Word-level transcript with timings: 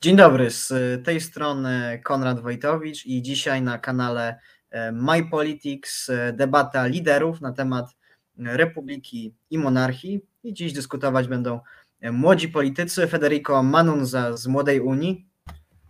Dzień 0.00 0.16
dobry, 0.16 0.50
z 0.50 0.72
tej 1.04 1.20
strony 1.20 2.00
Konrad 2.04 2.40
Wojtowicz 2.40 3.06
i 3.06 3.22
dzisiaj 3.22 3.62
na 3.62 3.78
kanale 3.78 4.40
e, 4.70 4.92
My 4.92 5.24
Politics 5.24 6.10
e, 6.10 6.32
debata 6.32 6.86
liderów 6.86 7.40
na 7.40 7.52
temat 7.52 7.96
republiki 8.36 9.34
i 9.50 9.58
monarchii. 9.58 10.20
I 10.44 10.54
dziś 10.54 10.72
dyskutować 10.72 11.28
będą 11.28 11.60
e, 12.00 12.12
młodzi 12.12 12.48
politycy 12.48 13.06
Federico 13.06 13.62
Manunza 13.62 14.36
z 14.36 14.46
Młodej 14.46 14.80
Unii. 14.80 15.26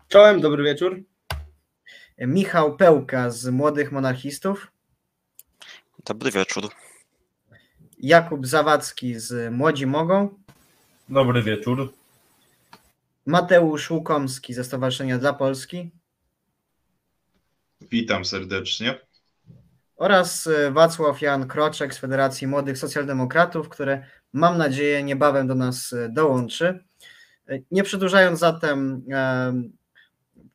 Czołem, 0.09 0.41
dobry 0.41 0.65
wieczór. 0.65 1.03
Michał 2.19 2.77
Pełka 2.77 3.31
z 3.31 3.49
Młodych 3.49 3.93
Monarchistów. 3.93 4.73
Dobry 6.05 6.31
wieczór. 6.31 6.65
Jakub 7.99 8.47
Zawadzki 8.47 9.21
z 9.21 9.53
Młodzi 9.53 9.87
Mogą. 9.87 10.29
Dobry 11.09 11.43
wieczór. 11.43 11.98
Mateusz 13.29 13.91
Łukomski 13.91 14.55
ze 14.55 14.65
Stowarzyszenia 14.65 15.19
dla 15.19 15.33
Polski. 15.33 15.91
Witam 17.81 18.25
serdecznie. 18.25 19.01
Oraz 19.97 20.47
e, 20.47 20.71
Wacław 20.71 21.21
Jan 21.21 21.49
Kroczek 21.49 21.95
z 21.95 21.99
Federacji 21.99 22.47
Młodych 22.47 22.79
Socjaldemokratów, 22.79 23.69
które 23.69 24.07
mam 24.33 24.59
nadzieję 24.59 25.03
niebawem 25.03 25.47
do 25.47 25.55
nas 25.55 25.93
e, 25.93 26.09
dołączy. 26.09 26.85
E, 27.49 27.59
nie 27.71 27.83
przedłużając 27.83 28.39
zatem 28.39 29.05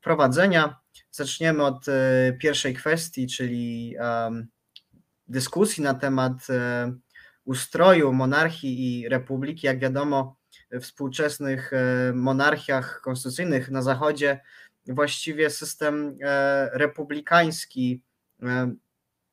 prowadzenia, 0.01 0.79
zaczniemy 1.11 1.65
od 1.65 1.85
pierwszej 2.39 2.73
kwestii, 2.73 3.27
czyli 3.27 3.95
dyskusji 5.27 5.83
na 5.83 5.93
temat 5.93 6.47
ustroju 7.45 8.13
monarchii 8.13 9.01
i 9.01 9.09
republiki. 9.09 9.67
Jak 9.67 9.79
wiadomo, 9.79 10.35
współczesnych 10.81 11.73
e, 11.73 12.13
monarchiach 12.13 13.01
konstytucyjnych 13.01 13.71
na 13.71 13.81
Zachodzie 13.81 14.39
właściwie 14.87 15.49
system 15.49 16.17
e, 16.21 16.69
republikański 16.73 18.01
e, 18.43 18.73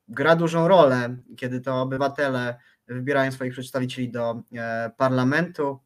gra 0.07 0.35
dużą 0.35 0.67
rolę, 0.67 1.17
kiedy 1.37 1.61
to 1.61 1.81
obywatele 1.81 2.59
wybierają 2.87 3.31
swoich 3.31 3.53
przedstawicieli 3.53 4.11
do 4.11 4.41
parlamentu. 4.97 5.79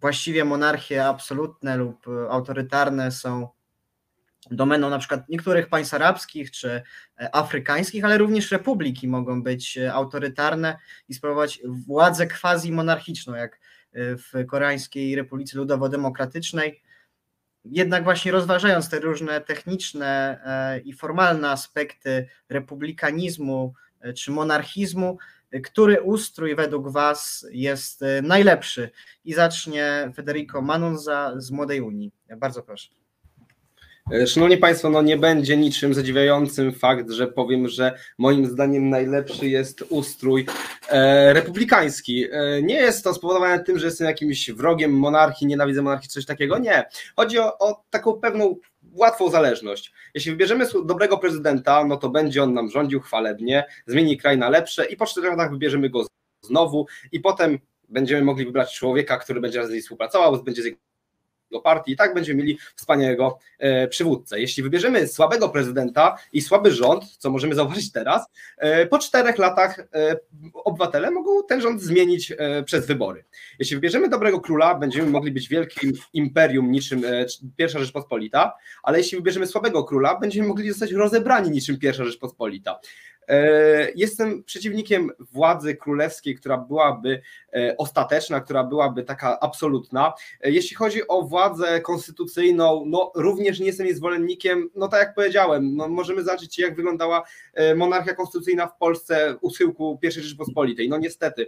Właściwie 0.00 0.44
monarchie 0.44 1.06
absolutne 1.06 1.76
lub 1.76 2.06
autorytarne 2.30 3.10
są 3.10 3.48
domeną 4.50 4.90
na 4.90 4.98
przykład 4.98 5.28
niektórych 5.28 5.68
państw 5.68 5.94
arabskich 5.94 6.50
czy 6.50 6.82
afrykańskich, 7.32 8.04
ale 8.04 8.18
również 8.18 8.50
republiki 8.50 9.08
mogą 9.08 9.42
być 9.42 9.78
autorytarne 9.92 10.78
i 11.08 11.14
sprawować 11.14 11.60
władzę 11.64 12.26
quasi 12.26 12.72
monarchiczną, 12.72 13.34
jak 13.34 13.60
w 13.94 14.46
Koreańskiej 14.46 15.16
Republice 15.16 15.58
Ludowo-Demokratycznej. 15.58 16.80
Jednak 17.64 18.04
właśnie 18.04 18.32
rozważając 18.32 18.88
te 18.88 19.00
różne 19.00 19.40
techniczne 19.40 20.40
e, 20.44 20.80
i 20.80 20.92
formalne 20.92 21.50
aspekty 21.50 22.28
republikanizmu 22.48 23.74
e, 24.00 24.12
czy 24.12 24.30
monarchizmu, 24.30 25.18
który 25.64 26.00
ustrój 26.00 26.54
według 26.54 26.88
Was 26.88 27.46
jest 27.50 28.02
e, 28.02 28.22
najlepszy? 28.22 28.90
I 29.24 29.34
zacznie 29.34 30.12
Federico 30.16 30.62
Manunza 30.62 31.32
z 31.36 31.50
Młodej 31.50 31.80
Unii. 31.80 32.12
Bardzo 32.36 32.62
proszę. 32.62 33.01
E, 34.12 34.26
szanowni 34.26 34.56
Państwo, 34.56 34.90
no 34.90 35.02
nie 35.02 35.16
będzie 35.16 35.56
niczym 35.56 35.94
zadziwiającym 35.94 36.72
fakt, 36.72 37.10
że 37.10 37.26
powiem, 37.26 37.68
że 37.68 37.98
moim 38.18 38.46
zdaniem 38.46 38.90
najlepszy 38.90 39.48
jest 39.48 39.84
ustrój 39.88 40.46
e, 40.88 41.32
republikański. 41.32 42.24
E, 42.32 42.62
nie 42.62 42.74
jest 42.74 43.04
to 43.04 43.14
spowodowane 43.14 43.64
tym, 43.64 43.78
że 43.78 43.86
jestem 43.86 44.06
jakimś 44.06 44.50
wrogiem 44.50 44.98
monarchii, 44.98 45.46
nienawidzę 45.46 45.82
monarchii, 45.82 46.08
coś 46.08 46.26
takiego. 46.26 46.58
Nie. 46.58 46.84
Chodzi 47.16 47.38
o, 47.38 47.58
o 47.58 47.84
taką 47.90 48.12
pewną 48.12 48.56
łatwą 48.92 49.30
zależność. 49.30 49.92
Jeśli 50.14 50.30
wybierzemy 50.30 50.66
dobrego 50.84 51.18
prezydenta, 51.18 51.84
no 51.84 51.96
to 51.96 52.08
będzie 52.08 52.42
on 52.42 52.54
nam 52.54 52.70
rządził 52.70 53.00
chwalebnie, 53.00 53.64
zmieni 53.86 54.16
kraj 54.16 54.38
na 54.38 54.50
lepsze 54.50 54.84
i 54.84 54.96
po 54.96 55.06
czterech 55.06 55.30
latach 55.30 55.50
wybierzemy 55.50 55.90
go 55.90 56.06
znowu 56.42 56.86
i 57.12 57.20
potem 57.20 57.58
będziemy 57.88 58.22
mogli 58.22 58.44
wybrać 58.44 58.74
człowieka, 58.74 59.18
który 59.18 59.40
będzie 59.40 59.66
z 59.66 59.70
nim 59.70 59.80
współpracował, 59.80 60.42
będzie 60.42 60.62
z 60.62 60.91
partii 61.60 61.92
i 61.92 61.96
tak 61.96 62.14
będziemy 62.14 62.42
mieli 62.42 62.58
wspaniałego 62.76 63.38
e, 63.58 63.88
przywódcę. 63.88 64.40
Jeśli 64.40 64.62
wybierzemy 64.62 65.08
słabego 65.08 65.48
prezydenta 65.48 66.16
i 66.32 66.42
słaby 66.42 66.70
rząd, 66.70 67.04
co 67.18 67.30
możemy 67.30 67.54
zauważyć 67.54 67.92
teraz, 67.92 68.26
e, 68.58 68.86
po 68.86 68.98
czterech 68.98 69.38
latach 69.38 69.78
e, 69.78 70.16
obywatele 70.54 71.10
mogą 71.10 71.30
ten 71.48 71.60
rząd 71.60 71.82
zmienić 71.82 72.32
przez 72.64 72.86
wybory. 72.86 73.24
Jeśli 73.58 73.76
wybierzemy 73.76 74.08
dobrego 74.08 74.40
króla, 74.40 74.74
będziemy 74.74 75.10
mogli 75.10 75.32
być 75.32 75.48
wielkim 75.48 75.92
imperium 76.12 76.70
niczym 76.70 77.02
pierwsza 77.56 77.78
Rzeczpospolita, 77.78 78.52
ale 78.82 78.98
jeśli 78.98 79.18
wybierzemy 79.18 79.46
słabego 79.46 79.84
króla, 79.84 80.18
będziemy 80.18 80.48
mogli 80.48 80.68
zostać 80.68 80.92
rozebrani 80.92 81.50
niczym 81.50 81.78
pierwsza 81.78 82.04
Rzeczpospolita. 82.04 82.80
E, 83.28 83.90
jestem 83.94 84.44
przeciwnikiem 84.44 85.10
władzy 85.18 85.76
królewskiej, 85.76 86.34
która 86.34 86.58
byłaby 86.58 87.22
e, 87.54 87.74
ostateczna, 87.78 88.40
która 88.40 88.64
byłaby 88.64 89.02
taka 89.02 89.40
absolutna. 89.40 90.12
E, 90.40 90.50
jeśli 90.50 90.76
chodzi 90.76 91.08
o 91.08 91.22
władzę 91.22 91.80
konstytucyjną, 91.80 92.84
no 92.86 93.12
również 93.14 93.60
nie 93.60 93.66
jestem 93.66 93.86
jej 93.86 93.96
zwolennikiem, 93.96 94.70
no 94.74 94.88
tak 94.88 95.00
jak 95.00 95.14
powiedziałem, 95.14 95.76
no 95.76 95.88
możemy 95.88 96.22
zobaczyć 96.24 96.58
jak 96.58 96.76
wyglądała 96.76 97.22
monarchia 97.76 98.14
konstytucyjna 98.14 98.66
w 98.66 98.76
Polsce 98.76 99.36
u 99.40 99.50
schyłku 99.50 99.98
I 100.02 100.10
Rzeczypospolitej. 100.10 100.88
No 100.88 100.98
niestety, 100.98 101.46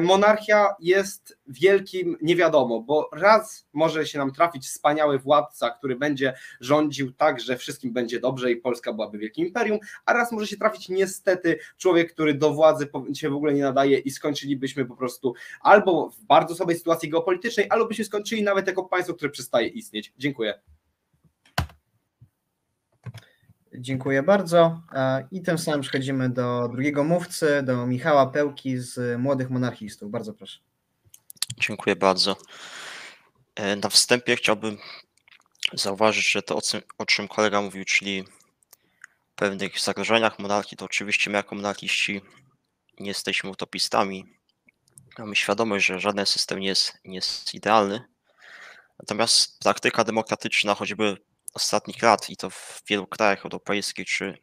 monarchia 0.00 0.74
jest 0.80 1.38
wielkim 1.46 2.16
nie 2.22 2.36
wiadomo, 2.36 2.80
bo 2.80 3.10
raz 3.12 3.66
może 3.72 4.06
się 4.06 4.18
nam 4.18 4.32
trafić 4.32 4.66
wspaniały 4.66 5.18
władca, 5.18 5.70
który 5.70 5.96
będzie 5.96 6.34
rządził 6.60 7.12
tak, 7.12 7.40
że 7.40 7.56
wszystkim 7.56 7.92
będzie 7.92 8.20
dobrze 8.20 8.50
i 8.50 8.56
Polska 8.56 8.92
byłaby 8.92 9.18
wielkim 9.18 9.46
imperium, 9.46 9.78
a 10.06 10.12
raz 10.12 10.32
może 10.32 10.46
się 10.46 10.56
trafić 10.56 10.88
nie 10.88 11.03
niestety 11.04 11.58
człowiek, 11.78 12.12
który 12.12 12.34
do 12.34 12.54
władzy 12.54 12.88
się 13.14 13.30
w 13.30 13.34
ogóle 13.34 13.54
nie 13.54 13.62
nadaje 13.62 13.98
i 13.98 14.10
skończylibyśmy 14.10 14.84
po 14.84 14.96
prostu 14.96 15.34
albo 15.60 16.10
w 16.10 16.24
bardzo 16.24 16.54
słabej 16.54 16.76
sytuacji 16.76 17.10
geopolitycznej, 17.10 17.66
albo 17.70 17.86
byśmy 17.86 18.04
skończyli 18.04 18.42
nawet 18.42 18.66
jako 18.66 18.84
państwo, 18.84 19.14
które 19.14 19.30
przestaje 19.30 19.68
istnieć. 19.68 20.12
Dziękuję. 20.18 20.60
Dziękuję 23.78 24.22
bardzo. 24.22 24.82
I 25.30 25.42
tym 25.42 25.58
samym 25.58 25.80
przechodzimy 25.80 26.30
do 26.30 26.68
drugiego 26.72 27.04
mówcy, 27.04 27.62
do 27.62 27.86
Michała 27.86 28.26
Pełki 28.26 28.78
z 28.78 29.20
Młodych 29.20 29.50
Monarchistów. 29.50 30.10
Bardzo 30.10 30.34
proszę. 30.34 30.58
Dziękuję 31.58 31.96
bardzo. 31.96 32.36
E, 33.54 33.76
na 33.76 33.88
wstępie 33.88 34.36
chciałbym 34.36 34.78
zauważyć, 35.72 36.30
że 36.30 36.42
to, 36.42 36.58
o 36.98 37.06
czym 37.06 37.28
kolega 37.28 37.60
mówił, 37.60 37.84
czyli 37.84 38.24
pewnych 39.34 39.80
zagrożeniach 39.80 40.38
monarchii, 40.38 40.76
to 40.76 40.84
oczywiście 40.84 41.30
my 41.30 41.36
jako 41.36 41.54
monarchiści 41.54 42.20
nie 43.00 43.08
jesteśmy 43.08 43.50
utopistami. 43.50 44.24
Mamy 45.18 45.36
świadomość, 45.36 45.86
że 45.86 46.00
żaden 46.00 46.26
system 46.26 46.58
nie 46.58 46.68
jest, 46.68 46.98
nie 47.04 47.14
jest 47.14 47.54
idealny. 47.54 48.04
Natomiast 48.98 49.58
praktyka 49.58 50.04
demokratyczna, 50.04 50.74
choćby 50.74 51.16
ostatnich 51.54 52.02
lat, 52.02 52.30
i 52.30 52.36
to 52.36 52.50
w 52.50 52.82
wielu 52.88 53.06
krajach 53.06 53.44
europejskich 53.44 54.06
czy 54.06 54.38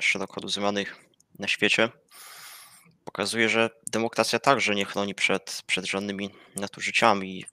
szeroko 0.00 0.40
rozumianych 0.40 0.96
na 1.38 1.48
świecie, 1.48 1.88
pokazuje, 3.04 3.48
że 3.48 3.70
demokracja 3.92 4.38
także 4.38 4.74
nie 4.74 4.84
chroni 4.84 5.14
przed, 5.14 5.62
przed 5.66 5.86
żadnymi 5.86 6.30
nadużyciami, 6.56 7.44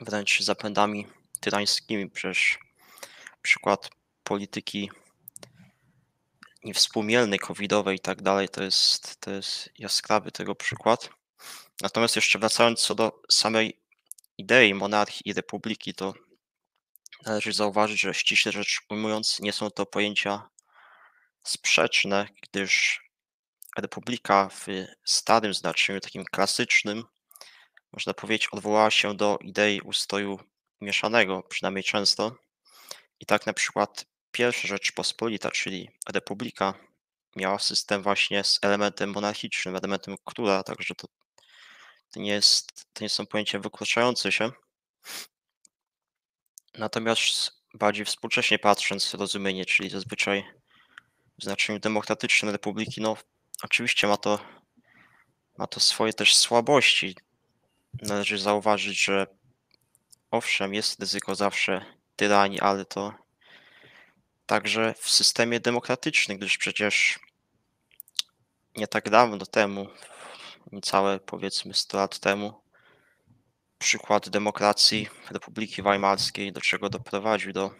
wręcz 0.00 0.40
zapędami 0.40 1.06
tyrańskimi. 1.40 2.10
Przecież 2.10 2.58
przykład 3.42 3.90
polityki 4.24 4.90
niewspółmielnej, 6.64 7.38
covidowej 7.38 7.96
i 7.96 8.00
tak 8.00 8.22
dalej, 8.22 8.48
to 8.48 8.62
jest, 8.62 9.20
to 9.20 9.30
jest 9.30 9.70
jaskrawy 9.78 10.32
tego 10.32 10.54
przykład. 10.54 11.10
Natomiast 11.80 12.16
jeszcze 12.16 12.38
wracając 12.38 12.80
co 12.80 12.94
do 12.94 13.22
samej 13.30 13.80
idei 14.38 14.74
monarchii 14.74 15.22
i 15.24 15.32
republiki, 15.32 15.94
to 15.94 16.14
należy 17.26 17.52
zauważyć, 17.52 18.00
że 18.00 18.14
ściśle 18.14 18.52
rzecz 18.52 18.80
ujmując, 18.90 19.40
nie 19.40 19.52
są 19.52 19.70
to 19.70 19.86
pojęcia 19.86 20.48
sprzeczne, 21.42 22.28
gdyż 22.42 23.02
republika 23.78 24.48
w 24.48 24.66
starym 25.04 25.54
znaczeniu, 25.54 26.00
takim 26.00 26.24
klasycznym, 26.24 27.04
można 27.92 28.14
powiedzieć, 28.14 28.48
odwołała 28.52 28.90
się 28.90 29.16
do 29.16 29.38
idei 29.40 29.80
ustroju 29.80 30.38
mieszanego, 30.80 31.42
przynajmniej 31.42 31.84
często. 31.84 32.36
I 33.20 33.26
tak 33.26 33.46
na 33.46 33.52
przykład 33.52 34.04
Pierwsza 34.32 34.68
Rzeczpospolita, 34.68 35.50
czyli 35.50 35.88
Republika, 36.08 36.74
miała 37.36 37.58
system 37.58 38.02
właśnie 38.02 38.44
z 38.44 38.58
elementem 38.62 39.10
monarchicznym, 39.10 39.76
elementem 39.76 40.16
króla, 40.24 40.62
także 40.62 40.94
to, 40.94 41.08
to, 42.10 42.20
nie, 42.20 42.30
jest, 42.30 42.86
to 42.92 43.04
nie 43.04 43.08
są 43.08 43.26
pojęcia 43.26 43.58
wykluczające 43.58 44.32
się. 44.32 44.50
Natomiast 46.74 47.52
bardziej 47.74 48.04
współcześnie 48.04 48.58
patrząc, 48.58 49.14
rozumienie, 49.14 49.66
czyli 49.66 49.90
zazwyczaj 49.90 50.44
w 51.38 51.44
znaczeniu 51.44 51.78
demokratycznym 51.78 52.50
republiki, 52.52 53.00
no 53.00 53.16
oczywiście 53.62 54.06
ma 54.06 54.16
to, 54.16 54.38
ma 55.58 55.66
to 55.66 55.80
swoje 55.80 56.12
też 56.12 56.36
słabości. 56.36 57.16
Należy 58.02 58.38
zauważyć, 58.38 59.04
że 59.04 59.26
owszem, 60.30 60.74
jest 60.74 61.00
ryzyko 61.00 61.34
zawsze 61.34 61.84
tyranii, 62.16 62.60
ale 62.60 62.84
to 62.84 63.21
także 64.52 64.94
w 64.98 65.10
systemie 65.10 65.60
demokratycznym, 65.60 66.38
gdyż 66.38 66.58
przecież 66.58 67.20
nie 68.76 68.86
tak 68.86 69.10
dawno 69.10 69.46
temu, 69.46 69.88
niecałe 70.72 71.20
powiedzmy 71.20 71.74
100 71.74 71.96
lat 71.96 72.18
temu, 72.18 72.62
przykład 73.78 74.28
demokracji 74.28 75.08
Republiki 75.30 75.82
Weimarskiej, 75.82 76.52
do 76.52 76.60
czego 76.60 76.90
doprowadził 76.90 77.52
do, 77.52 77.70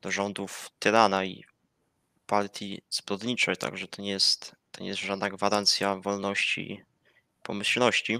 do 0.00 0.10
rządów 0.10 0.70
tyrana 0.78 1.24
i 1.24 1.44
partii 2.26 2.82
zbrodniczej, 2.90 3.56
także 3.56 3.88
to 3.88 4.02
nie 4.02 4.10
jest, 4.10 4.56
to 4.70 4.82
nie 4.82 4.88
jest 4.88 5.00
żadna 5.00 5.30
gwarancja 5.30 5.96
wolności 5.96 6.72
i 6.72 6.82
pomyślności. 7.42 8.18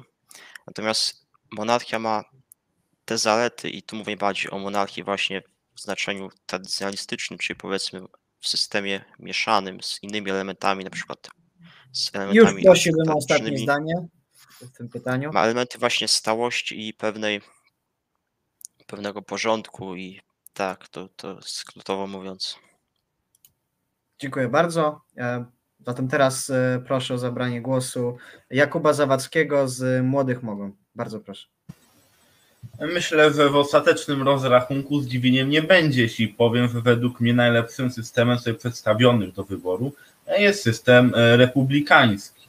Natomiast 0.66 1.26
monarchia 1.50 1.98
ma 1.98 2.24
te 3.04 3.18
zalety 3.18 3.70
i 3.70 3.82
tu 3.82 3.96
mówię 3.96 4.16
bardziej 4.16 4.50
o 4.50 4.58
monarchii 4.58 5.04
właśnie 5.04 5.42
w 5.78 5.82
znaczeniu 5.82 6.28
tradycjonalistycznym, 6.46 7.38
czyli 7.38 7.56
powiedzmy 7.56 8.00
w 8.40 8.48
systemie 8.48 9.04
mieszanym 9.18 9.82
z 9.82 10.02
innymi 10.02 10.30
elementami, 10.30 10.84
na 10.84 10.90
przykład 10.90 11.28
z 11.92 12.14
elementami 12.14 12.56
Już 12.56 12.64
prosiłbym 12.64 13.10
o 13.10 13.16
ostatnie 13.16 13.58
zdanie 13.58 13.94
w 14.60 14.70
tym 14.76 14.88
pytaniu. 14.88 15.32
Ma 15.32 15.44
elementy 15.44 15.78
właśnie 15.78 16.08
stałości 16.08 16.88
i 16.88 16.94
pewnej 16.94 17.40
pewnego 18.86 19.22
porządku 19.22 19.96
i 19.96 20.20
tak, 20.54 20.88
to, 20.88 21.08
to 21.08 21.42
skrótowo 21.42 22.06
mówiąc. 22.06 22.58
Dziękuję 24.18 24.48
bardzo. 24.48 25.00
E, 25.16 25.44
Zatem 25.86 26.08
teraz 26.08 26.50
e, 26.50 26.82
proszę 26.86 27.14
o 27.14 27.18
zabranie 27.18 27.62
głosu 27.62 28.16
Jakuba 28.50 28.92
Zawadzkiego 28.92 29.68
z 29.68 30.04
Młodych 30.04 30.42
Mogą. 30.42 30.72
Bardzo 30.94 31.20
proszę. 31.20 31.48
Myślę, 32.80 33.32
że 33.32 33.50
w 33.50 33.56
ostatecznym 33.56 34.22
rozrachunku 34.22 35.00
zdziwieniem 35.00 35.50
nie 35.50 35.62
będzie, 35.62 36.02
jeśli 36.02 36.28
powiem, 36.28 36.68
że 36.68 36.80
według 36.80 37.20
mnie 37.20 37.34
najlepszym 37.34 37.90
systemem 37.90 38.38
sobie 38.38 38.56
przedstawionych 38.56 39.32
do 39.32 39.44
wyboru 39.44 39.92
jest 40.38 40.62
system 40.62 41.12
e, 41.16 41.36
republikański. 41.36 42.48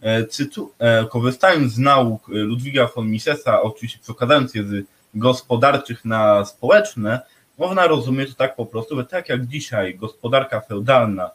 E, 0.00 0.24
Cytu, 0.24 0.72
e, 0.78 1.04
korzystając 1.04 1.72
z 1.72 1.78
nauk 1.78 2.28
Ludwiga 2.28 2.88
von 2.96 3.10
Misesa, 3.10 3.62
oczywiście 3.62 3.98
przekładając 4.02 4.54
je 4.54 4.64
z 4.64 4.86
gospodarczych 5.14 6.04
na 6.04 6.44
społeczne, 6.44 7.20
można 7.58 7.86
rozumieć 7.86 8.28
to 8.28 8.34
tak 8.34 8.56
po 8.56 8.66
prostu, 8.66 8.96
że 8.96 9.04
tak 9.04 9.28
jak 9.28 9.46
dzisiaj 9.46 9.94
gospodarka 9.94 10.60
feudalna 10.60 11.30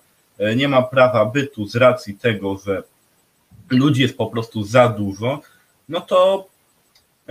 nie 0.55 0.67
ma 0.67 0.81
prawa 0.81 1.25
bytu 1.25 1.67
z 1.67 1.75
racji 1.75 2.13
tego, 2.13 2.57
że 2.65 2.83
ludzi 3.69 4.01
jest 4.01 4.17
po 4.17 4.27
prostu 4.27 4.63
za 4.63 4.89
dużo, 4.89 5.41
no 5.89 6.01
to 6.01 6.47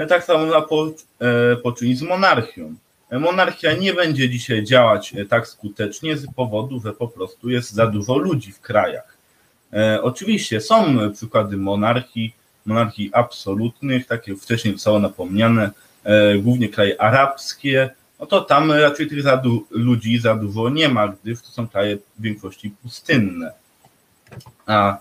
tak 0.09 0.25
samo 0.25 0.63
po, 0.63 0.87
e, 1.21 1.57
poczynić 1.57 1.99
z 1.99 2.03
monarchią. 2.03 2.75
Monarchia 3.13 3.73
nie 3.73 3.95
będzie 3.95 4.29
dzisiaj 4.29 4.65
działać 4.65 5.15
e, 5.15 5.25
tak 5.25 5.49
skutecznie 5.49 6.17
z 6.17 6.27
powodu, 6.35 6.81
że 6.81 6.93
po 6.93 7.09
prostu 7.09 7.51
jest 7.51 7.73
za 7.73 7.87
dużo 7.87 8.17
ludzi 8.17 8.53
w 8.53 8.61
krajach. 8.61 9.17
E, 9.73 10.03
oczywiście 10.03 10.61
są 10.61 10.97
przykłady 11.13 11.57
monarchii, 11.57 12.35
monarchii 12.67 13.11
absolutnych, 13.13 14.07
takie 14.07 14.37
wcześniej 14.37 14.75
zostało 14.75 14.99
napomniane, 14.99 15.71
głównie 16.43 16.69
kraje 16.69 17.01
arabskie, 17.01 17.91
no 18.21 18.27
to 18.27 18.41
tam 18.41 18.73
raczej 18.73 19.09
tych 19.09 19.23
za 19.23 19.43
ludzi 19.71 20.19
za 20.19 20.35
dużo 20.37 20.69
nie 20.69 20.89
ma, 20.89 21.09
gdyż 21.09 21.43
to 21.43 21.49
są 21.49 21.69
kraje 21.69 21.97
w 21.97 22.23
większości 22.23 22.71
pustynne. 22.83 23.53
A 24.67 24.99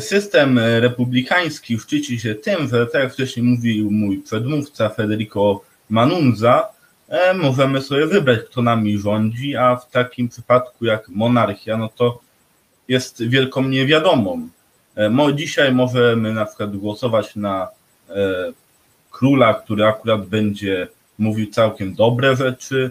System 0.00 0.58
republikański 0.58 1.78
szczyci 1.78 2.20
się 2.20 2.34
tym, 2.34 2.68
że 2.68 2.86
tak 2.86 3.02
jak 3.02 3.12
wcześniej 3.12 3.46
mówił 3.46 3.90
mój 3.90 4.18
przedmówca 4.18 4.88
Federico 4.88 5.60
Manunza, 5.90 6.68
możemy 7.34 7.82
sobie 7.82 8.06
wybrać, 8.06 8.40
kto 8.50 8.62
nami 8.62 8.98
rządzi, 8.98 9.56
a 9.56 9.76
w 9.76 9.90
takim 9.90 10.28
przypadku 10.28 10.84
jak 10.84 11.08
monarchia, 11.08 11.76
no 11.76 11.88
to 11.88 12.20
jest 12.88 13.28
wielką 13.28 13.62
niewiadomą. 13.68 14.48
Dzisiaj 15.34 15.72
możemy 15.72 16.32
na 16.32 16.46
przykład 16.46 16.76
głosować 16.76 17.36
na 17.36 17.68
króla, 19.10 19.54
który 19.54 19.84
akurat 19.84 20.26
będzie 20.26 20.88
mówił 21.18 21.50
całkiem 21.50 21.94
dobre 21.94 22.36
rzeczy, 22.36 22.90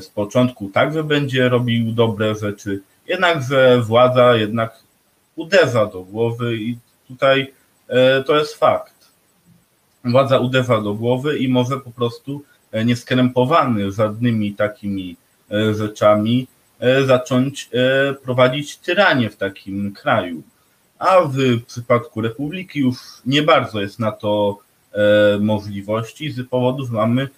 z 0.00 0.06
początku 0.06 0.68
także 0.68 1.04
będzie 1.04 1.48
robił 1.48 1.92
dobre 1.92 2.34
rzeczy, 2.34 2.80
jednakże 3.06 3.80
władza 3.82 4.36
jednak 4.36 4.87
uderza 5.38 5.86
do 5.86 6.02
głowy 6.02 6.56
i 6.56 6.78
tutaj 7.08 7.52
e, 7.88 8.22
to 8.22 8.36
jest 8.38 8.54
fakt. 8.54 8.94
Władza 10.04 10.38
uderza 10.38 10.80
do 10.80 10.94
głowy 10.94 11.38
i 11.38 11.48
może 11.48 11.80
po 11.80 11.90
prostu 11.90 12.42
e, 12.72 12.84
nieskrępowany 12.84 13.92
żadnymi 13.92 14.54
takimi 14.54 15.16
e, 15.50 15.74
rzeczami 15.74 16.46
zacząć 17.06 17.70
prowadzić 18.22 18.76
tyranię 18.76 19.30
w 19.30 19.36
takim 19.36 19.92
kraju. 19.92 20.42
A 20.98 21.20
w 21.20 21.64
przypadku 21.66 22.20
republiki 22.20 22.80
już 22.80 22.96
nie 23.26 23.42
bardzo 23.42 23.80
jest 23.80 23.98
na 23.98 24.12
to 24.12 24.58
możliwości 25.40 26.30
z 26.30 26.48
powodu, 26.48 26.86
że 26.86 26.92
mamy 26.92 27.28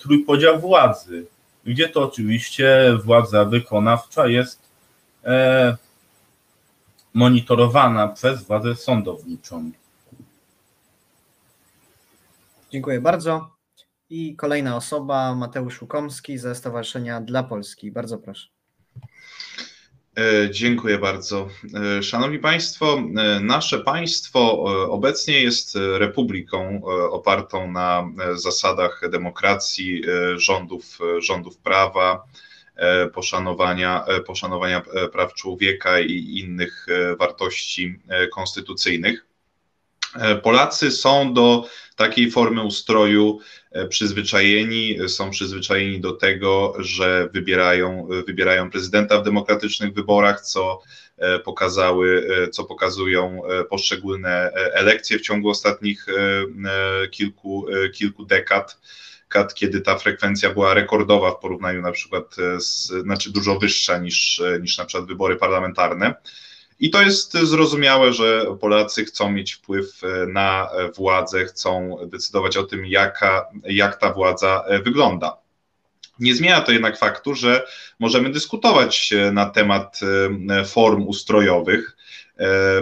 trójpodział 0.00 0.60
władzy, 0.60 1.26
gdzie 1.64 1.88
to 1.88 2.02
oczywiście 2.02 2.98
władza 3.04 3.44
wykonawcza 3.44 4.26
jest 4.26 4.62
monitorowana 7.14 8.08
przez 8.08 8.42
władzę 8.42 8.76
sądowniczą. 8.76 9.70
Dziękuję 12.70 13.00
bardzo. 13.00 13.50
I 14.10 14.36
kolejna 14.36 14.76
osoba, 14.76 15.34
Mateusz 15.34 15.82
Łukomski 15.82 16.38
ze 16.38 16.54
Stowarzyszenia 16.54 17.20
dla 17.20 17.42
Polski. 17.42 17.90
Bardzo 17.90 18.18
proszę. 18.18 18.48
E, 20.18 20.50
dziękuję 20.50 20.98
bardzo. 20.98 21.48
E, 21.98 22.02
szanowni 22.02 22.38
Państwo, 22.38 23.02
e, 23.16 23.40
nasze 23.40 23.78
państwo 23.78 24.62
obecnie 24.90 25.42
jest 25.42 25.78
republiką 25.98 26.82
opartą 27.10 27.70
na 27.70 28.08
zasadach 28.34 29.00
demokracji, 29.10 30.02
rządów, 30.36 30.98
rządów 31.18 31.56
prawa, 31.56 32.24
poszanowania, 33.14 34.04
e, 34.04 34.20
poszanowania 34.20 34.82
e, 34.94 35.08
praw 35.08 35.34
człowieka 35.34 36.00
i 36.00 36.38
innych 36.38 36.86
wartości 37.18 37.98
konstytucyjnych. 38.34 39.26
Polacy 40.42 40.90
są 40.90 41.34
do 41.34 41.68
takiej 41.96 42.30
formy 42.30 42.62
ustroju 42.62 43.38
przyzwyczajeni, 43.88 44.96
są 45.08 45.30
przyzwyczajeni 45.30 46.00
do 46.00 46.12
tego, 46.12 46.74
że 46.78 47.28
wybierają, 47.32 48.08
wybierają 48.26 48.70
prezydenta 48.70 49.20
w 49.20 49.24
demokratycznych 49.24 49.94
wyborach, 49.94 50.40
co 50.40 50.80
pokazały, 51.44 52.28
co 52.52 52.64
pokazują 52.64 53.42
poszczególne 53.70 54.50
elekcje 54.52 55.18
w 55.18 55.22
ciągu 55.22 55.48
ostatnich 55.48 56.06
kilku, 57.10 57.66
kilku 57.94 58.24
dekad 58.24 58.78
kiedy 59.54 59.80
ta 59.80 59.98
frekwencja 59.98 60.50
była 60.50 60.74
rekordowa 60.74 61.30
w 61.30 61.38
porównaniu 61.38 61.82
na 61.82 61.92
przykład 61.92 62.36
e, 62.38 62.60
z, 62.60 62.86
znaczy 62.86 63.32
dużo 63.32 63.58
wyższa 63.58 63.98
niż, 63.98 64.40
e, 64.40 64.60
niż 64.60 64.78
na 64.78 64.84
przykład 64.84 65.08
wybory 65.08 65.36
parlamentarne. 65.36 66.14
I 66.80 66.90
to 66.90 67.02
jest 67.02 67.32
zrozumiałe, 67.32 68.12
że 68.12 68.46
Polacy 68.60 69.04
chcą 69.04 69.30
mieć 69.30 69.52
wpływ 69.52 70.04
e, 70.04 70.26
na 70.26 70.68
władzę, 70.96 71.44
chcą 71.44 71.96
decydować 72.06 72.56
o 72.56 72.62
tym, 72.62 72.86
jaka, 72.86 73.46
jak 73.64 73.96
ta 73.96 74.12
władza 74.12 74.64
wygląda. 74.84 75.36
Nie 76.18 76.34
zmienia 76.34 76.60
to 76.60 76.72
jednak 76.72 76.98
faktu, 76.98 77.34
że 77.34 77.66
możemy 77.98 78.30
dyskutować 78.30 79.14
na 79.32 79.46
temat 79.46 80.00
form 80.66 81.02
ustrojowych. 81.02 81.96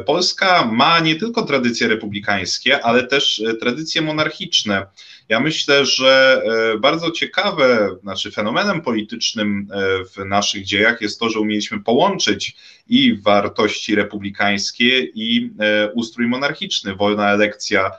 Polska 0.07 0.65
ma 0.65 1.01
nie 1.01 1.17
tylko 1.17 1.43
tradycje 1.43 1.89
republikańskie, 1.89 2.85
ale 2.85 3.07
też 3.07 3.43
tradycje 3.61 4.03
monarchiczne. 4.03 4.87
Ja 5.31 5.41
myślę, 5.41 5.87
że 5.87 6.43
e, 6.75 6.79
bardzo 6.79 7.11
ciekawe, 7.11 7.97
znaczy 8.03 8.31
fenomenem 8.31 8.81
politycznym 8.81 9.69
e, 9.73 10.05
w 10.05 10.25
naszych 10.25 10.65
dziejach 10.65 11.01
jest 11.01 11.21
to, 11.21 11.29
że 11.29 11.41
umieliśmy 11.41 11.81
połączyć 11.81 12.57
i 12.89 13.17
wartości 13.17 13.95
republikańskie, 13.95 15.01
i 15.01 15.51
e, 15.61 15.93
ustrój 15.93 16.27
monarchiczny. 16.27 16.95
Wolna 16.95 17.33
elekcja, 17.33 17.91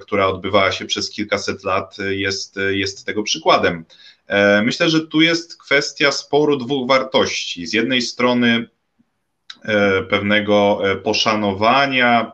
która 0.00 0.26
odbywała 0.26 0.72
się 0.72 0.84
przez 0.84 1.10
kilkaset 1.10 1.64
lat, 1.64 1.96
jest, 2.08 2.56
jest 2.70 3.06
tego 3.06 3.22
przykładem. 3.22 3.84
Myślę, 4.62 4.90
że 4.90 5.06
tu 5.06 5.20
jest 5.20 5.62
kwestia 5.62 6.12
sporu 6.12 6.56
dwóch 6.56 6.88
wartości. 6.88 7.66
Z 7.66 7.72
jednej 7.72 8.02
strony 8.02 8.68
pewnego 10.08 10.80
poszanowania, 11.02 12.32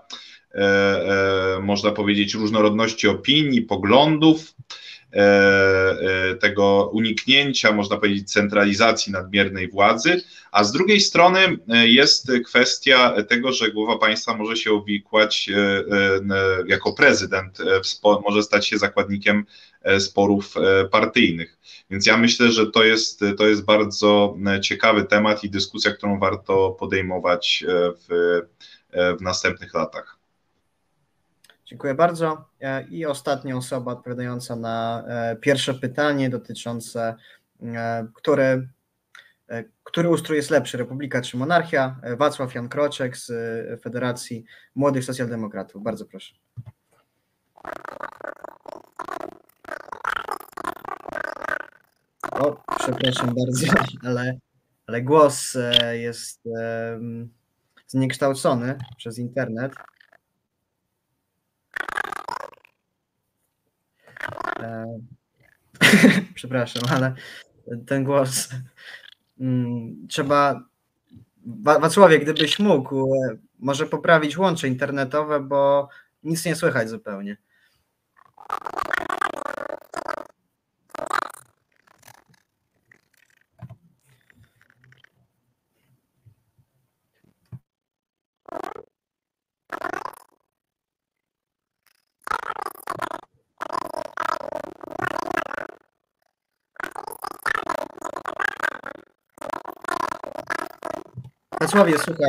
E, 0.55 1.57
e, 1.57 1.61
można 1.61 1.91
powiedzieć, 1.91 2.35
różnorodności 2.35 3.09
opinii, 3.09 3.63
poglądów, 3.63 4.54
e, 4.54 4.54
tego 6.41 6.91
uniknięcia, 6.93 7.73
można 7.73 7.97
powiedzieć, 7.97 8.33
centralizacji 8.33 9.13
nadmiernej 9.13 9.69
władzy, 9.69 10.23
a 10.53 10.65
z 10.65 10.73
drugiej 10.73 11.01
strony 11.01 11.39
jest 11.85 12.33
kwestia 12.47 13.15
tego, 13.29 13.53
że 13.53 13.71
głowa 13.71 13.99
państwa 13.99 14.37
może 14.37 14.57
się 14.57 14.73
uwikłać 14.73 15.51
jako 16.67 16.93
prezydent, 16.93 17.59
może 18.25 18.43
stać 18.43 18.67
się 18.67 18.79
zakładnikiem 18.79 19.45
sporów 19.99 20.55
partyjnych. 20.91 21.59
Więc 21.91 22.07
ja 22.07 22.17
myślę, 22.17 22.53
że 22.53 22.67
to 22.67 22.85
jest, 22.85 23.21
to 23.39 23.47
jest 23.47 23.65
bardzo 23.65 24.37
ciekawy 24.63 25.05
temat 25.05 25.45
i 25.45 25.51
dyskusja, 25.51 25.93
którą 25.93 26.19
warto 26.19 26.71
podejmować 26.71 27.65
w, 28.09 28.41
w 29.19 29.23
następnych 29.23 29.75
latach. 29.75 30.14
Dziękuję 31.75 31.95
bardzo. 31.95 32.49
E, 32.61 32.87
I 32.89 33.07
ostatnia 33.07 33.57
osoba 33.57 33.93
odpowiadająca 33.93 34.57
na 34.57 35.05
e, 35.07 35.37
pierwsze 35.37 35.75
pytanie 35.75 36.31
dotyczące, 36.31 37.15
e, 37.63 38.07
który, 38.15 38.69
który 39.85 40.09
ustrój 40.09 40.37
jest 40.37 40.51
lepszy, 40.51 40.79
republika 40.79 41.23
czy 41.23 41.37
monarchia? 41.37 42.01
Wacław 42.17 42.55
Jan 42.55 42.69
Kroczek 42.69 43.17
z 43.17 43.33
Federacji 43.83 44.45
Młodych 44.75 45.05
Socjaldemokratów. 45.05 45.83
Bardzo 45.83 46.07
proszę. 46.07 46.35
O, 52.31 52.63
przepraszam 52.79 53.35
bardzo, 53.35 53.67
ale, 54.09 54.39
ale 54.87 55.03
głos 55.03 55.57
jest 55.93 56.43
zniekształcony 57.87 58.79
przez 58.97 59.19
internet. 59.19 59.73
przepraszam, 66.35 66.83
ale 66.91 67.15
ten 67.87 68.05
głos 68.05 68.49
mm, 69.41 70.07
trzeba. 70.09 70.65
Wacławie, 71.81 72.19
gdybyś 72.19 72.59
mógł, 72.59 73.15
e, 73.15 73.37
może 73.59 73.87
poprawić 73.87 74.39
łącze 74.39 74.69
internetowe, 74.69 75.41
bo 75.41 75.89
nic 76.23 76.45
nie 76.45 76.57
słychać 76.57 76.89
zupełnie. 76.89 77.37
Wacławie, 101.75 101.99
słuchaj, 101.99 102.29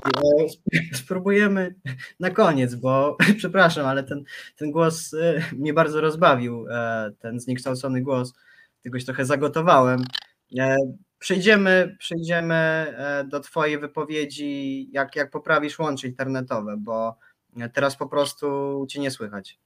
spróbujemy 1.03 1.75
na 2.19 2.29
koniec, 2.29 2.75
bo 2.75 3.17
przepraszam, 3.37 3.85
ale 3.85 4.03
ten, 4.03 4.23
ten 4.55 4.71
głos 4.71 5.13
e, 5.13 5.41
mnie 5.55 5.73
bardzo 5.73 6.01
rozbawił, 6.01 6.67
e, 6.69 7.11
ten 7.19 7.39
zniekształcony 7.39 8.01
głos, 8.01 8.33
tegoś 8.83 9.05
trochę 9.05 9.25
zagotowałem. 9.25 10.03
E, 10.59 10.77
przejdziemy, 11.19 11.95
przejdziemy 11.99 12.93
do 13.27 13.39
Twojej 13.39 13.79
wypowiedzi, 13.79 14.89
jak, 14.91 15.15
jak 15.15 15.31
poprawisz 15.31 15.79
łącze 15.79 16.07
internetowe, 16.07 16.75
bo 16.77 17.17
teraz 17.73 17.95
po 17.95 18.07
prostu 18.07 18.85
Cię 18.89 18.99
nie 18.99 19.11
słychać. 19.11 19.59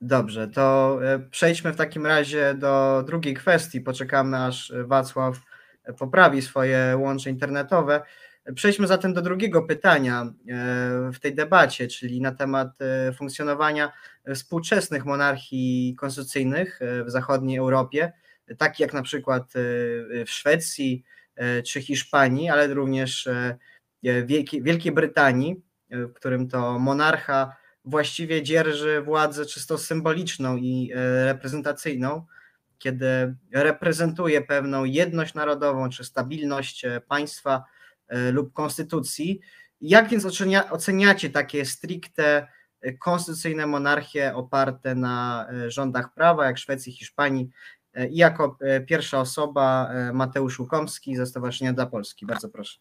Dobrze, 0.00 0.48
to 0.48 0.98
e, 1.04 1.18
przejdźmy 1.18 1.72
w 1.72 1.76
takim 1.76 2.06
razie 2.06 2.54
do 2.54 3.02
drugiej 3.06 3.34
kwestii. 3.34 3.80
Poczekamy, 3.80 4.44
aż 4.44 4.72
Wacław 4.84 5.49
poprawi 5.98 6.42
swoje 6.42 6.96
łącze 6.98 7.30
internetowe. 7.30 8.02
Przejdźmy 8.54 8.86
zatem 8.86 9.14
do 9.14 9.22
drugiego 9.22 9.62
pytania 9.62 10.22
e, 10.22 10.32
w 11.12 11.18
tej 11.20 11.34
debacie, 11.34 11.88
czyli 11.88 12.20
na 12.20 12.32
temat 12.32 12.68
e, 12.80 13.12
funkcjonowania 13.12 13.92
współczesnych 14.34 15.04
monarchii 15.04 15.96
konstytucyjnych 15.98 16.80
w 17.06 17.10
zachodniej 17.10 17.58
Europie, 17.58 18.12
takich 18.58 18.80
jak 18.80 18.92
na 18.92 19.02
przykład 19.02 19.52
w 20.26 20.30
Szwecji 20.30 21.04
czy 21.66 21.82
Hiszpanii, 21.82 22.48
ale 22.48 22.74
również 22.74 23.28
Wielkiej 24.62 24.92
Brytanii, 24.92 25.62
w 25.90 26.12
którym 26.12 26.48
to 26.48 26.78
monarcha 26.78 27.56
właściwie 27.84 28.42
dzierży 28.42 29.02
władzę 29.02 29.46
czysto 29.46 29.78
symboliczną 29.78 30.56
i 30.56 30.92
e, 30.94 31.24
reprezentacyjną, 31.24 32.26
kiedy 32.80 33.34
reprezentuje 33.52 34.42
pewną 34.42 34.84
jedność 34.84 35.34
narodową 35.34 35.90
czy 35.90 36.04
stabilność 36.04 36.84
e, 36.84 37.00
państwa 37.00 37.64
e, 38.08 38.30
lub 38.30 38.52
konstytucji. 38.52 39.40
Jak 39.80 40.08
więc 40.08 40.26
oceniacie 40.70 41.30
takie 41.30 41.64
stricte 41.64 42.48
konstytucyjne 42.98 43.66
monarchie 43.66 44.34
oparte 44.34 44.94
na 44.94 45.46
rządach 45.66 46.14
prawa, 46.14 46.46
jak 46.46 46.58
Szwecji, 46.58 46.92
Hiszpanii? 46.92 47.50
I 48.10 48.16
jako 48.16 48.58
pierwsza 48.86 49.20
osoba 49.20 49.90
Mateusz 50.12 50.60
Łukomski 50.60 51.16
ze 51.16 51.26
Stowarzyszenia 51.26 51.72
dla 51.72 51.86
Polski. 51.86 52.26
Bardzo 52.26 52.48
proszę. 52.48 52.78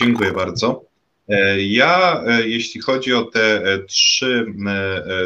Dziękuję 0.00 0.32
bardzo. 0.32 0.89
E, 1.30 1.62
ja, 1.62 2.22
e, 2.26 2.48
jeśli 2.48 2.80
chodzi 2.80 3.14
o 3.14 3.24
te 3.24 3.64
e, 3.64 3.78
trzy, 3.78 4.46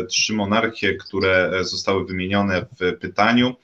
trzy 0.09 0.33
monarchie, 0.33 0.95
które 0.95 1.51
zostały 1.61 2.07
wymienione 2.07 2.67
w 2.81 2.99
pytaniu, 2.99 3.55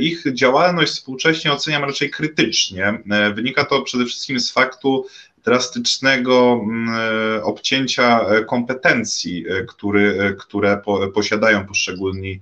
ich 0.00 0.24
działalność 0.32 0.92
współcześnie 0.92 1.52
oceniam 1.52 1.84
raczej 1.84 2.10
krytycznie. 2.10 3.02
Wynika 3.34 3.64
to 3.64 3.82
przede 3.82 4.04
wszystkim 4.04 4.40
z 4.40 4.52
faktu 4.52 5.06
drastycznego 5.44 6.60
obcięcia 7.42 8.26
kompetencji, 8.46 9.44
który, 9.68 10.36
które 10.38 10.82
posiadają 11.14 11.66
poszczególni, 11.66 12.40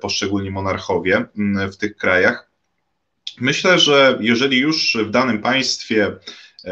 poszczególni 0.00 0.50
monarchowie 0.50 1.24
w 1.72 1.76
tych 1.76 1.96
krajach. 1.96 2.50
Myślę, 3.40 3.78
że 3.78 4.18
jeżeli 4.20 4.58
już 4.58 4.96
w 5.06 5.10
danym 5.10 5.42
państwie 5.42 6.12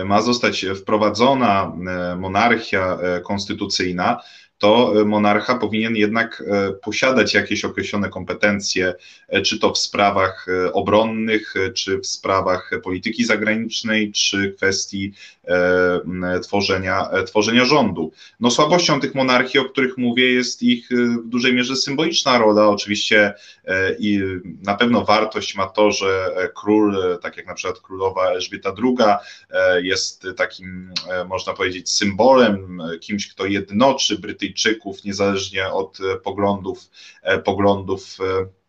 ma 0.05 0.23
zostać 0.23 0.67
wprowadzona 0.77 1.73
e, 2.13 2.17
monarchia 2.17 2.99
e, 3.03 3.21
konstytucyjna, 3.21 4.21
to 4.63 5.01
e, 5.01 5.05
monarcha 5.05 5.55
powinien 5.55 5.97
jednak 5.97 6.43
e, 6.47 6.73
posiadać 6.73 7.35
jakieś 7.35 7.65
określone 7.65 8.09
kompetencje, 8.09 8.95
e, 9.29 9.43
czy 9.43 9.59
to 9.59 9.73
w 9.73 9.79
sprawach 9.79 10.47
obronnych, 10.73 11.55
czy 11.75 11.99
w 11.99 12.07
sprawach 12.07 12.71
polityki 12.83 13.25
zagranicznej, 13.25 14.13
czy 14.13 14.55
kwestii 14.57 15.13
tworzenia, 16.43 17.09
tworzenia 17.27 17.65
rządu. 17.65 18.13
No 18.41 18.51
słabością 18.51 19.01
tych 19.01 19.15
monarchii, 19.15 19.61
o 19.61 19.65
których 19.65 19.99
mówię, 19.99 20.33
jest 20.33 20.63
ich 20.63 20.89
w 21.25 21.29
dużej 21.29 21.55
mierze 21.55 21.77
symboliczna 21.77 22.39
rola. 22.39 22.69
Oczywiście 22.69 23.35
i 23.99 24.21
na 24.63 24.75
pewno 24.75 25.05
wartość 25.05 25.55
ma 25.55 25.67
to, 25.67 25.91
że 25.91 26.31
król, 26.55 27.19
tak 27.23 27.37
jak 27.37 27.47
na 27.47 27.55
przykład 27.55 27.81
królowa 27.81 28.31
Elżbieta 28.31 28.75
II, 28.83 29.07
jest 29.87 30.27
takim, 30.37 30.93
można 31.29 31.53
powiedzieć, 31.53 31.91
symbolem, 31.91 32.83
kimś, 33.01 33.29
kto 33.29 33.47
jednoczy 33.47 34.19
Brytyjczyków 34.19 34.52
Syryjczyków, 34.53 35.05
niezależnie 35.05 35.69
od 35.69 35.99
e, 36.01 36.17
poglądów, 36.17 36.91
e, 37.23 37.39
poglądów 37.39 38.19
E, 38.21 38.62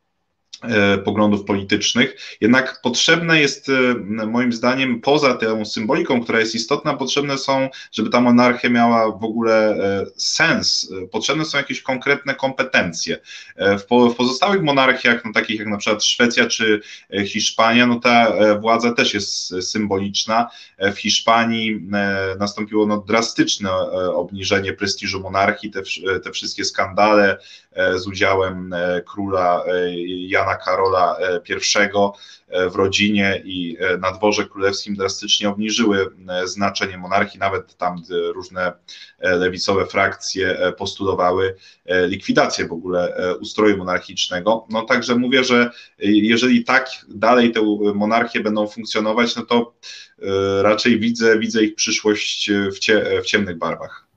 poglądów 1.05 1.45
politycznych. 1.45 2.37
Jednak 2.41 2.81
potrzebne 2.81 3.41
jest, 3.41 3.69
e, 3.69 4.25
moim 4.25 4.53
zdaniem, 4.53 5.01
poza 5.01 5.33
tą 5.33 5.65
symboliką, 5.65 6.23
która 6.23 6.39
jest 6.39 6.55
istotna, 6.55 6.93
potrzebne 6.93 7.37
są, 7.37 7.69
żeby 7.91 8.09
ta 8.09 8.21
monarchia 8.21 8.69
miała 8.69 9.11
w 9.11 9.23
ogóle 9.23 9.69
e, 9.69 10.05
sens, 10.17 10.93
potrzebne 11.11 11.45
są 11.45 11.57
jakieś 11.57 11.81
konkretne 11.81 12.35
kompetencje. 12.35 13.17
W 13.57 14.13
pozostałych 14.15 14.61
monarchiach, 14.61 15.25
no, 15.25 15.31
takich 15.33 15.59
jak 15.59 15.67
na 15.67 15.77
przykład 15.77 16.03
Szwecja 16.03 16.45
czy 16.47 16.81
Hiszpania, 17.25 17.87
no 17.87 17.99
ta 17.99 18.33
władza 18.59 18.93
też 18.93 19.13
jest 19.13 19.55
symboliczna. 19.61 20.49
W 20.79 20.97
Hiszpanii 20.97 21.81
nastąpiło 22.39 22.87
no, 22.87 22.97
drastyczne 22.97 23.71
obniżenie 24.13 24.73
prestiżu 24.73 25.19
monarchii, 25.19 25.71
te, 25.71 25.81
te 26.23 26.31
wszystkie 26.31 26.65
skandale 26.65 27.37
z 27.95 28.07
udziałem 28.07 28.75
króla 29.05 29.63
Jana 30.05 30.52
Karola 30.55 31.17
I 31.49 31.53
e, 31.53 31.59
e, 32.49 32.69
w 32.69 32.75
rodzinie 32.75 33.41
i 33.45 33.77
e, 33.79 33.97
na 33.97 34.11
dworze 34.11 34.45
królewskim 34.45 34.95
drastycznie 34.95 35.49
obniżyły 35.49 36.09
znaczenie 36.45 36.97
monarchii, 36.97 37.39
nawet 37.39 37.77
tam 37.77 38.01
różne 38.09 38.73
lewicowe 39.19 39.85
frakcje 39.85 40.57
postulowały 40.77 41.55
likwidację 42.07 42.67
w 42.67 42.71
ogóle 42.71 43.15
ustroju 43.41 43.77
monarchicznego. 43.77 44.67
No 44.69 44.81
także 44.81 45.15
mówię, 45.15 45.43
że 45.43 45.71
jeżeli 45.99 46.63
tak 46.63 46.89
dalej 47.09 47.51
te 47.51 47.61
monarchie 47.95 48.39
będą 48.39 48.67
funkcjonować, 48.67 49.35
no 49.35 49.45
to 49.45 49.73
raczej 50.61 50.99
widzę, 50.99 51.39
widzę 51.39 51.63
ich 51.63 51.75
przyszłość 51.75 52.51
w, 52.51 52.79
cie, 52.79 53.21
w 53.21 53.25
ciemnych 53.25 53.57
barwach. 53.57 54.07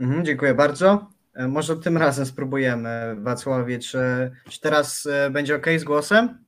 Mhm, 0.00 0.24
dziękuję 0.24 0.54
bardzo. 0.54 1.13
E, 1.34 1.48
może 1.48 1.76
tym 1.76 1.96
razem 1.96 2.26
spróbujemy, 2.26 3.16
Wacławie. 3.18 3.78
Czy, 3.78 4.30
czy 4.48 4.60
teraz 4.60 5.06
e, 5.06 5.30
będzie 5.30 5.56
ok 5.56 5.66
z 5.78 5.84
głosem? 5.84 6.44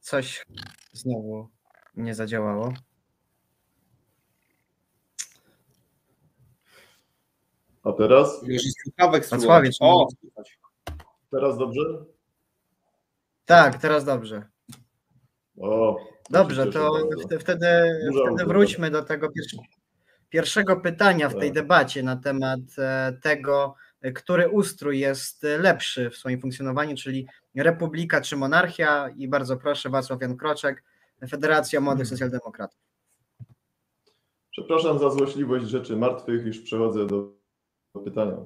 Coś 0.00 0.46
znowu 0.92 1.48
nie 1.94 2.14
zadziałało. 2.14 2.72
A 7.82 7.92
teraz? 7.92 8.40
Słuchawek 8.82 9.28
Wacławie, 9.28 9.72
spróbować. 9.72 10.58
O, 10.90 10.92
Teraz 11.30 11.58
dobrze? 11.58 11.80
Tak, 13.44 13.80
teraz 13.80 14.04
dobrze. 14.04 14.48
O, 15.58 15.96
Dobrze, 16.30 16.66
to 16.66 16.92
wtedy, 17.18 17.38
wtedy, 17.38 17.66
wróćmy 18.46 18.90
do 18.90 19.02
tego 19.02 19.28
pierwsze- 19.30 19.56
pierwszego 20.28 20.80
pytania 20.80 21.28
w 21.28 21.32
tej 21.34 21.48
Tak. 21.48 21.54
debacie 21.54 22.02
na 22.02 22.16
temat 22.16 22.60
e, 22.78 23.12
tego, 23.22 23.74
e, 24.00 24.12
który 24.12 24.48
ustrój 24.48 24.98
jest 24.98 25.42
lepszy 25.42 26.10
w 26.10 26.16
swoim 26.16 26.40
funkcjonowaniu, 26.40 26.96
czyli 26.96 27.26
republika 27.54 28.20
czy 28.20 28.36
monarchia. 28.36 29.08
I 29.16 29.28
bardzo 29.28 29.56
proszę, 29.56 29.90
Wacław 29.90 30.20
Jan 30.20 30.36
Kroczek, 30.36 30.82
Federacja 31.28 31.80
Młodych 31.80 32.06
Socjaldemokratów. 32.06 32.80
Przepraszam 34.50 34.98
za 34.98 35.10
złośliwość 35.10 35.66
rzeczy 35.66 35.96
martwych, 35.96 36.46
już 36.46 36.60
przechodzę 36.60 37.06
do, 37.06 37.32
do 37.94 38.00
pytania. 38.00 38.36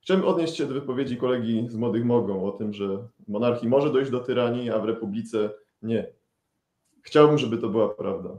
Chciałem 0.00 0.24
odnieść 0.24 0.56
się 0.56 0.66
do 0.66 0.74
wypowiedzi 0.74 1.16
kolegi 1.16 1.66
z 1.70 1.76
Młodych 1.76 2.04
Mogą 2.04 2.44
o 2.46 2.52
tym, 2.52 2.72
że 2.72 2.88
w 2.98 3.28
monarchii 3.28 3.68
może 3.68 3.92
dojść 3.92 4.10
do 4.10 4.20
tyranii, 4.20 4.70
a 4.70 4.78
w 4.78 4.84
republice 4.84 5.50
nie. 5.82 6.06
Chciałbym, 7.04 7.38
żeby 7.38 7.58
to 7.58 7.68
była 7.68 7.88
prawda. 7.88 8.30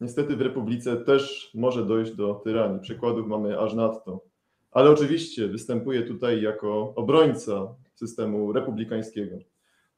Niestety 0.00 0.36
w 0.36 0.40
republice 0.40 0.96
też 0.96 1.50
może 1.54 1.86
dojść 1.86 2.12
do 2.12 2.34
tyranii. 2.34 2.80
Przykładów 2.80 3.26
mamy 3.26 3.60
aż 3.60 3.74
nadto. 3.74 4.20
Ale 4.70 4.90
oczywiście 4.90 5.48
występuję 5.48 6.02
tutaj 6.02 6.42
jako 6.42 6.92
obrońca 6.96 7.74
systemu 7.94 8.52
republikańskiego. 8.52 9.36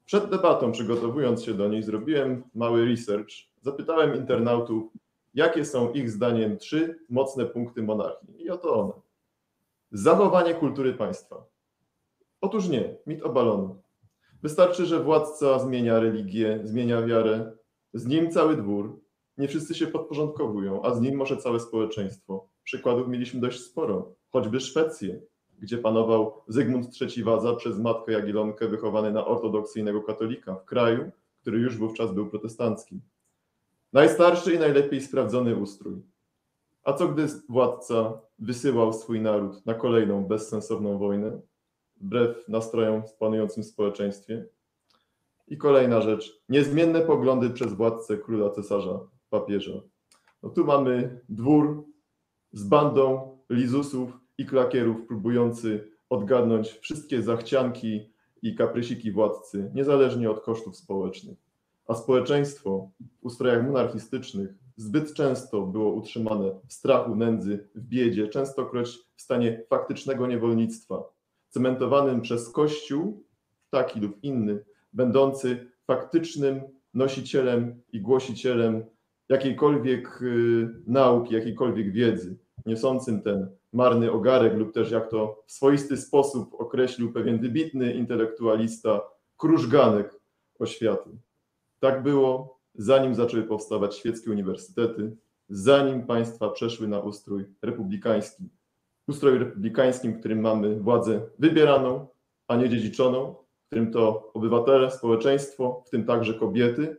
Przed 0.04 0.30
debatą, 0.30 0.72
przygotowując 0.72 1.44
się 1.44 1.54
do 1.54 1.68
niej, 1.68 1.82
zrobiłem 1.82 2.44
mały 2.54 2.84
research. 2.84 3.30
Zapytałem 3.60 4.16
internautów, 4.16 4.92
jakie 5.34 5.64
są 5.64 5.92
ich 5.92 6.10
zdaniem 6.10 6.58
trzy 6.58 6.98
mocne 7.10 7.46
punkty 7.46 7.82
monarchii. 7.82 8.42
I 8.42 8.50
oto 8.50 8.80
one. 8.80 8.92
Zachowanie 9.92 10.54
kultury 10.54 10.94
państwa. 10.94 11.44
Otóż 12.40 12.68
nie, 12.68 12.96
mit 13.06 13.22
obalony. 13.22 13.74
Wystarczy, 14.42 14.86
że 14.86 15.02
władca 15.02 15.58
zmienia 15.58 16.00
religię, 16.00 16.60
zmienia 16.64 17.02
wiarę, 17.02 17.52
z 17.96 18.06
nim 18.06 18.30
cały 18.30 18.56
dwór, 18.56 19.00
nie 19.38 19.48
wszyscy 19.48 19.74
się 19.74 19.86
podporządkowują, 19.86 20.82
a 20.82 20.94
z 20.94 21.00
nim 21.00 21.16
może 21.16 21.36
całe 21.36 21.60
społeczeństwo. 21.60 22.48
Przykładów 22.64 23.08
mieliśmy 23.08 23.40
dość 23.40 23.60
sporo, 23.60 24.14
choćby 24.30 24.60
Szwecję, 24.60 25.20
gdzie 25.58 25.78
panował 25.78 26.42
Zygmunt 26.48 26.86
III 27.00 27.24
Wadza 27.24 27.54
przez 27.54 27.78
matkę 27.78 28.12
Jagiellonkę 28.12 28.68
wychowany 28.68 29.10
na 29.10 29.26
ortodoksyjnego 29.26 30.02
katolika 30.02 30.54
w 30.54 30.64
kraju, 30.64 31.10
który 31.40 31.58
już 31.58 31.78
wówczas 31.78 32.12
był 32.12 32.30
protestancki. 32.30 33.00
Najstarszy 33.92 34.54
i 34.54 34.58
najlepiej 34.58 35.00
sprawdzony 35.00 35.56
ustrój. 35.56 36.02
A 36.84 36.92
co 36.92 37.08
gdy 37.08 37.26
władca 37.48 38.20
wysyłał 38.38 38.92
swój 38.92 39.20
naród 39.20 39.66
na 39.66 39.74
kolejną 39.74 40.24
bezsensowną 40.24 40.98
wojnę, 40.98 41.40
wbrew 41.96 42.48
nastrojom 42.48 43.02
panującym 43.18 43.62
w 43.62 43.66
społeczeństwie? 43.66 44.46
I 45.48 45.56
kolejna 45.56 46.00
rzecz. 46.00 46.42
Niezmienne 46.48 47.00
poglądy 47.00 47.50
przez 47.50 47.74
władcę 47.74 48.18
króla 48.18 48.50
cesarza, 48.50 49.00
papieża. 49.30 49.80
No 50.42 50.50
tu 50.50 50.64
mamy 50.64 51.20
dwór 51.28 51.84
z 52.52 52.64
bandą 52.64 53.38
lizusów 53.50 54.12
i 54.38 54.46
klakierów 54.46 55.06
próbujący 55.06 55.90
odgadnąć 56.10 56.68
wszystkie 56.68 57.22
zachcianki 57.22 58.12
i 58.42 58.54
kaprysiki 58.54 59.12
władcy, 59.12 59.70
niezależnie 59.74 60.30
od 60.30 60.40
kosztów 60.40 60.76
społecznych. 60.76 61.38
A 61.88 61.94
społeczeństwo 61.94 62.90
w 63.22 63.26
ustrojach 63.26 63.66
monarchistycznych 63.66 64.54
zbyt 64.76 65.14
często 65.14 65.62
było 65.62 65.92
utrzymane 65.92 66.60
w 66.68 66.72
strachu, 66.72 67.16
nędzy, 67.16 67.68
w 67.74 67.80
biedzie, 67.80 68.28
częstokroć 68.28 68.98
w 69.16 69.22
stanie 69.22 69.62
faktycznego 69.68 70.26
niewolnictwa, 70.26 71.04
cementowanym 71.48 72.20
przez 72.20 72.50
Kościół, 72.50 73.24
taki 73.70 74.00
lub 74.00 74.24
inny, 74.24 74.64
będący 74.96 75.66
faktycznym 75.86 76.60
nosicielem 76.94 77.82
i 77.92 78.00
głosicielem 78.00 78.84
jakiejkolwiek 79.28 80.22
y, 80.22 80.68
nauki, 80.86 81.34
jakiejkolwiek 81.34 81.92
wiedzy, 81.92 82.36
niosącym 82.66 83.22
ten 83.22 83.48
marny 83.72 84.12
ogarek, 84.12 84.54
lub 84.54 84.74
też 84.74 84.90
jak 84.90 85.10
to 85.10 85.42
w 85.46 85.52
swoisty 85.52 85.96
sposób 85.96 86.54
określił 86.54 87.12
pewien 87.12 87.38
wybitny 87.38 87.94
intelektualista, 87.94 89.00
krużganek 89.36 90.20
oświaty. 90.58 91.10
Tak 91.80 92.02
było, 92.02 92.58
zanim 92.74 93.14
zaczęły 93.14 93.42
powstawać 93.42 93.96
świeckie 93.96 94.30
uniwersytety, 94.30 95.16
zanim 95.48 96.06
państwa 96.06 96.50
przeszły 96.50 96.88
na 96.88 97.00
ustrój 97.00 97.44
republikański. 97.62 98.48
Ustrój 99.08 99.38
republikańskim, 99.38 100.12
w 100.12 100.18
którym 100.18 100.40
mamy 100.40 100.80
władzę 100.80 101.20
wybieraną, 101.38 102.06
a 102.48 102.56
nie 102.56 102.68
dziedziczoną, 102.68 103.34
w 103.66 103.68
którym 103.68 103.92
to 103.92 104.30
obywatele, 104.34 104.90
społeczeństwo, 104.90 105.82
w 105.86 105.90
tym 105.90 106.04
także 106.04 106.34
kobiety, 106.34 106.96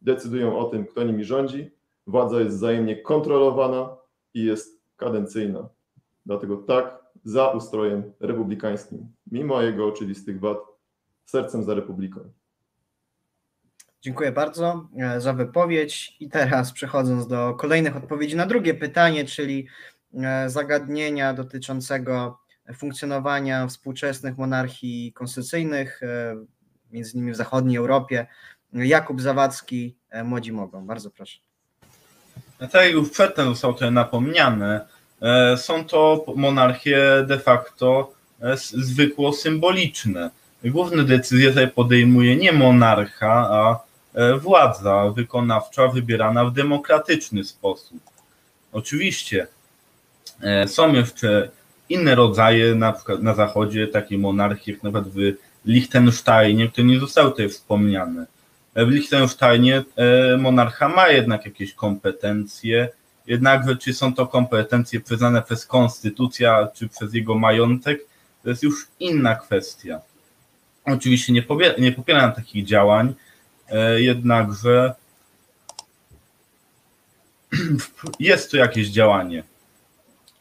decydują 0.00 0.58
o 0.58 0.64
tym, 0.64 0.86
kto 0.86 1.04
nimi 1.04 1.24
rządzi. 1.24 1.70
Władza 2.06 2.40
jest 2.40 2.56
wzajemnie 2.56 2.96
kontrolowana 2.96 3.96
i 4.34 4.44
jest 4.44 4.82
kadencyjna. 4.96 5.68
Dlatego 6.26 6.56
tak, 6.56 7.04
za 7.24 7.48
ustrojem 7.48 8.12
republikańskim, 8.20 9.12
mimo 9.32 9.62
jego 9.62 9.86
oczywistych 9.86 10.40
wad, 10.40 10.58
sercem 11.24 11.64
za 11.64 11.74
republiką. 11.74 12.20
Dziękuję 14.00 14.32
bardzo 14.32 14.88
e, 14.96 15.20
za 15.20 15.32
wypowiedź. 15.32 16.16
I 16.20 16.28
teraz 16.28 16.72
przechodząc 16.72 17.26
do 17.26 17.54
kolejnych 17.54 17.96
odpowiedzi 17.96 18.36
na 18.36 18.46
drugie 18.46 18.74
pytanie, 18.74 19.24
czyli 19.24 19.66
e, 20.14 20.50
zagadnienia 20.50 21.34
dotyczącego 21.34 22.38
funkcjonowania 22.76 23.66
współczesnych 23.66 24.38
monarchii 24.38 25.12
konstytucyjnych, 25.12 26.02
e, 26.02 26.36
między 26.90 27.12
innymi 27.12 27.32
w 27.32 27.36
zachodniej 27.36 27.76
Europie. 27.76 28.26
Jakub 28.72 29.20
Zawadzki, 29.20 29.96
Młodzi 30.24 30.52
Mogą. 30.52 30.86
Bardzo 30.86 31.10
proszę. 31.10 31.38
Tak 32.58 32.84
jak 32.84 32.92
już 32.92 33.10
przedtem 33.10 33.48
zostało 33.48 33.74
to 33.74 33.90
napomniane, 33.90 34.86
e, 35.22 35.56
są 35.56 35.84
to 35.84 36.24
monarchie 36.36 37.24
de 37.26 37.38
facto 37.38 38.12
e, 38.40 38.56
zwykło 38.56 39.32
symboliczne. 39.32 40.30
Główne 40.64 41.04
decyzje 41.04 41.48
tutaj 41.48 41.70
podejmuje 41.70 42.36
nie 42.36 42.52
monarcha, 42.52 43.48
a 43.50 43.78
e, 44.14 44.36
władza 44.36 45.10
wykonawcza 45.10 45.88
wybierana 45.88 46.44
w 46.44 46.52
demokratyczny 46.52 47.44
sposób. 47.44 47.98
Oczywiście 48.72 49.46
e, 50.42 50.68
są 50.68 50.92
jeszcze 50.92 51.50
inne 51.90 52.14
rodzaje, 52.14 52.74
na 52.74 52.94
na 53.20 53.34
zachodzie, 53.34 53.88
takie 53.88 54.18
monarchie, 54.18 54.72
jak 54.72 54.82
nawet 54.82 55.08
w 55.08 55.18
Liechtensteinie, 55.64 56.68
które 56.68 56.86
nie 56.86 57.00
zostały 57.00 57.30
tutaj 57.30 57.48
wspomniane. 57.48 58.26
W 58.76 58.88
Liechtensteinie 58.88 59.84
e, 59.96 60.36
monarcha 60.36 60.88
ma 60.88 61.08
jednak 61.08 61.44
jakieś 61.44 61.74
kompetencje, 61.74 62.88
jednakże 63.26 63.76
czy 63.76 63.94
są 63.94 64.14
to 64.14 64.26
kompetencje 64.26 65.00
przyznane 65.00 65.42
przez 65.42 65.66
konstytucja, 65.66 66.68
czy 66.74 66.88
przez 66.88 67.14
jego 67.14 67.34
majątek, 67.34 68.00
to 68.42 68.48
jest 68.48 68.62
już 68.62 68.86
inna 69.00 69.34
kwestia. 69.34 70.00
Oczywiście 70.84 71.32
nie, 71.32 71.42
pobie- 71.42 71.80
nie 71.80 71.92
popieram 71.92 72.32
takich 72.32 72.66
działań, 72.66 73.14
e, 73.68 74.00
jednakże 74.00 74.94
jest 78.20 78.50
to 78.50 78.56
jakieś 78.56 78.88
działanie 78.88 79.42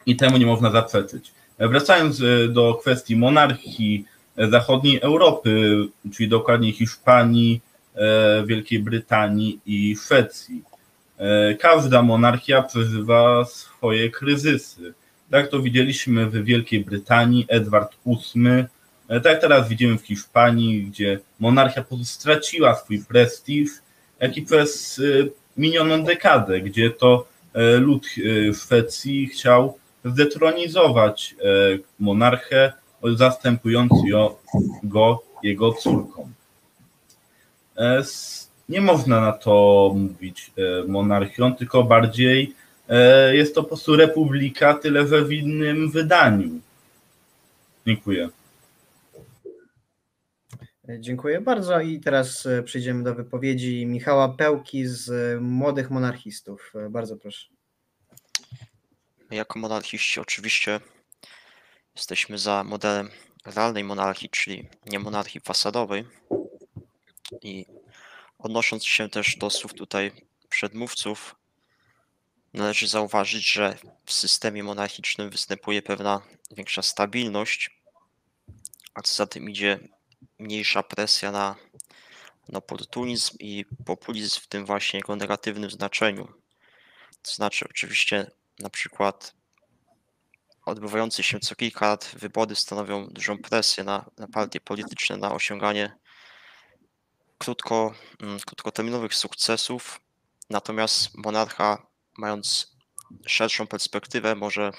i 0.06 0.16
temu 0.16 0.38
nie 0.38 0.46
można 0.46 0.72
zaprzeczyć. 0.72 1.32
Wracając 1.60 2.22
e, 2.22 2.48
do 2.48 2.74
kwestii 2.74 3.16
monarchii 3.16 4.06
e, 4.38 4.50
zachodniej 4.50 5.00
Europy, 5.02 5.76
czyli 6.14 6.30
dokładnie 6.30 6.74
Hiszpanii, 6.74 7.62
e, 7.96 8.44
Wielkiej 8.46 8.80
Brytanii 8.80 9.60
i 9.66 9.96
Szwecji. 9.96 10.64
Każda 11.60 12.04
monarchia 12.04 12.62
przeżywa 12.62 13.46
swoje 13.46 14.10
kryzysy. 14.10 14.94
Tak 15.32 15.48
to 15.48 15.62
widzieliśmy 15.62 16.30
w 16.30 16.44
Wielkiej 16.44 16.86
Brytanii, 16.86 17.46
Edward 17.48 17.96
VIII, 18.06 18.66
tak 19.24 19.42
teraz 19.42 19.70
widzimy 19.70 19.98
w 19.98 20.02
Hiszpanii, 20.02 20.84
gdzie 20.84 21.20
monarchia 21.40 21.86
straciła 22.04 22.76
swój 22.76 23.04
prestiż, 23.06 23.70
jak 24.20 24.38
i 24.38 24.42
przez 24.42 25.02
minioną 25.58 26.04
dekadę, 26.04 26.62
gdzie 26.62 26.90
to 26.90 27.28
lud 27.80 28.08
Szwecji 28.54 29.28
chciał 29.28 29.80
zdetronizować 30.06 31.36
e, 31.44 31.46
monarchę, 32.00 32.74
zastępując 33.16 33.92
go 34.84 35.24
jego 35.44 35.74
córką. 35.74 36.30
E, 37.78 38.04
nie 38.70 38.82
można 38.82 39.22
na 39.22 39.32
to 39.32 39.92
mówić 39.96 40.52
e, 40.58 40.88
monarchią, 40.88 41.56
tylko 41.56 41.84
bardziej 41.84 42.56
jest 43.32 43.56
to 43.56 43.62
po 43.64 43.68
prostu 43.68 43.96
republika, 43.96 44.74
tyle 44.74 45.08
że 45.08 45.26
w 45.26 45.32
innym 45.32 45.92
wydaniu. 45.92 46.50
Dziękuję. 47.88 48.30
Dziękuję 51.00 51.42
bardzo 51.42 51.82
i 51.82 52.00
teraz 52.00 52.48
przejdziemy 52.66 53.04
do 53.04 53.16
wypowiedzi 53.16 53.86
Michała 53.86 54.30
Pełki 54.30 54.88
z 54.88 55.12
Młodych 55.42 55.92
Monarchistów. 55.92 56.74
Bardzo 56.90 57.18
proszę. 57.18 57.59
My 59.30 59.36
jako 59.36 59.60
monarchiści 59.60 60.20
oczywiście 60.20 60.80
jesteśmy 61.96 62.38
za 62.38 62.64
modelem 62.64 63.10
realnej 63.46 63.84
monarchii, 63.84 64.30
czyli 64.30 64.70
nie 64.86 65.00
monarchii 65.00 65.42
fasadowej. 65.42 66.08
I 67.42 67.66
odnosząc 68.40 68.86
się 68.86 69.10
też 69.10 69.36
do 69.38 69.50
słów 69.50 69.74
tutaj 69.74 70.12
przedmówców, 70.50 71.36
należy 72.54 72.88
zauważyć, 72.88 73.52
że 73.52 73.78
w 74.06 74.14
systemie 74.14 74.64
monarchicznym 74.64 75.30
występuje 75.30 75.82
pewna 75.82 76.22
większa 76.52 76.82
stabilność, 76.82 77.82
a 78.94 79.02
co 79.02 79.16
za 79.16 79.28
tym 79.28 79.50
idzie 79.50 79.80
mniejsza 80.40 80.84
presja 80.84 81.32
na, 81.32 81.56
na 82.50 82.58
oportunizm 82.58 83.38
i 83.40 83.66
populizm 83.86 84.42
w 84.42 84.48
tym 84.48 84.66
właśnie 84.66 85.00
jego 85.00 85.16
negatywnym 85.16 85.72
znaczeniu. 85.72 86.28
To 87.22 87.32
znaczy, 87.32 87.66
oczywiście, 87.70 88.32
na 88.60 88.70
przykład 88.70 89.34
odbywające 90.66 91.24
się 91.24 91.40
co 91.40 91.56
kilka 91.56 91.88
lat 91.88 92.12
wybory 92.14 92.56
stanowią 92.56 93.08
dużą 93.08 93.38
presję 93.38 93.84
na, 93.84 94.06
na 94.18 94.28
partie 94.28 94.60
polityczne, 94.62 95.18
na 95.18 95.32
osiąganie 95.34 95.98
krótko, 97.38 97.94
mm, 98.22 98.40
krótkoterminowych 98.40 99.16
sukcesów. 99.16 100.02
Natomiast 100.50 101.18
monarcha, 101.18 101.88
mając 102.18 102.76
szerszą 103.26 103.68
perspektywę, 103.68 104.36
może, 104.36 104.72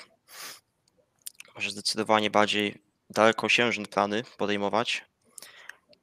może 1.54 1.70
zdecydowanie 1.70 2.30
bardziej 2.30 2.82
dalekosiężne 3.10 3.86
plany 3.86 4.24
podejmować. 4.38 5.04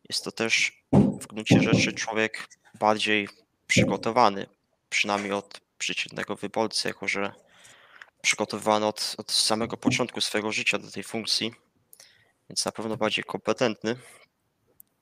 Jest 0.10 0.24
to 0.24 0.32
też 0.32 0.84
w 0.92 1.28
gruncie 1.28 1.62
rzeczy 1.62 1.94
człowiek 1.94 2.48
bardziej 2.80 3.30
przygotowany, 3.68 4.48
przynajmniej 4.90 5.34
od 5.34 5.62
przeciętnego 5.78 6.36
wyborcy, 6.36 6.88
jako 6.88 7.08
że 7.08 7.34
przygotowywany 8.28 8.86
od, 8.86 9.16
od 9.18 9.32
samego 9.32 9.78
początku 9.78 10.22
swojego 10.22 10.52
życia 10.52 10.78
do 10.78 10.92
tej 10.92 11.04
funkcji, 11.04 11.54
więc 12.50 12.66
na 12.66 12.72
pewno 12.72 12.98
bardziej 12.98 13.24
kompetentny. 13.24 13.96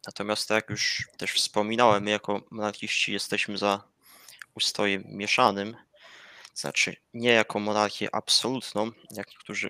Natomiast 0.08 0.48
tak 0.48 0.56
jak 0.56 0.70
już 0.70 1.08
też 1.18 1.32
wspominałem, 1.32 2.04
my 2.04 2.12
jako 2.12 2.42
monarchiści 2.52 3.14
jesteśmy 3.14 3.58
za 3.58 3.84
ustrojem 4.56 5.04
mieszanym, 5.08 5.76
znaczy 6.54 6.96
nie 7.14 7.30
jako 7.30 7.60
monarchię 7.60 8.16
absolutną, 8.16 8.92
jak 9.12 9.28
niektórzy 9.28 9.70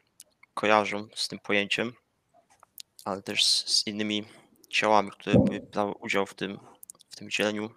kojarzą 0.53 1.07
z 1.15 1.27
tym 1.27 1.39
pojęciem, 1.39 1.93
ale 3.05 3.21
też 3.21 3.45
z, 3.45 3.67
z 3.67 3.87
innymi 3.87 4.25
ciałami, 4.69 5.11
które 5.11 5.35
brały 5.71 5.93
udział 5.93 6.25
w 6.25 6.33
tym, 6.33 6.59
w 7.09 7.15
tym 7.15 7.29
dzieleniu. 7.29 7.69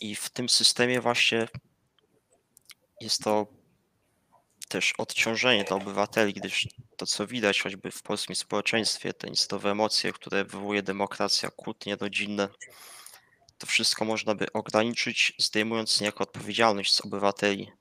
I 0.00 0.14
w 0.14 0.30
tym 0.30 0.48
systemie 0.48 1.00
właśnie 1.00 1.48
jest 3.04 3.22
to 3.22 3.46
też 4.68 4.92
odciążenie 4.98 5.64
dla 5.64 5.76
obywateli, 5.76 6.32
gdyż 6.32 6.68
to, 6.96 7.06
co 7.06 7.26
widać 7.26 7.60
choćby 7.60 7.90
w 7.90 8.02
polskim 8.02 8.34
społeczeństwie, 8.34 9.12
te 9.12 9.28
instowe 9.28 9.70
emocje, 9.70 10.12
które 10.12 10.44
wywołuje 10.44 10.82
demokracja, 10.82 11.50
kłótnie 11.50 11.96
rodzinne, 11.96 12.48
to 13.58 13.66
wszystko 13.66 14.04
można 14.04 14.34
by 14.34 14.52
ograniczyć, 14.52 15.32
zdejmując 15.38 16.00
niejako 16.00 16.24
odpowiedzialność 16.24 16.94
z 16.94 17.00
obywateli, 17.00 17.72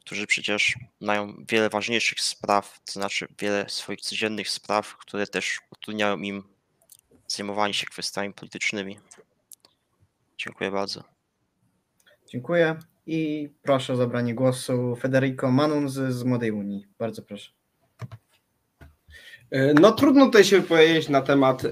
którzy 0.00 0.26
przecież 0.26 0.78
mają 1.00 1.44
wiele 1.48 1.68
ważniejszych 1.68 2.20
spraw, 2.20 2.80
to 2.84 2.92
znaczy 2.92 3.28
wiele 3.38 3.68
swoich 3.68 4.00
codziennych 4.00 4.50
spraw, 4.50 4.96
które 4.96 5.26
też 5.26 5.58
utrudniają 5.70 6.16
im 6.16 6.42
zajmowanie 7.28 7.74
się 7.74 7.86
kwestiami 7.86 8.34
politycznymi. 8.34 8.98
Dziękuję 10.38 10.70
bardzo. 10.70 11.04
Dziękuję. 12.26 12.91
I 13.06 13.50
proszę 13.62 13.92
o 13.92 13.96
zabranie 13.96 14.34
głosu 14.34 14.96
Federico 14.96 15.50
Manunz 15.50 15.92
z 15.92 16.24
Młodej 16.24 16.50
Unii. 16.50 16.86
Bardzo 16.98 17.22
proszę. 17.22 17.50
E, 19.50 19.74
no 19.74 19.92
trudno 19.92 20.26
tutaj 20.26 20.44
się 20.44 20.60
wypowiedzieć 20.60 21.08
na 21.08 21.22
temat 21.22 21.64
e, 21.64 21.68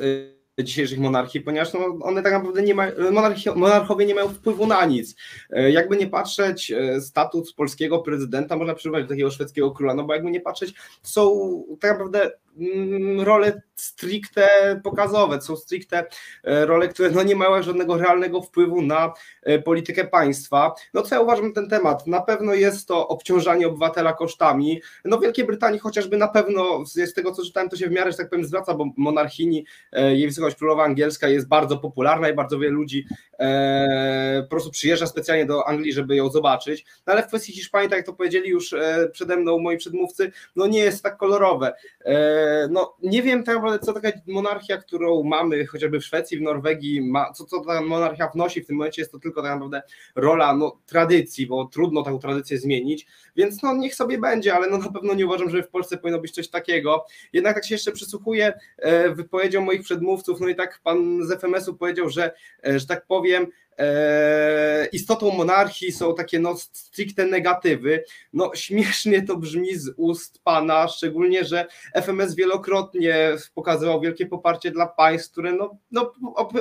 dzisiejszych 0.64 0.98
monarchii, 0.98 1.40
ponieważ 1.40 1.72
no, 1.72 1.98
one 2.02 2.22
tak 2.22 2.32
naprawdę 2.32 2.62
nie 2.62 2.74
mają, 2.74 2.92
monarchowie 3.56 4.06
nie 4.06 4.14
mają 4.14 4.28
wpływu 4.28 4.66
na 4.66 4.86
nic. 4.86 5.16
E, 5.50 5.70
jakby 5.70 5.96
nie 5.96 6.06
patrzeć, 6.06 6.72
statut 7.00 7.54
polskiego 7.54 7.98
prezydenta 7.98 8.56
można 8.56 8.74
przyrównać 8.74 9.04
do 9.04 9.08
takiego 9.08 9.30
szwedzkiego 9.30 9.70
króla, 9.70 9.94
no 9.94 10.04
bo 10.04 10.14
jakby 10.14 10.30
nie 10.30 10.40
patrzeć, 10.40 10.74
są 11.02 11.64
tak 11.80 11.90
naprawdę 11.90 12.30
role 13.18 13.62
stricte 13.80 14.48
pokazowe, 14.84 15.40
są 15.40 15.56
stricte 15.56 16.06
e, 16.44 16.66
role, 16.66 16.88
które 16.88 17.10
no 17.10 17.22
nie 17.22 17.36
mają 17.36 17.62
żadnego 17.62 17.98
realnego 17.98 18.42
wpływu 18.42 18.82
na 18.82 19.14
e, 19.42 19.58
politykę 19.58 20.04
państwa. 20.04 20.74
No 20.94 21.02
co 21.02 21.14
ja 21.14 21.20
uważam 21.20 21.52
ten 21.52 21.68
temat? 21.68 22.06
Na 22.06 22.20
pewno 22.20 22.54
jest 22.54 22.88
to 22.88 23.08
obciążanie 23.08 23.66
obywatela 23.66 24.12
kosztami. 24.12 24.82
No 25.04 25.18
w 25.18 25.22
Wielkiej 25.22 25.46
Brytanii 25.46 25.80
chociażby 25.80 26.16
na 26.16 26.28
pewno 26.28 26.84
z 26.86 27.14
tego 27.14 27.32
co 27.32 27.44
czytałem 27.44 27.68
to 27.68 27.76
się 27.76 27.88
w 27.88 27.92
miarę, 27.92 28.10
że 28.10 28.16
tak 28.16 28.30
powiem 28.30 28.44
zwraca, 28.44 28.74
bo 28.74 28.86
monarchini, 28.96 29.66
e, 29.92 30.16
jej 30.16 30.28
wysokość 30.28 30.56
królowa 30.56 30.84
angielska 30.84 31.28
jest 31.28 31.48
bardzo 31.48 31.76
popularna 31.76 32.28
i 32.28 32.34
bardzo 32.34 32.58
wiele 32.58 32.72
ludzi 32.72 33.06
po 34.42 34.50
prostu 34.50 34.70
przyjeżdża 34.70 35.06
specjalnie 35.06 35.46
do 35.46 35.68
Anglii, 35.68 35.92
żeby 35.92 36.16
ją 36.16 36.30
zobaczyć. 36.30 36.84
No 37.06 37.12
ale 37.12 37.22
w 37.22 37.26
kwestii 37.26 37.52
Hiszpanii, 37.52 37.90
tak 37.90 37.96
jak 37.96 38.06
to 38.06 38.12
powiedzieli 38.12 38.50
już 38.50 38.74
przede 39.12 39.36
mną 39.36 39.58
moi 39.58 39.76
przedmówcy, 39.76 40.32
no 40.56 40.66
nie 40.66 40.78
jest 40.78 41.02
tak 41.02 41.16
kolorowe 41.16 41.72
no 42.70 42.96
nie 43.02 43.22
wiem 43.22 43.44
tak 43.44 43.54
naprawdę, 43.54 43.86
co 43.86 43.92
taka 43.92 44.12
monarchia, 44.26 44.76
którą 44.76 45.22
mamy 45.22 45.66
chociażby 45.66 46.00
w 46.00 46.04
Szwecji, 46.04 46.38
w 46.38 46.42
Norwegii, 46.42 47.00
ma, 47.00 47.32
co, 47.32 47.44
co 47.44 47.60
ta 47.64 47.80
monarchia 47.80 48.28
wnosi 48.34 48.62
w 48.62 48.66
tym 48.66 48.76
momencie, 48.76 49.02
jest 49.02 49.12
to 49.12 49.18
tylko 49.18 49.42
tak 49.42 49.52
naprawdę 49.52 49.82
rola 50.14 50.56
no, 50.56 50.78
tradycji, 50.86 51.46
bo 51.46 51.64
trudno 51.64 52.02
taką 52.02 52.18
tradycję 52.18 52.58
zmienić, 52.58 53.06
więc 53.36 53.62
no 53.62 53.74
niech 53.74 53.94
sobie 53.94 54.18
będzie, 54.18 54.54
ale 54.54 54.70
no 54.70 54.78
na 54.78 54.92
pewno 54.92 55.14
nie 55.14 55.26
uważam, 55.26 55.50
że 55.50 55.62
w 55.62 55.68
Polsce 55.68 55.98
powinno 55.98 56.20
być 56.20 56.30
coś 56.30 56.48
takiego. 56.48 57.04
Jednak 57.32 57.54
tak 57.54 57.66
się 57.66 57.74
jeszcze 57.74 57.92
przysłuchuję 57.92 58.52
e, 58.78 59.10
wypowiedziom 59.14 59.64
moich 59.64 59.82
przedmówców, 59.82 60.40
no 60.40 60.48
i 60.48 60.54
tak 60.54 60.80
pan 60.84 61.26
z 61.26 61.40
FMS-u 61.40 61.74
powiedział, 61.74 62.08
że, 62.08 62.32
e, 62.66 62.78
że 62.78 62.86
tak 62.86 63.06
powiem, 63.06 63.46
istotą 64.92 65.30
monarchii 65.30 65.92
są 65.92 66.14
takie 66.14 66.38
no 66.38 66.56
stricte 66.56 67.26
negatywy. 67.26 68.04
No 68.32 68.50
śmiesznie 68.54 69.22
to 69.22 69.36
brzmi 69.36 69.76
z 69.76 69.90
ust 69.96 70.44
pana, 70.44 70.88
szczególnie, 70.88 71.44
że 71.44 71.66
FMS 71.94 72.34
wielokrotnie 72.34 73.36
pokazywał 73.54 74.00
wielkie 74.00 74.26
poparcie 74.26 74.70
dla 74.70 74.86
państw, 74.86 75.32
które 75.32 75.52
no, 75.52 75.78
no 75.90 76.12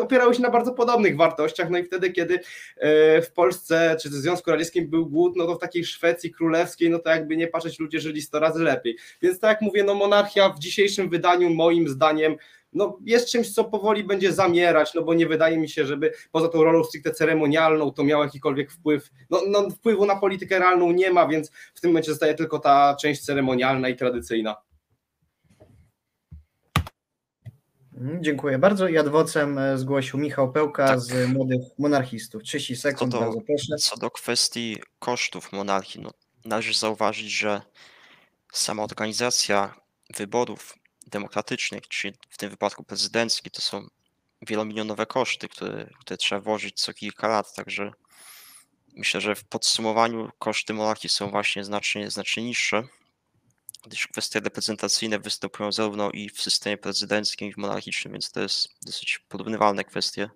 opierały 0.02 0.36
się 0.36 0.42
na 0.42 0.50
bardzo 0.50 0.74
podobnych 0.74 1.18
wartościach, 1.18 1.70
no 1.70 1.78
i 1.78 1.84
wtedy, 1.84 2.12
kiedy 2.12 2.40
e, 2.78 3.22
w 3.22 3.32
Polsce 3.32 3.98
czy 4.02 4.10
w 4.10 4.14
Związku 4.14 4.52
Radzieckim 4.52 4.90
był 4.90 5.06
głód, 5.06 5.34
no 5.36 5.46
to 5.46 5.56
w 5.56 5.60
takiej 5.60 5.86
Szwecji 5.86 6.32
królewskiej, 6.32 6.90
no 6.90 7.00
to 7.00 7.10
jakby 7.10 7.38
nie 7.38 7.48
patrzeć, 7.48 7.80
ludzie 7.80 8.00
żyli 8.00 8.22
100 8.22 8.40
razy 8.40 8.64
lepiej. 8.64 8.98
Więc 9.22 9.40
tak 9.40 9.50
jak 9.50 9.62
mówię, 9.62 9.84
no 9.84 9.96
monarchia 9.96 10.50
w 10.50 10.60
dzisiejszym 10.60 11.10
wydaniu 11.10 11.50
moim 11.50 11.88
zdaniem 11.88 12.36
no 12.74 12.98
jest 13.06 13.30
czymś, 13.30 13.54
co 13.54 13.64
powoli 13.64 14.04
będzie 14.04 14.34
zamierać, 14.34 14.94
no 14.94 15.02
bo 15.02 15.14
nie 15.14 15.28
wydaje 15.28 15.58
mi 15.58 15.70
się, 15.70 15.86
żeby 15.86 16.14
poza 16.32 16.48
tą 16.48 16.64
rolą 16.64 16.84
stricte 16.84 17.12
ceremonialną 17.12 17.92
to 17.92 18.04
miał 18.04 18.24
jakikolwiek 18.24 18.72
wpływ, 18.72 19.10
no, 19.30 19.42
no 19.48 19.70
wpływu 19.70 20.06
na 20.06 20.16
politykę 20.16 20.60
realną 20.60 20.92
nie 20.92 21.12
ma, 21.12 21.28
więc 21.28 21.52
w 21.76 21.82
tym 21.82 21.92
momencie 21.92 22.12
zostaje 22.12 22.34
tylko 22.34 22.60
ta 22.60 22.96
część 23.02 23.26
ceremonialna 23.26 23.90
i 23.90 23.96
tradycyjna. 23.96 24.56
Mhm, 28.00 28.24
dziękuję 28.24 28.60
bardzo. 28.60 28.88
I 28.88 28.98
adwocem 28.98 29.58
e, 29.58 29.78
zgłosił 29.78 30.20
Michał 30.20 30.52
Pełka 30.52 30.88
tak. 30.88 31.00
z 31.00 31.30
Młodych 31.30 31.62
Monarchistów. 31.78 32.44
30 32.44 32.76
sekund, 32.76 33.12
co 33.12 33.20
do, 33.20 33.26
bardzo 33.26 33.42
proszę. 33.42 33.76
Co 33.78 33.98
do 33.98 34.12
kwestii 34.12 34.78
kosztów 35.00 35.52
monarchii, 35.52 36.02
no, 36.02 36.12
należy 36.46 36.80
zauważyć, 36.80 37.32
że 37.32 37.62
sama 38.54 38.84
organizacja 38.84 39.76
wyborów 40.18 40.79
demokratycznych, 41.10 41.88
czyli 41.88 42.18
w 42.30 42.38
tym 42.38 42.50
wypadku 42.50 42.84
prezydenckich, 42.84 43.52
to 43.52 43.62
są 43.62 43.88
wielomilionowe 44.42 45.06
koszty, 45.06 45.48
które, 45.48 45.90
które 46.00 46.18
trzeba 46.18 46.42
włożyć 46.42 46.82
co 46.82 46.94
kilka 46.94 47.28
lat, 47.28 47.56
także 47.56 47.92
myślę, 48.94 49.22
że 49.22 49.36
w 49.36 49.44
podsumowaniu 49.44 50.32
koszty 50.40 50.74
monarchii 50.74 51.10
są 51.10 51.30
właśnie 51.30 51.64
znacznie, 51.64 52.12
znacznie 52.12 52.44
niższe, 52.44 52.84
gdyż 53.86 54.08
kwestie 54.08 54.40
reprezentacyjne 54.40 55.20
występują 55.20 55.72
zarówno 55.72 56.12
i 56.12 56.30
w 56.30 56.42
systemie 56.42 56.78
prezydenckim, 56.78 57.48
i 57.48 57.54
w 57.54 57.58
monarchicznym, 57.58 58.14
więc 58.14 58.32
to 58.32 58.42
jest 58.42 58.70
dosyć 58.86 59.20
porównywalne 59.30 59.84
kwestie. 59.84 60.30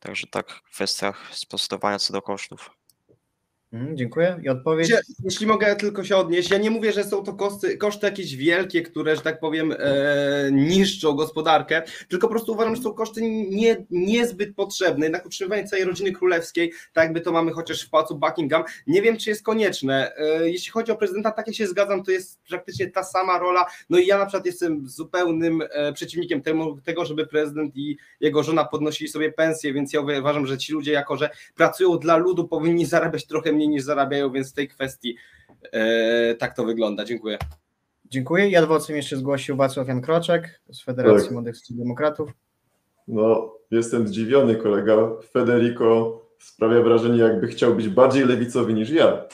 Także 0.00 0.26
tak 0.26 0.52
w 0.52 0.74
kwestiach 0.74 1.28
sprostowania 1.32 1.98
co 1.98 2.12
do 2.12 2.22
kosztów. 2.22 2.79
Mhm, 3.72 3.96
dziękuję. 3.96 4.40
I 4.42 4.48
odpowiedź? 4.48 4.90
Jeśli, 4.90 5.14
jeśli 5.24 5.46
mogę 5.46 5.76
tylko 5.76 6.04
się 6.04 6.16
odnieść, 6.16 6.50
ja 6.50 6.58
nie 6.58 6.70
mówię, 6.70 6.92
że 6.92 7.04
są 7.04 7.22
to 7.22 7.32
koszty, 7.32 7.76
koszty 7.76 8.06
jakieś 8.06 8.36
wielkie, 8.36 8.82
które, 8.82 9.16
że 9.16 9.22
tak 9.22 9.40
powiem, 9.40 9.74
e, 9.78 10.50
niszczą 10.52 11.12
gospodarkę, 11.12 11.82
tylko 12.08 12.28
po 12.28 12.34
prostu 12.34 12.52
uważam, 12.52 12.76
że 12.76 12.82
są 12.82 12.92
koszty 12.92 13.20
nie, 13.50 13.86
niezbyt 13.90 14.54
potrzebne. 14.54 15.06
Jednak 15.06 15.26
utrzymywanie 15.26 15.64
całej 15.64 15.84
rodziny 15.84 16.12
królewskiej, 16.12 16.72
tak 16.92 17.04
jakby 17.04 17.20
to 17.20 17.32
mamy 17.32 17.52
chociaż 17.52 17.82
w 17.82 17.90
pałacu 17.90 18.18
Buckingham, 18.18 18.64
nie 18.86 19.02
wiem, 19.02 19.16
czy 19.16 19.30
jest 19.30 19.42
konieczne. 19.42 20.16
E, 20.16 20.50
jeśli 20.50 20.72
chodzi 20.72 20.92
o 20.92 20.96
prezydenta, 20.96 21.30
tak 21.30 21.46
jak 21.46 21.56
się 21.56 21.66
zgadzam, 21.66 22.04
to 22.04 22.10
jest 22.10 22.40
praktycznie 22.48 22.90
ta 22.90 23.02
sama 23.02 23.38
rola. 23.38 23.66
No 23.90 23.98
i 23.98 24.06
ja 24.06 24.18
na 24.18 24.26
przykład 24.26 24.46
jestem 24.46 24.88
zupełnym 24.88 25.62
e, 25.70 25.92
przeciwnikiem 25.92 26.42
temu, 26.42 26.80
tego, 26.80 27.04
żeby 27.04 27.26
prezydent 27.26 27.76
i 27.76 27.96
jego 28.20 28.42
żona 28.42 28.64
podnosili 28.64 29.10
sobie 29.10 29.32
pensje, 29.32 29.72
więc 29.72 29.92
ja 29.92 30.00
uważam, 30.00 30.46
że 30.46 30.58
ci 30.58 30.72
ludzie, 30.72 30.92
jako 30.92 31.16
że 31.16 31.30
pracują 31.54 31.98
dla 31.98 32.16
ludu, 32.16 32.48
powinni 32.48 32.86
zarabiać 32.86 33.26
trochę 33.26 33.52
mniej 33.52 33.59
niż 33.68 33.82
zarabiają, 33.82 34.32
więc 34.32 34.50
w 34.50 34.54
tej 34.54 34.68
kwestii 34.68 35.16
e, 35.72 36.34
tak 36.34 36.56
to 36.56 36.64
wygląda. 36.64 37.04
Dziękuję. 37.04 37.38
Dziękuję. 38.04 38.48
I 38.48 38.56
adwocem 38.56 38.96
jeszcze 38.96 39.16
zgłosił 39.16 39.56
Wacław 39.56 39.88
Jan 39.88 40.00
Kroczek 40.00 40.60
z 40.70 40.84
Federacji 40.84 41.24
Tak. 41.24 41.32
Młodych 41.32 41.56
Socjaldemokratów. 41.56 42.30
No, 43.08 43.54
jestem 43.70 44.08
zdziwiony, 44.08 44.56
kolega 44.56 44.96
Federico 45.32 46.20
sprawia 46.38 46.82
wrażenie, 46.82 47.18
jakby 47.18 47.48
chciał 47.48 47.74
być 47.74 47.88
bardziej 47.88 48.24
lewicowy 48.24 48.72
niż 48.72 48.90
ja. 48.90 49.24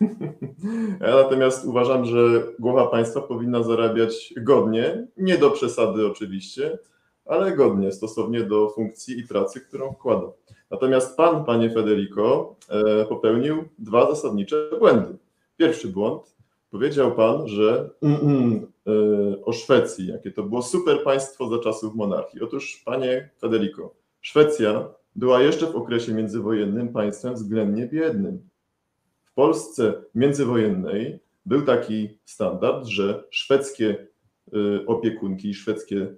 Ja 1.00 1.16
natomiast 1.16 1.64
uważam, 1.64 2.04
że 2.04 2.42
głowa 2.58 2.86
państwa 2.86 3.20
powinna 3.20 3.62
zarabiać 3.62 4.34
godnie, 4.36 5.06
nie 5.16 5.38
do 5.38 5.50
przesady 5.50 6.06
oczywiście, 6.06 6.78
ale 7.24 7.56
godnie, 7.56 7.92
stosownie 7.92 8.40
do 8.40 8.68
funkcji 8.68 9.18
i 9.18 9.26
pracy, 9.26 9.60
którą 9.60 9.92
wkłada. 9.92 10.26
Natomiast 10.70 11.16
pan, 11.16 11.44
panie 11.44 11.70
Federico, 11.70 12.56
e, 12.68 13.04
popełnił 13.04 13.64
dwa 13.78 14.10
zasadnicze 14.10 14.70
błędy. 14.78 15.18
Pierwszy 15.56 15.88
błąd, 15.88 16.36
powiedział 16.70 17.14
pan, 17.14 17.48
że 17.48 17.90
mm, 18.02 18.20
mm, 18.20 18.66
e, 18.86 19.44
o 19.44 19.52
Szwecji, 19.52 20.06
jakie 20.06 20.30
to 20.30 20.42
było 20.42 20.62
super 20.62 21.04
państwo 21.04 21.48
za 21.48 21.58
czasów 21.58 21.94
monarchii. 21.94 22.42
Otóż, 22.42 22.82
panie 22.84 23.30
Federico, 23.40 23.94
Szwecja 24.20 24.88
była 25.16 25.42
jeszcze 25.42 25.66
w 25.66 25.76
okresie 25.76 26.14
międzywojennym 26.14 26.88
państwem 26.88 27.34
względnie 27.34 27.86
biednym. 27.86 28.48
W 29.24 29.34
Polsce 29.34 30.02
międzywojennej 30.14 31.20
był 31.46 31.62
taki 31.62 32.18
standard, 32.24 32.86
że 32.86 33.24
szwedzkie 33.30 34.06
y, 34.54 34.86
opiekunki, 34.86 35.54
szwedzkie 35.54 36.16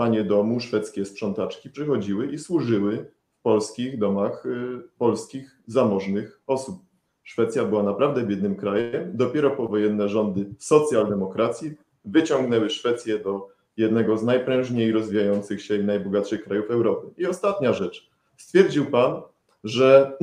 panie 0.00 0.24
domu, 0.24 0.60
szwedzkie 0.60 1.04
sprzątaczki 1.04 1.70
przychodziły 1.70 2.26
i 2.26 2.38
służyły 2.38 3.12
w 3.38 3.42
polskich 3.42 3.98
domach 3.98 4.46
y, 4.46 4.82
polskich 4.98 5.60
zamożnych 5.66 6.40
osób. 6.46 6.76
Szwecja 7.22 7.64
była 7.64 7.82
naprawdę 7.82 8.22
biednym 8.22 8.56
krajem. 8.56 9.10
Dopiero 9.14 9.50
powojenne 9.50 10.08
rządy 10.08 10.54
socjaldemokracji 10.58 11.72
wyciągnęły 12.04 12.70
Szwecję 12.70 13.18
do 13.18 13.48
jednego 13.76 14.18
z 14.18 14.22
najprężniej 14.22 14.92
rozwijających 14.92 15.62
się 15.62 15.76
i 15.76 15.84
najbogatszych 15.84 16.44
krajów 16.44 16.70
Europy. 16.70 17.06
I 17.16 17.26
ostatnia 17.26 17.72
rzecz. 17.72 18.10
Stwierdził 18.36 18.86
pan, 18.86 19.22
że, 19.64 20.18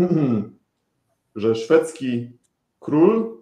że 1.35 1.55
szwedzki 1.55 2.31
król, 2.79 3.36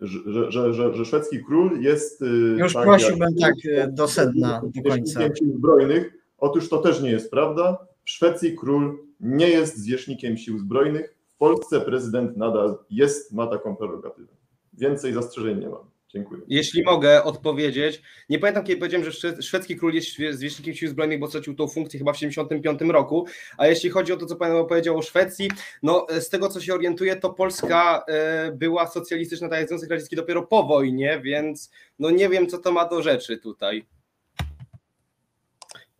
że, 0.00 0.52
że, 0.52 0.72
że, 0.72 0.94
że 0.94 1.04
szwedzki 1.04 1.44
król 1.44 1.80
jest. 1.80 2.22
y, 2.22 2.26
Już 2.58 2.72
tak 2.74 2.82
prosiłbym 2.84 3.28
jak- 3.36 3.54
tak 3.54 3.72
e, 3.72 3.88
do 3.92 4.08
sedna, 4.08 4.62
do 4.84 4.90
końca. 4.90 5.20
zbrojnych. 5.54 6.14
Otóż 6.38 6.68
to 6.68 6.78
też 6.78 7.00
nie 7.02 7.10
jest 7.10 7.30
prawda. 7.30 7.86
W 8.04 8.10
Szwecji 8.10 8.56
król 8.56 8.98
nie 9.20 9.48
jest 9.48 9.76
zwierzchnikiem 9.76 10.36
sił 10.36 10.58
zbrojnych. 10.58 11.16
W 11.28 11.36
Polsce 11.36 11.80
prezydent 11.80 12.36
nadal 12.36 12.78
jest, 12.90 13.32
ma 13.32 13.46
taką 13.46 13.76
prerogatywę. 13.76 14.28
Więcej 14.72 15.12
zastrzeżeń 15.12 15.58
nie 15.60 15.68
mam. 15.68 15.90
Dziękuję. 16.14 16.42
Jeśli 16.48 16.82
mogę 16.82 17.24
odpowiedzieć, 17.24 18.02
nie 18.28 18.38
pamiętam 18.38 18.64
kiedy 18.64 18.78
powiedziałem, 18.78 19.04
że 19.04 19.10
szwe- 19.10 19.42
szwedzki 19.42 19.76
król 19.76 19.94
jest 19.94 20.08
zwierzchnikiem 20.30 20.74
sił 20.74 20.88
zbrojnych, 20.88 21.18
bo 21.18 21.28
stracił 21.28 21.54
tą 21.54 21.68
funkcję 21.68 21.98
chyba 21.98 22.12
w 22.12 22.16
1975 22.16 22.92
roku, 22.92 23.26
a 23.58 23.66
jeśli 23.66 23.90
chodzi 23.90 24.12
o 24.12 24.16
to, 24.16 24.26
co 24.26 24.36
pan 24.36 24.66
powiedział 24.66 24.98
o 24.98 25.02
Szwecji, 25.02 25.50
no 25.82 26.06
z 26.20 26.28
tego 26.28 26.48
co 26.48 26.60
się 26.60 26.74
orientuję, 26.74 27.16
to 27.16 27.30
Polska 27.30 28.04
e, 28.08 28.52
była 28.52 28.86
socjalistyczna, 28.86 29.48
tak 29.48 29.58
jak 29.58 29.68
Związek 29.68 29.90
Radziecki 29.90 30.16
dopiero 30.16 30.42
po 30.42 30.62
wojnie, 30.62 31.20
więc 31.24 31.70
no 31.98 32.10
nie 32.10 32.28
wiem, 32.28 32.46
co 32.46 32.58
to 32.58 32.72
ma 32.72 32.88
do 32.88 33.02
rzeczy 33.02 33.38
tutaj. 33.38 33.86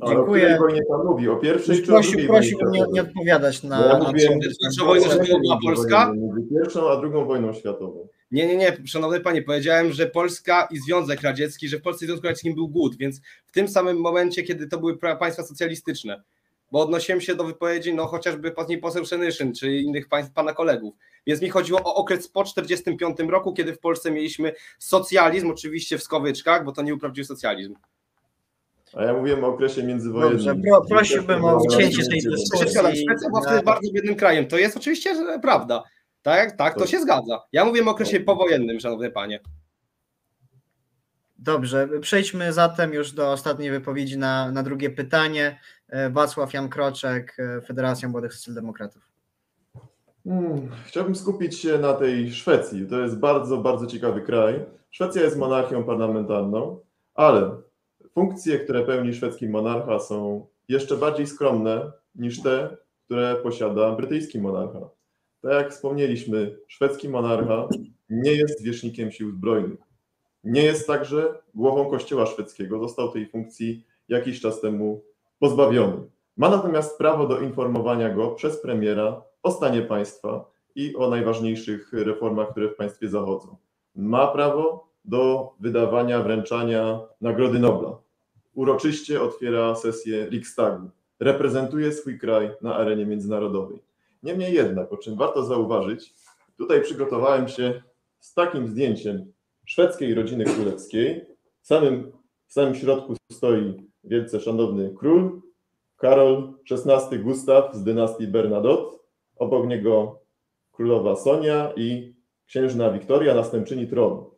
Ale 0.00 0.14
Dziękuję. 0.14 0.42
o 0.42 0.46
której 0.46 0.58
wojnie 0.58 0.80
pan 0.88 1.06
mówi? 1.06 1.28
O 1.28 1.36
pierwszej 1.36 1.76
Już 1.76 1.86
czy 1.86 1.92
o 1.92 1.94
prosił, 1.94 2.10
drugiej 2.12 2.28
prosiłbym 2.28 2.66
wojnie 2.68 2.80
nie, 2.80 2.86
nie 2.86 2.92
światowej? 2.92 3.10
odpowiadać 3.10 3.62
Bo 3.62 3.68
na, 3.68 3.86
ja 3.86 3.98
na 3.98 4.04
mówiłem- 4.12 4.40
co- 4.40 4.48
Pierwszą 4.62 4.84
wojną 4.86 5.06
światową 5.06 5.40
była 5.40 5.58
Polska? 5.64 6.12
Między 6.16 6.48
Pierwszą 6.54 6.90
a 6.90 6.96
drugą 6.96 7.24
wojną 7.24 7.52
światową. 7.52 8.08
Nie, 8.30 8.46
nie, 8.46 8.56
nie, 8.56 8.76
szanowny 8.86 9.20
panie, 9.20 9.42
powiedziałem, 9.42 9.92
że 9.92 10.06
Polska 10.06 10.68
i 10.70 10.78
Związek 10.78 11.22
Radziecki, 11.22 11.68
że 11.68 11.78
w 11.78 11.82
Polsce 11.82 12.04
i 12.04 12.08
Związku 12.08 12.26
Radzieckim 12.26 12.54
był 12.54 12.68
głód, 12.68 12.96
więc 12.96 13.20
w 13.46 13.52
tym 13.52 13.68
samym 13.68 14.00
momencie, 14.00 14.42
kiedy 14.42 14.66
to 14.68 14.78
były 14.78 14.94
pra- 14.96 15.18
państwa 15.18 15.42
socjalistyczne, 15.42 16.22
bo 16.72 16.80
odnosiłem 16.80 17.20
się 17.20 17.34
do 17.34 17.44
wypowiedzi, 17.44 17.94
no 17.94 18.06
chociażby 18.06 18.50
później 18.50 18.78
poseł 18.78 19.04
Szenyszyn, 19.06 19.54
czy 19.54 19.76
innych 19.76 20.08
państw, 20.08 20.32
pana 20.34 20.52
kolegów, 20.52 20.94
więc 21.26 21.42
mi 21.42 21.48
chodziło 21.48 21.80
o 21.84 21.94
okres 21.94 22.28
po 22.28 22.44
1945 22.44 23.30
roku, 23.30 23.52
kiedy 23.52 23.72
w 23.72 23.78
Polsce 23.78 24.10
mieliśmy 24.10 24.52
socjalizm, 24.78 25.50
oczywiście 25.50 25.98
w 25.98 26.02
skowyczkach, 26.02 26.64
bo 26.64 26.72
to 26.72 26.82
nie 26.82 26.88
był 26.92 26.98
prawdziwy 26.98 27.24
socjalizm. 27.26 27.74
A 28.94 29.04
ja 29.04 29.14
mówiłem 29.14 29.44
o 29.44 29.46
okresie 29.46 29.82
międzywojennym. 29.82 30.44
Dobrze, 30.44 30.54
pro- 30.68 30.84
prosiłbym 30.84 31.44
o 31.44 31.60
cięcie 31.70 32.06
tej 32.08 32.22
dyskusji. 32.22 32.68
Szwecja 32.68 33.28
była 33.28 33.42
wtedy 33.42 33.62
bardzo 33.62 33.92
biednym 33.92 34.14
krajem, 34.16 34.46
to 34.46 34.58
jest 34.58 34.76
oczywiście 34.76 35.38
prawda, 35.42 35.82
tak, 36.22 36.56
tak, 36.56 36.78
to 36.78 36.86
się 36.86 37.00
zgadza. 37.00 37.42
Ja 37.52 37.64
mówię 37.64 37.84
o 37.86 37.90
okresie 37.90 38.20
powojennym, 38.20 38.80
szanowny 38.80 39.10
panie. 39.10 39.40
Dobrze, 41.38 41.88
przejdźmy 42.00 42.52
zatem 42.52 42.92
już 42.92 43.12
do 43.12 43.32
ostatniej 43.32 43.70
wypowiedzi 43.70 44.18
na, 44.18 44.52
na 44.52 44.62
drugie 44.62 44.90
pytanie. 44.90 45.60
E, 45.88 46.10
Wacław 46.10 46.52
Jan 46.52 46.68
Kroczek, 46.68 47.36
e, 47.38 47.60
Federacja 47.60 48.08
Młodych 48.08 48.34
Socjaldemokratów. 48.34 49.02
Hmm, 50.24 50.70
chciałbym 50.86 51.14
skupić 51.14 51.58
się 51.58 51.78
na 51.78 51.94
tej 51.94 52.32
Szwecji. 52.32 52.86
To 52.86 53.00
jest 53.00 53.18
bardzo, 53.18 53.56
bardzo 53.56 53.86
ciekawy 53.86 54.20
kraj. 54.20 54.64
Szwecja 54.90 55.22
jest 55.22 55.36
monarchią 55.36 55.84
parlamentarną, 55.84 56.80
ale 57.14 57.50
funkcje, 58.14 58.58
które 58.58 58.84
pełni 58.84 59.14
szwedzki 59.14 59.48
monarcha, 59.48 59.98
są 59.98 60.46
jeszcze 60.68 60.96
bardziej 60.96 61.26
skromne 61.26 61.92
niż 62.14 62.42
te, 62.42 62.76
które 63.04 63.36
posiada 63.42 63.92
brytyjski 63.92 64.40
monarcha. 64.40 64.88
Tak 65.42 65.52
jak 65.52 65.72
wspomnieliśmy, 65.72 66.58
szwedzki 66.66 67.08
monarcha 67.08 67.68
nie 68.10 68.32
jest 68.32 68.62
wierzchnikiem 68.62 69.12
sił 69.12 69.30
zbrojnych. 69.30 69.78
Nie 70.44 70.62
jest 70.62 70.86
także 70.86 71.34
głową 71.54 71.90
kościoła 71.90 72.26
szwedzkiego. 72.26 72.78
Został 72.78 73.12
tej 73.12 73.28
funkcji 73.28 73.84
jakiś 74.08 74.40
czas 74.40 74.60
temu 74.60 75.04
pozbawiony. 75.38 75.96
Ma 76.36 76.50
natomiast 76.50 76.98
prawo 76.98 77.26
do 77.26 77.40
informowania 77.40 78.14
go 78.14 78.30
przez 78.30 78.62
premiera 78.62 79.22
o 79.42 79.50
stanie 79.50 79.82
państwa 79.82 80.50
i 80.74 80.96
o 80.96 81.10
najważniejszych 81.10 81.92
reformach, 81.92 82.50
które 82.50 82.68
w 82.68 82.76
państwie 82.76 83.08
zachodzą. 83.08 83.56
Ma 83.94 84.26
prawo 84.26 84.89
do 85.04 85.52
wydawania, 85.60 86.22
wręczania 86.22 87.00
Nagrody 87.20 87.58
Nobla. 87.58 87.98
Uroczyście 88.54 89.22
otwiera 89.22 89.74
sesję 89.74 90.26
Riksdagu. 90.30 90.90
Reprezentuje 91.20 91.92
swój 91.92 92.18
kraj 92.18 92.50
na 92.62 92.74
arenie 92.74 93.06
międzynarodowej. 93.06 93.78
Niemniej 94.22 94.54
jednak, 94.54 94.92
o 94.92 94.96
czym 94.96 95.16
warto 95.16 95.44
zauważyć, 95.44 96.12
tutaj 96.58 96.82
przygotowałem 96.82 97.48
się 97.48 97.82
z 98.20 98.34
takim 98.34 98.68
zdjęciem 98.68 99.32
szwedzkiej 99.64 100.14
rodziny 100.14 100.44
królewskiej. 100.44 101.26
W 101.60 101.66
samym, 101.66 102.12
w 102.46 102.52
samym 102.52 102.74
środku 102.74 103.14
stoi 103.32 103.74
wielce 104.04 104.40
szanowny 104.40 104.94
król, 104.98 105.40
Karol 105.96 106.52
XVI 106.70 107.18
Gustaw 107.18 107.74
z 107.74 107.82
dynastii 107.82 108.26
Bernadotte, 108.26 108.96
obok 109.36 109.66
niego 109.66 110.20
królowa 110.72 111.16
Sonia 111.16 111.72
i 111.76 112.14
księżna 112.46 112.90
Wiktoria, 112.90 113.34
następczyni 113.34 113.88
tronu. 113.88 114.30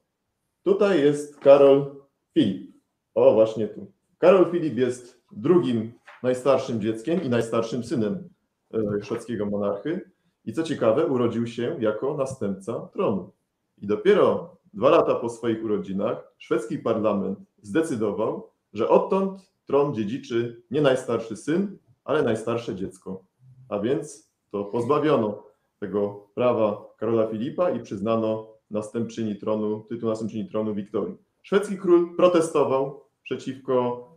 Tutaj 0.64 1.02
jest 1.02 1.40
Karol 1.40 1.94
Filip. 2.34 2.72
O, 3.14 3.34
właśnie 3.34 3.68
tu. 3.68 3.92
Karol 4.18 4.50
Filip 4.50 4.76
jest 4.76 5.22
drugim 5.32 5.92
najstarszym 6.22 6.80
dzieckiem 6.80 7.22
i 7.22 7.28
najstarszym 7.28 7.84
synem 7.84 8.28
e, 8.74 9.02
szwedzkiego 9.02 9.46
monarchy. 9.46 10.10
I 10.44 10.52
co 10.52 10.62
ciekawe, 10.62 11.06
urodził 11.06 11.46
się 11.46 11.76
jako 11.80 12.16
następca 12.16 12.88
tronu. 12.92 13.32
I 13.78 13.86
dopiero 13.86 14.56
dwa 14.74 14.90
lata 14.90 15.14
po 15.14 15.28
swoich 15.28 15.64
urodzinach 15.64 16.32
szwedzki 16.38 16.78
parlament 16.78 17.38
zdecydował, 17.62 18.50
że 18.72 18.88
odtąd 18.88 19.52
tron 19.66 19.94
dziedziczy 19.94 20.62
nie 20.70 20.80
najstarszy 20.80 21.36
syn, 21.36 21.78
ale 22.04 22.22
najstarsze 22.22 22.74
dziecko. 22.74 23.24
A 23.68 23.78
więc 23.78 24.32
to 24.50 24.64
pozbawiono 24.64 25.42
tego 25.78 26.28
prawa 26.34 26.84
Karola 26.96 27.26
Filipa 27.26 27.70
i 27.70 27.80
przyznano 27.80 28.51
następczyni 28.72 29.36
tronu, 29.36 29.86
tytuł 29.88 30.08
następczyni 30.08 30.48
tronu 30.48 30.74
Wiktorii. 30.74 31.16
Szwedzki 31.42 31.78
król 31.78 32.16
protestował 32.16 33.04
przeciwko 33.22 34.08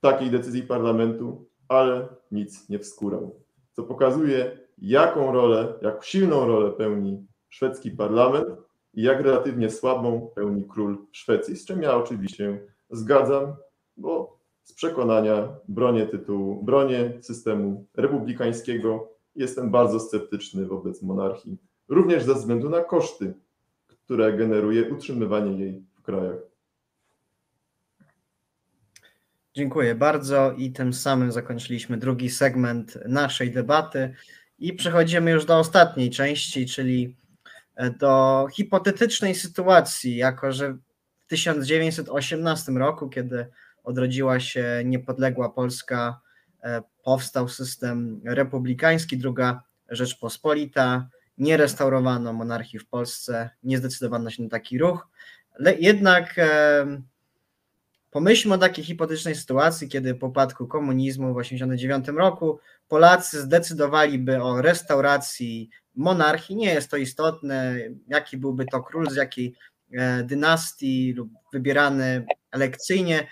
takiej 0.00 0.30
decyzji 0.30 0.62
parlamentu, 0.62 1.46
ale 1.68 2.08
nic 2.30 2.68
nie 2.68 2.78
wskórał. 2.78 3.42
co 3.72 3.82
pokazuje, 3.82 4.58
jaką 4.78 5.32
rolę, 5.32 5.74
jak 5.82 6.04
silną 6.04 6.46
rolę 6.46 6.70
pełni 6.70 7.26
szwedzki 7.48 7.90
parlament 7.90 8.48
i 8.94 9.02
jak 9.02 9.20
relatywnie 9.20 9.70
słabą 9.70 10.30
pełni 10.34 10.64
król 10.68 10.98
Szwecji, 11.12 11.56
z 11.56 11.64
czym 11.66 11.82
ja 11.82 11.96
oczywiście 11.96 12.66
zgadzam, 12.90 13.54
bo 13.96 14.38
z 14.62 14.74
przekonania 14.74 15.48
bronię 15.68 16.06
tytułu, 16.06 16.62
bronię 16.62 17.18
systemu 17.20 17.86
republikańskiego. 17.94 19.08
Jestem 19.34 19.70
bardzo 19.70 20.00
sceptyczny 20.00 20.66
wobec 20.66 21.02
monarchii, 21.02 21.58
również 21.88 22.24
ze 22.24 22.34
względu 22.34 22.70
na 22.70 22.84
koszty, 22.84 23.34
które 24.04 24.32
generuje 24.32 24.90
utrzymywanie 24.90 25.64
jej 25.64 25.82
w 25.94 26.02
krajach. 26.02 26.36
Dziękuję 29.54 29.94
bardzo 29.94 30.52
i 30.52 30.72
tym 30.72 30.92
samym 30.92 31.32
zakończyliśmy 31.32 31.96
drugi 31.96 32.30
segment 32.30 32.98
naszej 33.08 33.50
debaty 33.50 34.14
i 34.58 34.72
przechodzimy 34.72 35.30
już 35.30 35.44
do 35.44 35.58
ostatniej 35.58 36.10
części, 36.10 36.66
czyli 36.66 37.16
do 37.98 38.46
hipotetycznej 38.52 39.34
sytuacji, 39.34 40.16
jako 40.16 40.52
że 40.52 40.72
w 41.18 41.26
1918 41.26 42.72
roku, 42.72 43.08
kiedy 43.08 43.46
odrodziła 43.84 44.40
się 44.40 44.82
niepodległa 44.84 45.50
Polska, 45.50 46.20
e, 46.62 46.82
powstał 47.04 47.48
system 47.48 48.20
republikański, 48.24 49.18
druga 49.18 49.62
Rzeczpospolita, 49.88 51.08
nie 51.38 51.56
restaurowano 51.56 52.32
monarchii 52.32 52.78
w 52.78 52.86
Polsce, 52.86 53.50
nie 53.62 53.78
zdecydowano 53.78 54.30
się 54.30 54.42
na 54.42 54.48
taki 54.48 54.78
ruch, 54.78 55.08
ale 55.58 55.74
jednak 55.74 56.38
e, 56.38 57.02
pomyślmy 58.10 58.54
o 58.54 58.58
takiej 58.58 58.84
hipotetycznej 58.84 59.34
sytuacji, 59.34 59.88
kiedy 59.88 60.14
po 60.14 60.26
upadku 60.26 60.66
komunizmu 60.66 61.34
w 61.34 61.42
1989 61.42 62.18
roku 62.18 62.58
Polacy 62.88 63.40
zdecydowaliby 63.40 64.42
o 64.42 64.62
restauracji 64.62 65.70
monarchii. 65.94 66.56
Nie 66.56 66.74
jest 66.74 66.90
to 66.90 66.96
istotne, 66.96 67.76
jaki 68.08 68.36
byłby 68.36 68.64
to 68.64 68.82
król, 68.82 69.10
z 69.10 69.16
jakiej 69.16 69.54
e, 69.92 70.22
dynastii 70.22 71.12
lub 71.12 71.30
wybierany 71.52 72.26
elekcyjnie 72.50 73.26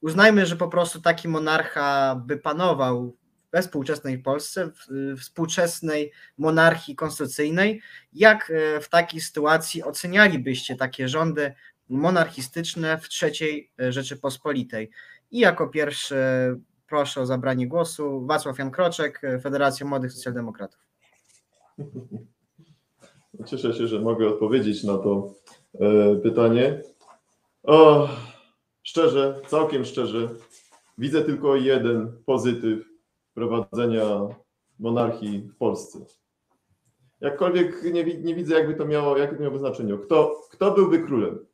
uznajmy, 0.00 0.46
że 0.46 0.56
po 0.56 0.68
prostu 0.68 1.00
taki 1.00 1.28
monarcha 1.28 2.16
by 2.26 2.38
panował 2.38 3.16
we 3.52 3.62
współczesnej 3.62 4.18
Polsce, 4.18 4.70
w 4.70 5.20
współczesnej 5.20 6.12
monarchii 6.38 6.96
konstytucyjnej. 6.96 7.82
Jak 8.12 8.50
e, 8.50 8.80
w 8.80 8.88
takiej 8.88 9.20
sytuacji 9.20 9.82
ocenialibyście 9.82 10.76
takie 10.76 11.08
rządy 11.08 11.52
monarchistyczne 11.88 12.98
w 12.98 13.08
trzeciej 13.08 13.70
e, 13.80 13.92
Rzeczypospolitej? 13.92 14.90
I 15.30 15.38
jako 15.38 15.68
pierwszy 15.68 16.16
proszę 16.88 17.20
o 17.20 17.26
zabranie 17.26 17.68
głosu 17.68 18.26
Wacław 18.26 18.58
Jan 18.58 18.70
Kroczek, 18.70 19.24
e, 19.24 19.40
Federacja 19.40 19.86
Młodych 19.86 20.12
Socjaldemokratów. 20.12 20.80
Cieszę 23.46 23.74
się, 23.74 23.86
że 23.88 24.00
mogę 24.00 24.28
odpowiedzieć 24.28 24.84
na 24.84 24.98
to 24.98 25.34
pytanie. 26.22 26.82
O, 27.62 28.08
szczerze, 28.82 29.40
całkiem 29.46 29.84
szczerze, 29.84 30.28
widzę 30.98 31.22
tylko 31.22 31.56
jeden 31.56 32.12
pozytyw 32.26 32.91
prowadzenia 33.34 34.28
monarchii 34.78 35.40
w 35.40 35.56
Polsce. 35.56 35.98
Jakkolwiek 37.20 37.82
nie, 37.92 38.04
nie 38.04 38.34
widzę, 38.34 38.54
jakby 38.54 38.74
to 38.74 38.84
miało, 38.84 39.18
jakie 39.18 39.36
to 39.36 39.42
miałoby 39.42 39.58
znaczenie. 39.58 39.98
Kto, 39.98 40.40
kto 40.50 40.70
byłby 40.70 40.98
królem? 40.98 41.46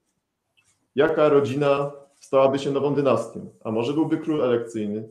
Jaka 0.94 1.28
rodzina 1.28 1.92
stałaby 2.20 2.58
się 2.58 2.70
nową 2.70 2.94
dynastią? 2.94 3.50
A 3.64 3.70
może 3.70 3.92
byłby 3.92 4.18
król 4.18 4.42
elekcyjny? 4.42 5.08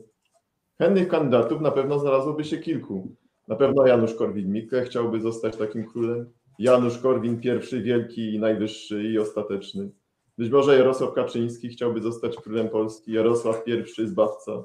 Chętnych 0.78 1.08
kandydatów 1.08 1.60
na 1.60 1.70
pewno 1.70 1.98
znalazłoby 1.98 2.44
się 2.44 2.58
kilku. 2.58 3.16
Na 3.48 3.56
pewno 3.56 3.86
Janusz 3.86 4.14
Korwin-Mikke 4.14 4.84
chciałby 4.84 5.20
zostać 5.20 5.56
takim 5.56 5.86
królem. 5.86 6.32
Janusz 6.58 6.98
Korwin 6.98 7.40
pierwszy, 7.40 7.82
wielki 7.82 8.34
i 8.34 8.38
najwyższy 8.38 9.02
i 9.02 9.18
ostateczny. 9.18 9.90
Być 10.38 10.50
może 10.50 10.78
Jarosław 10.78 11.12
Kaczyński 11.12 11.68
chciałby 11.68 12.00
zostać 12.00 12.36
królem 12.36 12.68
Polski, 12.68 13.12
Jarosław 13.12 13.62
I 13.68 14.06
zbawca. 14.06 14.64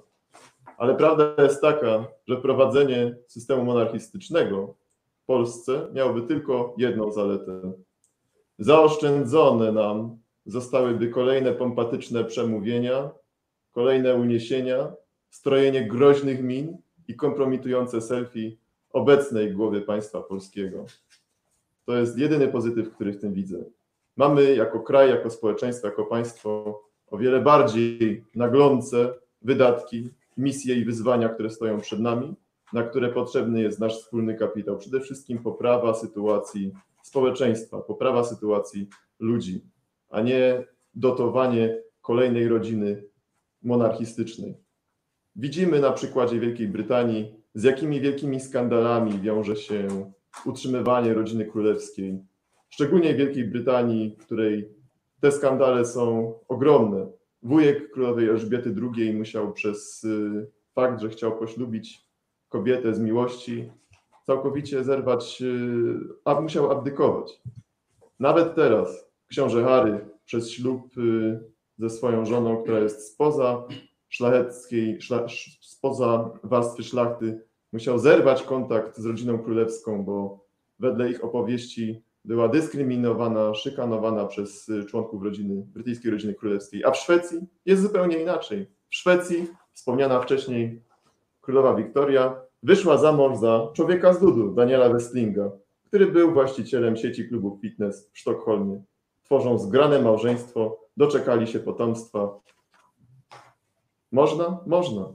Ale 0.78 0.96
prawda 0.96 1.44
jest 1.44 1.62
taka, 1.62 2.06
że 2.28 2.38
wprowadzenie 2.38 3.16
systemu 3.28 3.64
monarchistycznego 3.64 4.76
w 5.24 5.26
Polsce 5.26 5.88
miałoby 5.94 6.22
tylko 6.22 6.76
jedną 6.78 7.12
zaletę. 7.12 7.74
Zaoszczędzone 8.60 9.72
nam 9.72 10.18
zostałyby 10.46 11.08
kolejne 11.08 11.52
pompatyczne 11.52 12.24
przemówienia, 12.24 13.10
kolejne 13.72 14.16
uniesienia, 14.16 14.94
strojenie 15.30 15.88
groźnych 15.88 16.44
min 16.44 16.78
i 17.08 17.16
kompromitujące 17.16 18.02
selfie 18.02 18.52
obecnej 18.90 19.52
głowy 19.52 19.82
państwa 19.82 20.22
polskiego. 20.22 20.86
To 21.86 21.98
jest 21.98 22.18
jedyny 22.18 22.48
pozytyw, 22.48 22.92
który 22.96 23.14
w 23.14 23.22
tym 23.22 23.34
widzę. 23.34 23.64
Mamy 24.18 24.56
jako 24.56 24.80
kraj, 24.80 25.10
jako 25.10 25.30
społeczeństwo, 25.30 25.88
jako 25.88 26.06
państwo 26.06 26.82
o 27.08 27.18
wiele 27.18 27.42
bardziej 27.42 28.24
naglące 28.36 29.14
wydatki, 29.42 30.10
misje 30.38 30.76
i 30.76 30.86
wyzwania, 30.86 31.30
które 31.30 31.50
stoją 31.50 31.80
przed 31.80 32.00
nami, 32.00 32.36
na 32.74 32.84
które 32.84 33.10
potrzebny 33.10 33.62
jest 33.62 33.80
nasz 33.80 34.00
wspólny 34.00 34.36
kapitał. 34.36 34.78
Przede 34.78 35.00
wszystkim 35.00 35.40
poprawa 35.40 35.94
sytuacji 35.94 36.74
społeczeństwa, 37.04 37.82
poprawa 37.82 38.24
sytuacji 38.24 38.88
ludzi, 39.20 39.62
a 40.10 40.22
nie 40.22 40.66
dotowanie 40.96 41.82
kolejnej 42.02 42.48
rodziny 42.48 43.04
monarchistycznej. 43.64 44.58
Widzimy 45.36 45.80
na 45.80 45.92
przykładzie 45.92 46.40
Wielkiej 46.40 46.68
Brytanii, 46.68 47.36
z 47.56 47.64
jakimi 47.64 48.02
wielkimi 48.02 48.40
skandalami 48.40 49.20
wiąże 49.20 49.56
się 49.56 49.88
utrzymywanie 50.46 51.14
rodziny 51.14 51.46
królewskiej, 51.46 52.20
szczególnie 52.70 53.14
w 53.14 53.18
Wielkiej 53.18 53.44
Brytanii, 53.44 54.16
w 54.20 54.26
której 54.26 54.70
te 55.20 55.32
skandale 55.32 55.86
są 55.86 56.34
ogromne. 56.48 57.08
Wujek 57.44 57.92
królowej 57.92 58.30
Elżbiety 58.30 58.76
II 58.98 59.14
musiał 59.14 59.54
przez 59.54 60.04
y, 60.04 60.52
fakt, 60.76 61.02
że 61.02 61.10
chciał 61.10 61.38
poślubić 61.40 62.08
kobietę 62.50 62.94
z 62.94 63.00
miłości, 63.00 63.72
całkowicie 64.26 64.84
zerwać, 64.84 65.42
y, 65.42 66.00
a 66.26 66.42
musiał 66.42 66.72
abdykować. 66.72 67.42
Nawet 68.20 68.56
teraz 68.56 69.10
książę 69.28 69.64
Harry 69.64 70.06
przez 70.26 70.52
ślub 70.52 70.98
y, 70.98 71.40
ze 71.78 71.90
swoją 71.90 72.26
żoną, 72.26 72.64
która 72.64 72.80
jest 72.80 73.14
spoza 73.14 73.68
szlacheckiej, 74.10 75.02
szla, 75.02 75.26
spoza 75.62 76.30
warstwy 76.44 76.84
szlachty, 76.84 77.42
musiał 77.72 78.00
zerwać 78.00 78.44
kontakt 78.44 78.98
z 78.98 79.06
rodziną 79.06 79.40
królewską, 79.40 80.06
bo 80.06 80.46
wedle 80.80 81.10
ich 81.10 81.24
opowieści 81.24 82.04
była 82.26 82.48
dyskryminowana, 82.48 83.54
szykanowana 83.54 84.26
przez 84.26 84.70
y, 84.70 84.86
członków 84.86 85.24
rodziny, 85.24 85.64
brytyjskiej 85.68 86.12
rodziny 86.12 86.34
królewskiej. 86.34 86.84
A 86.86 86.92
w 86.92 86.98
Szwecji 86.98 87.40
jest 87.66 87.82
zupełnie 87.82 88.18
inaczej. 88.18 88.68
W 88.90 88.96
Szwecji 88.96 89.48
wspomniana 89.74 90.22
wcześniej 90.22 90.82
królowa 91.42 91.76
Wiktoria 91.76 92.42
wyszła 92.64 92.98
za 92.98 93.12
mąż 93.12 93.40
za 93.40 93.68
człowieka 93.74 94.14
z 94.14 94.22
ludu, 94.22 94.54
Daniela 94.54 94.90
Westlinga, 94.90 95.52
który 95.86 96.08
był 96.08 96.34
właścicielem 96.34 96.98
sieci 96.98 97.28
klubów 97.28 97.62
fitness 97.62 98.10
w 98.14 98.20
Sztokholmie. 98.20 98.84
Tworzą 99.24 99.60
zgrane 99.60 100.02
małżeństwo, 100.02 100.80
doczekali 100.98 101.48
się 101.48 101.60
potomstwa. 101.60 102.40
Można? 104.12 104.60
Można. 104.66 105.14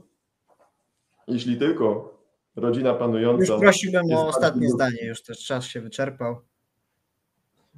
Jeśli 1.27 1.57
tylko 1.57 2.13
rodzina 2.55 2.93
panująca. 2.93 3.53
Już 3.53 3.61
prosiłbym 3.61 4.11
o 4.13 4.27
ostatnie 4.27 4.69
zdanie, 4.69 5.05
już 5.05 5.23
też 5.23 5.45
czas 5.45 5.65
się 5.65 5.81
wyczerpał. 5.81 6.48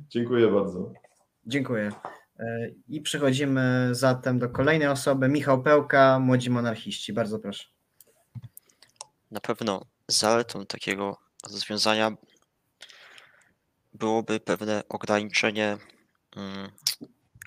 Dziękuję 0.09 0.47
bardzo. 0.47 0.93
Dziękuję. 1.45 1.91
E, 2.39 2.69
I 2.87 3.01
przechodzimy 3.01 3.89
zatem 3.91 4.39
do 4.39 4.49
kolejnej 4.49 4.87
osoby. 4.87 5.29
Michał 5.29 5.63
Pełka, 5.63 6.19
Młodzi 6.19 6.49
Monarchiści. 6.49 7.13
Bardzo 7.13 7.39
proszę. 7.39 7.65
Na 9.31 9.39
pewno 9.39 9.85
zaletą 10.07 10.65
takiego 10.65 11.17
rozwiązania 11.51 12.11
byłoby 13.93 14.39
pewne 14.39 14.83
ograniczenie 14.89 15.77
mm, 16.35 16.71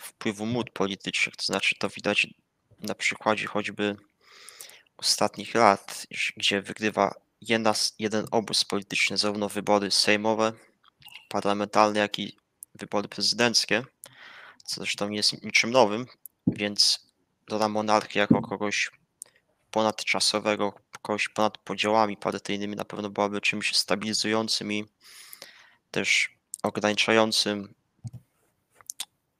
wpływu 0.00 0.46
mód 0.46 0.70
politycznych. 0.70 1.36
To 1.36 1.44
znaczy, 1.44 1.74
to 1.78 1.88
widać 1.88 2.26
na 2.80 2.94
przykładzie 2.94 3.46
choćby 3.46 3.96
ostatnich 4.96 5.54
lat, 5.54 6.06
gdzie 6.36 6.62
wygrywa 6.62 7.14
jedna, 7.40 7.72
jeden 7.98 8.26
obóz 8.30 8.64
polityczny, 8.64 9.16
zarówno 9.16 9.48
wybory 9.48 9.90
sejmowe, 9.90 10.52
parlamentarne, 11.28 12.00
jak 12.00 12.18
i 12.18 12.36
wybory 12.74 13.08
prezydenckie, 13.08 13.84
co 14.64 14.74
zresztą 14.80 15.08
nie 15.08 15.16
jest 15.16 15.44
niczym 15.44 15.70
nowym, 15.70 16.06
więc 16.46 17.06
dodam 17.48 17.72
monarchię 17.72 18.20
jako 18.20 18.42
kogoś 18.42 18.90
ponadczasowego, 19.70 20.72
kogoś 21.02 21.28
ponad 21.28 21.58
podziałami 21.58 22.16
partyjnymi 22.16 22.76
na 22.76 22.84
pewno 22.84 23.10
byłaby 23.10 23.40
czymś 23.40 23.76
stabilizującym 23.76 24.72
i 24.72 24.84
też 25.90 26.34
ograniczającym 26.62 27.74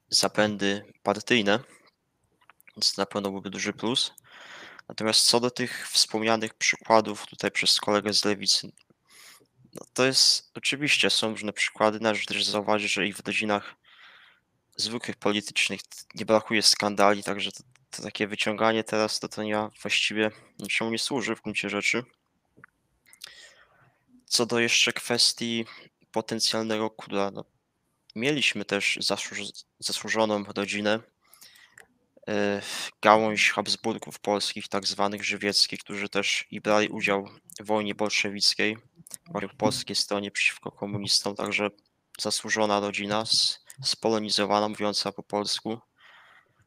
zapędy 0.09 0.93
partyjne, 1.03 1.61
więc 2.77 2.97
na 2.97 3.07
pewno 3.07 3.31
byłby 3.31 3.51
duży 3.51 3.73
plus. 3.73 4.13
Natomiast 4.89 5.27
co 5.27 5.41
do 5.41 5.51
tych 5.51 5.89
wspomnianych 5.89 6.55
przykładów 6.55 7.27
tutaj 7.27 7.51
przez 7.51 7.81
kolegę 7.81 8.15
z 8.15 8.25
lewicy, 8.25 8.73
no 9.75 9.87
to 9.95 10.07
jest 10.07 10.51
oczywiście 10.55 11.11
są 11.11 11.31
różne 11.31 11.53
przykłady. 11.53 12.01
Należy 12.01 12.27
też 12.27 12.45
zauważyć, 12.45 12.93
że 12.93 13.07
i 13.07 13.13
w 13.13 13.27
rodzinach 13.27 13.75
zwykłych 14.77 15.17
politycznych 15.17 15.81
nie 16.15 16.27
brakuje 16.27 16.63
skandali, 16.63 17.23
także 17.23 17.53
to, 17.53 17.63
to 17.91 18.03
takie 18.03 18.27
wyciąganie 18.27 18.85
teraz 18.85 19.21
to, 19.21 19.29
to 19.29 19.43
nie 19.43 19.69
właściwie 19.83 20.31
niczemu 20.59 20.91
nie 20.91 20.99
służy 20.99 21.37
w 21.37 21.43
gruncie 21.43 21.71
rzeczy. 21.71 22.05
Co 24.27 24.47
do 24.47 24.59
jeszcze 24.59 24.93
kwestii 24.93 25.65
potencjalnego 26.13 26.91
króla, 26.91 27.31
no, 27.31 27.45
mieliśmy 28.15 28.65
też 28.65 28.99
zasłuż, 29.01 29.39
zasłużoną 29.79 30.45
rodzinę, 30.45 31.01
gałąź 33.03 33.51
Habsburgów 33.51 34.19
polskich, 34.19 34.69
tak 34.69 34.87
zwanych 34.87 35.25
żywieckich, 35.25 35.81
którzy 35.81 36.09
też 36.09 36.47
i 36.51 36.61
brali 36.61 36.89
udział 36.89 37.29
w 37.61 37.67
wojnie 37.67 37.95
bolszewickiej, 37.95 38.77
po 39.33 39.41
polskiej 39.59 39.97
stronie 39.97 40.31
przeciwko 40.31 40.71
komunistom, 40.71 41.35
także 41.35 41.71
zasłużona 42.21 42.81
rodzina, 42.81 43.25
spolonizowana, 43.83 44.69
mówiąca 44.69 45.13
po 45.13 45.23
polsku, 45.23 45.79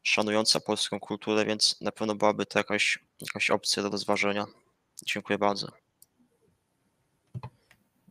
szanująca 0.02 0.60
polską 0.60 1.00
kulturę, 1.00 1.44
więc 1.44 1.80
na 1.80 1.92
pewno 1.92 2.14
byłaby 2.14 2.46
to 2.46 2.58
jakaś, 2.58 2.98
jakaś 3.20 3.50
opcja 3.50 3.82
do 3.82 3.90
rozważenia. 3.90 4.46
Dziękuję 5.06 5.38
bardzo. 5.38 5.68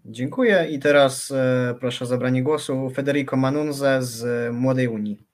Dziękuję 0.05 0.67
i 0.71 0.79
teraz 0.79 1.31
e, 1.31 1.75
proszę 1.79 2.05
o 2.05 2.07
zabranie 2.07 2.43
głosu 2.43 2.89
Federico 2.89 3.37
Manunze 3.37 4.03
z 4.03 4.53
Młodej 4.53 4.87
Unii. 4.87 5.26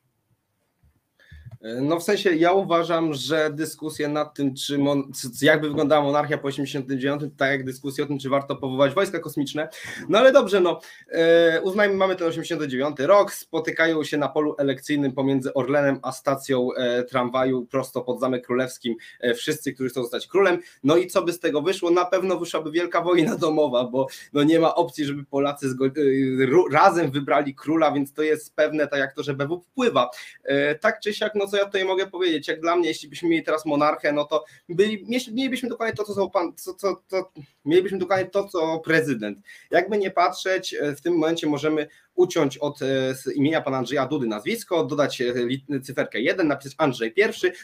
No 1.64 2.00
w 2.00 2.04
sensie 2.04 2.36
ja 2.36 2.52
uważam, 2.52 3.14
że 3.14 3.50
dyskusje 3.54 4.08
nad 4.08 4.34
tym, 4.34 4.56
czy 4.56 4.78
mon, 4.78 5.12
jakby 5.42 5.68
wyglądała 5.68 6.04
monarchia 6.04 6.38
po 6.38 6.48
89, 6.48 7.22
tak 7.38 7.52
jak 7.52 7.64
dyskusje 7.64 8.04
o 8.04 8.08
tym, 8.08 8.20
czy 8.20 8.30
warto 8.30 8.56
powołać 8.56 8.94
wojska 8.94 9.20
kosmiczne. 9.20 9.70
No 10.10 10.20
ale 10.20 10.32
dobrze, 10.32 10.60
no 10.60 10.80
e, 11.12 11.62
uznajmy, 11.62 11.96
mamy 11.96 12.16
ten 12.16 12.28
89 12.28 13.00
rok, 13.00 13.34
spotykają 13.34 14.04
się 14.04 14.18
na 14.18 14.30
polu 14.30 14.56
elekcyjnym 14.58 15.12
pomiędzy 15.12 15.54
Orlenem 15.54 16.00
a 16.02 16.12
stacją 16.12 16.74
e, 16.74 17.04
tramwaju 17.04 17.66
prosto 17.66 18.02
pod 18.02 18.20
Zamek 18.20 18.46
Królewskim 18.46 18.96
e, 19.20 19.34
wszyscy, 19.34 19.74
którzy 19.74 19.90
chcą 19.90 20.02
zostać 20.02 20.28
królem. 20.28 20.60
No 20.84 20.98
i 20.98 21.08
co 21.08 21.22
by 21.22 21.34
z 21.34 21.40
tego 21.40 21.62
wyszło? 21.62 21.92
Na 21.92 22.06
pewno 22.06 22.40
wyszłaby 22.40 22.72
wielka 22.72 23.02
wojna 23.02 23.36
domowa, 23.36 23.84
bo 23.84 24.08
no 24.34 24.44
nie 24.44 24.60
ma 24.60 24.76
opcji, 24.76 25.06
żeby 25.06 25.26
Polacy 25.26 25.68
e, 25.68 26.72
razem 26.72 27.12
wybrali 27.12 27.56
króla, 27.56 27.92
więc 27.92 28.14
to 28.14 28.22
jest 28.22 28.56
pewne, 28.56 28.88
tak 28.88 29.00
jak 29.00 29.14
to, 29.14 29.24
że 29.24 29.34
BW 29.34 29.60
wpływa. 29.60 30.10
E, 30.44 30.76
tak 30.76 31.00
czy 31.00 31.14
siak, 31.14 31.36
no 31.36 31.48
co 31.54 31.58
ja 31.58 31.66
tutaj 31.66 31.86
mogę 31.86 32.08
powiedzieć, 32.08 32.48
jak 32.48 32.62
dla 32.62 32.76
mnie, 32.76 32.88
jeśli 32.88 33.10
byśmy 33.10 33.30
mieli 33.30 33.44
teraz 33.44 33.66
monarchę, 33.66 34.12
no 34.12 34.26
to 34.26 34.46
byli, 34.70 35.06
mielibyśmy 35.32 35.70
dokładnie 35.70 35.96
to, 35.96 36.04
co, 36.04 36.30
pan, 36.30 36.54
co, 36.56 36.74
co, 36.74 37.04
co, 37.08 37.32
mielibyśmy 37.66 37.98
dokładnie 37.98 38.26
to, 38.26 38.48
co 38.48 38.80
prezydent. 38.80 39.38
Jakby 39.72 39.98
nie 39.98 40.12
patrzeć, 40.12 40.74
e, 40.74 40.96
w 40.96 41.02
tym 41.02 41.14
momencie 41.14 41.48
możemy 41.48 41.88
uciąć 42.16 42.58
od 42.58 42.82
e, 42.82 43.14
imienia 43.36 43.62
pana 43.62 43.78
Andrzeja 43.78 44.06
Dudy 44.06 44.28
nazwisko, 44.28 44.84
dodać 44.84 45.22
e, 45.22 45.34
cyferkę 45.82 46.22
1, 46.22 46.48
napisać 46.48 46.76
Andrzej 46.78 47.14
I, 47.18 47.22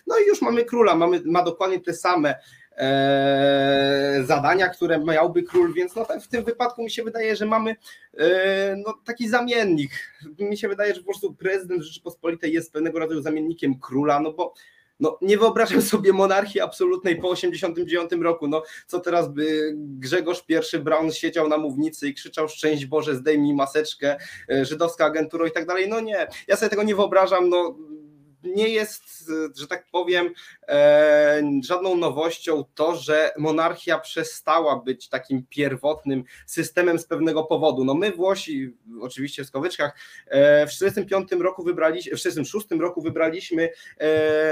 no 0.08 0.20
i 0.20 0.28
już 0.28 0.42
mamy 0.42 0.66
króla, 0.66 0.96
mamy, 0.96 1.22
ma 1.26 1.44
dokładnie 1.44 1.80
te 1.80 1.94
same 1.94 2.36
zadania, 4.24 4.70
które 4.70 5.00
miałby 5.00 5.44
król, 5.44 5.74
więc 5.74 5.96
no, 5.96 6.06
w 6.22 6.28
tym 6.28 6.44
wypadku 6.44 6.84
mi 6.84 6.92
się 6.92 7.04
wydaje, 7.04 7.36
że 7.36 7.46
mamy 7.46 7.76
e, 8.18 8.76
no, 8.86 8.94
taki 9.06 9.30
zamiennik. 9.30 9.92
Mi 10.40 10.58
się 10.58 10.68
wydaje, 10.68 10.94
że 10.94 11.00
po 11.00 11.06
prostu 11.06 11.34
prezydent 11.34 11.84
Rzeczypospolitej 11.84 12.54
jest 12.54 12.74
pewnego 12.74 13.00
rodzaju 13.00 13.22
zamiennikiem 13.22 13.80
króla, 13.80 14.20
no 14.20 14.34
bo 14.34 14.54
no, 15.00 15.18
nie 15.22 15.38
wyobrażam 15.38 15.82
sobie 15.82 16.14
monarchii 16.14 16.62
absolutnej 16.62 17.16
po 17.16 17.30
89 17.30 18.12
roku. 18.22 18.48
No, 18.48 18.64
co 18.88 19.00
teraz 19.00 19.34
by 19.34 19.74
Grzegorz 19.76 20.44
I 20.74 20.80
Brown 20.80 21.12
siedział 21.12 21.48
na 21.48 21.58
mównicy 21.58 22.08
i 22.08 22.14
krzyczał 22.14 22.50
szczęść 22.50 22.86
Boże, 22.86 23.16
zdejmij 23.16 23.54
maseczkę, 23.54 24.18
e, 24.52 24.66
żydowska 24.66 25.06
agentura 25.06 25.48
i 25.48 25.52
tak 25.52 25.66
dalej. 25.66 25.90
No 25.90 26.00
nie, 26.00 26.28
ja 26.48 26.56
sobie 26.56 26.70
tego 26.70 26.84
nie 26.84 26.96
wyobrażam. 26.96 27.50
No, 27.50 27.78
nie 28.44 28.70
jest, 28.70 29.32
że 29.60 29.68
tak 29.68 29.86
powiem, 29.92 30.30
e, 30.68 31.42
żadną 31.64 31.98
nowością 31.98 32.64
to, 32.76 32.96
że 32.96 33.32
monarchia 33.38 34.00
przestała 34.00 34.76
być 34.76 35.10
takim 35.10 35.46
pierwotnym 35.50 36.24
systemem 36.46 37.00
z 37.00 37.06
pewnego 37.06 37.44
powodu. 37.44 37.86
No 37.86 37.94
my 37.94 38.12
Włosi, 38.12 38.74
oczywiście 39.02 39.44
w 39.44 39.48
skowyczkach, 39.48 39.96
e, 40.28 40.68
w 40.68 40.70
1945 40.70 41.42
roku 41.44 41.64
wybraliśmy, 41.64 42.12
w 42.12 42.22
1946 42.22 42.82
roku 42.82 43.02
wybraliśmy 43.02 43.70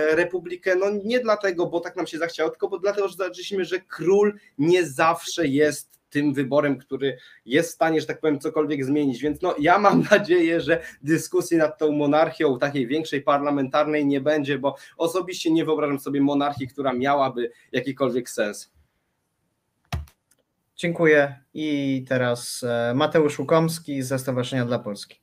republikę, 0.09 0.75
no 0.75 0.85
nie 1.03 1.19
dlatego, 1.19 1.65
bo 1.65 1.79
tak 1.79 1.95
nam 1.95 2.07
się 2.07 2.17
zachciało, 2.17 2.49
tylko 2.49 2.67
bo 2.67 2.79
dlatego, 2.79 3.07
że 3.07 3.15
zobaczyliśmy, 3.15 3.65
że 3.65 3.79
król 3.79 4.39
nie 4.57 4.85
zawsze 4.85 5.47
jest 5.47 5.96
tym 6.09 6.33
wyborem, 6.33 6.77
który 6.77 7.17
jest 7.45 7.69
w 7.69 7.73
stanie, 7.73 8.01
że 8.01 8.07
tak 8.07 8.19
powiem, 8.19 8.39
cokolwiek 8.39 8.85
zmienić. 8.85 9.21
Więc 9.21 9.41
no, 9.41 9.55
ja 9.59 9.79
mam 9.79 10.03
nadzieję, 10.11 10.61
że 10.61 10.81
dyskusji 11.01 11.57
nad 11.57 11.77
tą 11.77 11.91
monarchią 11.91 12.59
takiej 12.59 12.87
większej 12.87 13.21
parlamentarnej 13.21 14.05
nie 14.05 14.21
będzie, 14.21 14.59
bo 14.59 14.75
osobiście 14.97 15.51
nie 15.51 15.65
wyobrażam 15.65 15.99
sobie 15.99 16.21
monarchii, 16.21 16.67
która 16.67 16.93
miałaby 16.93 17.51
jakikolwiek 17.71 18.29
sens. 18.29 18.71
Dziękuję. 20.75 21.39
I 21.53 22.05
teraz 22.09 22.63
e, 22.63 22.93
Mateusz 22.95 23.39
Łukomski 23.39 24.01
ze 24.03 24.19
Stowarzyszenia 24.19 24.65
dla 24.65 24.79
Polski. 24.79 25.19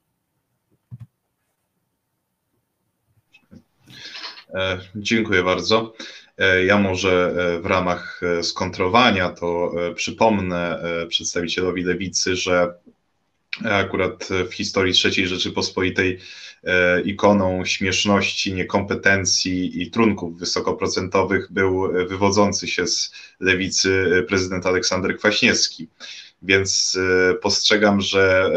E, 4.55 4.79
dziękuję 4.97 5.43
bardzo. 5.43 5.93
E, 6.39 6.65
ja 6.65 6.79
może 6.79 7.35
e, 7.37 7.61
w 7.61 7.67
ramach 7.67 8.21
e, 8.23 8.43
skontrowania 8.43 9.29
to 9.29 9.73
przypomnę 9.95 10.83
przedstawicielowi 11.09 11.83
lewicy, 11.83 12.37
że 12.37 12.75
akurat 13.65 14.29
w 14.51 14.55
historii 14.55 14.95
III 15.05 15.27
Rzeczypospolitej 15.27 16.19
ikoną 17.05 17.65
śmieszności, 17.65 18.55
niekompetencji 18.55 19.83
i 19.83 19.91
trunków 19.91 20.39
wysokoprocentowych 20.39 21.53
był 21.53 21.93
wywodzący 22.09 22.69
się 22.69 22.87
z 22.87 23.13
lewicy 23.41 24.25
prezydent 24.29 24.67
Aleksander 24.67 25.17
Kwaśniewski. 25.19 25.89
Więc 26.43 26.99
postrzegam, 27.43 28.01
że 28.01 28.51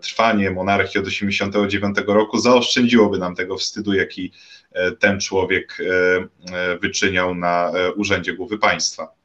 trwanie 0.00 0.50
monarchii 0.50 1.00
od 1.00 1.06
1989 1.06 1.96
roku 2.06 2.38
zaoszczędziłoby 2.38 3.18
nam 3.18 3.34
tego 3.34 3.56
wstydu, 3.56 3.92
jaki 3.92 4.32
E, 4.72 4.92
ten 4.92 5.20
człowiek 5.20 5.78
e, 5.80 6.54
e, 6.54 6.78
wyczyniał 6.78 7.34
na 7.34 7.72
urzędzie 7.96 8.32
głowy 8.34 8.58
państwa. 8.58 9.18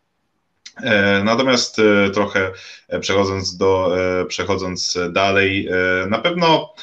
Natomiast 1.23 1.81
trochę 2.13 2.51
przechodząc, 3.01 3.57
do, 3.57 3.95
przechodząc 4.27 4.97
dalej, 5.11 5.69
na 6.09 6.19
pewno 6.19 6.73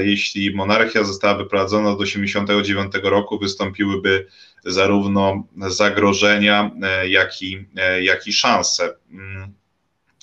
jeśli 0.00 0.54
monarchia 0.54 1.04
została 1.04 1.34
wyprowadzona 1.34 1.90
do 1.90 1.96
1989 1.96 3.10
roku, 3.10 3.38
wystąpiłyby 3.38 4.26
zarówno 4.64 5.44
zagrożenia, 5.56 6.70
jak 7.06 7.42
i, 7.42 7.66
jak 8.00 8.26
i 8.26 8.32
szanse. 8.32 8.94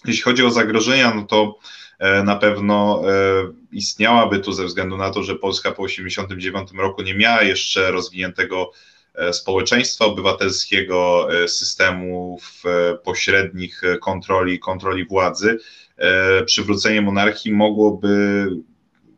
Jeśli 0.08 0.24
chodzi 0.24 0.46
o 0.46 0.52
zagrożenia, 0.52 1.14
no 1.16 1.24
to 1.24 1.60
E, 2.00 2.24
na 2.24 2.36
pewno 2.36 3.04
e, 3.10 3.14
istniałaby 3.72 4.40
tu 4.40 4.54
ze 4.54 4.66
względu 4.66 4.98
na 4.98 5.10
to, 5.10 5.24
że 5.24 5.36
Polska 5.36 5.72
po 5.72 5.88
1989 5.88 6.70
roku 6.84 7.02
nie 7.02 7.16
miała 7.16 7.42
jeszcze 7.42 7.92
rozwiniętego 7.92 8.72
e, 9.16 9.34
społeczeństwa 9.34 10.06
obywatelskiego, 10.06 11.28
systemów 11.48 12.64
pośrednich 13.04 13.82
kontroli, 14.02 14.60
kontroli 14.60 15.06
władzy. 15.06 15.60
Przywrócenie 16.46 17.02
monarchii 17.02 17.54
mogłoby 17.54 18.48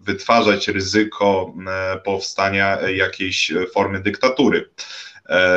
wytwarzać 0.02 0.68
ryzyko 0.68 1.54
powstania 2.04 2.82
jakiejś 2.82 3.54
formy 3.74 4.00
dyktatury. 4.00 4.70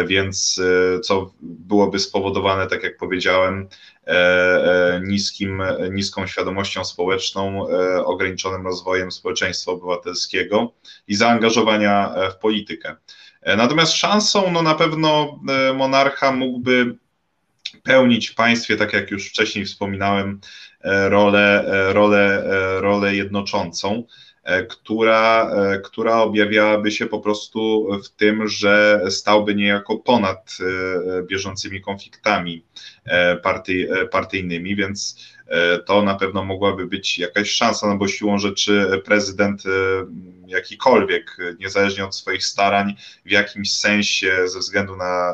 Więc 0.06 0.60
co 1.02 1.32
byłoby 1.42 1.98
spowodowane, 1.98 2.66
tak 2.66 2.82
jak 2.82 2.96
powiedziałem, 2.96 3.68
E, 4.10 4.94
e, 4.94 5.00
niskim, 5.00 5.62
niską 5.90 6.26
świadomością 6.26 6.84
społeczną, 6.84 7.68
e, 7.68 8.04
ograniczonym 8.04 8.66
rozwojem 8.66 9.12
społeczeństwa 9.12 9.72
obywatelskiego 9.72 10.72
i 11.08 11.14
zaangażowania 11.14 12.14
w 12.30 12.36
politykę. 12.36 12.96
Natomiast 13.56 13.92
szansą, 13.92 14.50
no 14.52 14.62
na 14.62 14.74
pewno 14.74 15.40
monarcha 15.74 16.32
mógłby 16.32 16.96
pełnić 17.82 18.28
w 18.28 18.34
państwie, 18.34 18.76
tak 18.76 18.92
jak 18.92 19.10
już 19.10 19.28
wcześniej 19.28 19.64
wspominałem, 19.64 20.40
rolę, 20.84 21.64
rolę, 21.92 22.44
rolę 22.80 23.14
jednoczącą. 23.14 24.04
Która, 24.68 25.50
która 25.84 26.22
objawiałaby 26.22 26.90
się 26.90 27.06
po 27.06 27.20
prostu 27.20 27.88
w 28.04 28.08
tym, 28.08 28.48
że 28.48 29.00
stałby 29.08 29.54
niejako 29.54 29.96
ponad 29.98 30.58
bieżącymi 31.28 31.80
konfliktami 31.80 32.64
partii, 33.42 33.86
partyjnymi, 34.10 34.76
więc 34.76 35.18
to 35.86 36.02
na 36.02 36.14
pewno 36.14 36.44
mogłaby 36.44 36.86
być 36.86 37.18
jakaś 37.18 37.50
szansa, 37.50 37.88
no 37.88 37.96
bo 37.96 38.08
siłą 38.08 38.38
rzeczy 38.38 39.02
prezydent 39.04 39.62
jakikolwiek, 40.50 41.36
niezależnie 41.58 42.04
od 42.04 42.16
swoich 42.16 42.44
starań, 42.44 42.94
w 43.24 43.30
jakimś 43.30 43.72
sensie 43.76 44.48
ze 44.48 44.58
względu 44.58 44.96
na 44.96 45.32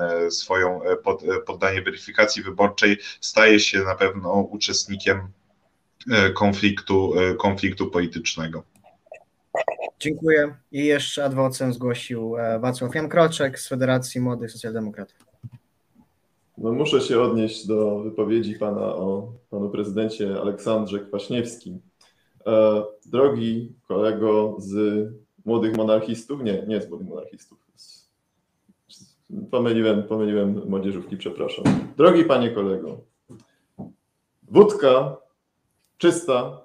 e, 0.00 0.30
swoją 0.30 0.82
e, 0.82 0.96
poddanie 1.46 1.82
weryfikacji 1.82 2.42
wyborczej, 2.42 2.98
staje 3.20 3.60
się 3.60 3.78
na 3.78 3.94
pewno 3.94 4.32
uczestnikiem 4.32 5.18
e, 5.18 5.28
konfliktu, 6.34 7.12
konfliktu 7.38 7.90
politycznego. 7.90 8.62
Dziękuję. 10.00 10.54
I 10.72 10.84
jeszcze 10.84 11.24
adwocem 11.24 11.72
zgłosił 11.72 12.34
Wacław 12.60 12.94
Jankroczek 12.94 13.60
z 13.60 13.68
Federacji 13.68 14.20
Młodych 14.20 14.50
Socjaldemokratów. 14.50 15.30
No 16.58 16.72
muszę 16.72 17.00
się 17.00 17.20
odnieść 17.20 17.66
do 17.66 17.98
wypowiedzi 17.98 18.54
pana 18.54 18.86
o 18.86 19.32
panu 19.50 19.70
prezydencie 19.70 20.40
Aleksandrze 20.40 21.00
Kwaśniewskim. 21.00 21.80
E, 22.46 22.82
drogi 23.06 23.72
kolego 23.88 24.56
z 24.58 25.06
młodych 25.44 25.76
monarchistów, 25.76 26.42
nie, 26.42 26.62
nie 26.66 26.80
z 26.80 26.88
młodych 26.88 27.08
monarchistów. 27.08 27.58
Pomyliłem, 29.50 30.02
pomyliłem 30.02 30.62
młodzieżówki, 30.68 31.16
przepraszam. 31.16 31.64
Drogi 31.96 32.24
panie 32.24 32.50
kolego, 32.50 33.00
wódka 34.42 35.16
czysta 36.00 36.60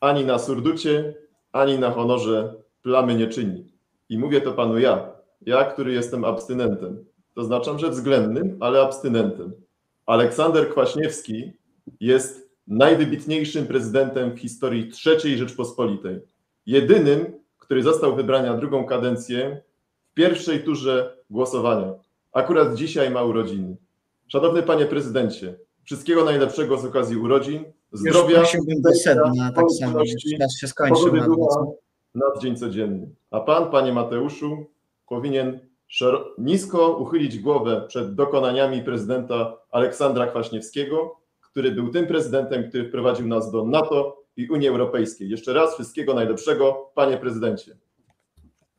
ani 0.00 0.24
na 0.24 0.38
surducie, 0.38 1.14
ani 1.52 1.78
na 1.78 1.90
honorze 1.90 2.54
plamy 2.82 3.14
nie 3.14 3.26
czyni. 3.26 3.72
I 4.08 4.18
mówię 4.18 4.40
to 4.40 4.52
panu 4.52 4.78
ja, 4.78 5.12
ja, 5.46 5.64
który 5.64 5.92
jestem 5.92 6.24
abstynentem. 6.24 7.04
To 7.34 7.44
znaczy, 7.44 7.70
że 7.78 7.90
względnym, 7.90 8.56
ale 8.60 8.82
abstynentem. 8.82 9.52
Aleksander 10.06 10.70
Kwaśniewski 10.70 11.52
jest 12.00 12.50
najwybitniejszym 12.66 13.66
prezydentem 13.66 14.36
w 14.36 14.38
historii 14.38 14.90
III 15.06 15.38
Rzeczpospolitej. 15.38 16.20
Jedynym, 16.66 17.26
który 17.58 17.82
został 17.82 18.16
wybrany 18.16 18.48
na 18.48 18.56
drugą 18.56 18.84
kadencję 18.84 19.62
w 20.10 20.14
pierwszej 20.14 20.64
turze 20.64 21.16
głosowania. 21.30 21.94
Akurat 22.32 22.74
dzisiaj 22.74 23.10
ma 23.10 23.22
urodziny. 23.22 23.76
Szanowny 24.28 24.62
panie 24.62 24.86
prezydencie, 24.86 25.58
wszystkiego 25.88 26.24
najlepszego 26.24 26.78
z 26.78 26.84
okazji 26.84 27.16
urodzin, 27.16 27.64
zdrowia, 27.92 28.38
prosiłbym 28.38 28.82
do 28.82 28.94
sedna, 28.94 29.52
tak 29.52 29.64
samo, 29.80 29.98
czas 30.38 30.58
się 30.60 30.68
skończył. 30.68 31.12
Na 32.14 32.26
dzień 32.42 32.56
codzienny. 32.56 33.14
A 33.30 33.40
pan, 33.40 33.70
panie 33.70 33.92
Mateuszu, 33.92 34.66
powinien 35.08 35.60
nisko 36.38 36.96
uchylić 36.96 37.38
głowę 37.38 37.84
przed 37.88 38.14
dokonaniami 38.14 38.82
prezydenta 38.82 39.56
Aleksandra 39.70 40.26
Kwaśniewskiego, 40.26 41.16
który 41.40 41.72
był 41.72 41.88
tym 41.90 42.06
prezydentem, 42.06 42.68
który 42.68 42.88
wprowadził 42.88 43.26
nas 43.26 43.50
do 43.50 43.64
NATO 43.64 44.22
i 44.36 44.48
Unii 44.48 44.68
Europejskiej. 44.68 45.30
Jeszcze 45.30 45.52
raz 45.52 45.74
wszystkiego 45.74 46.14
najlepszego, 46.14 46.90
panie 46.94 47.16
prezydencie. 47.16 47.76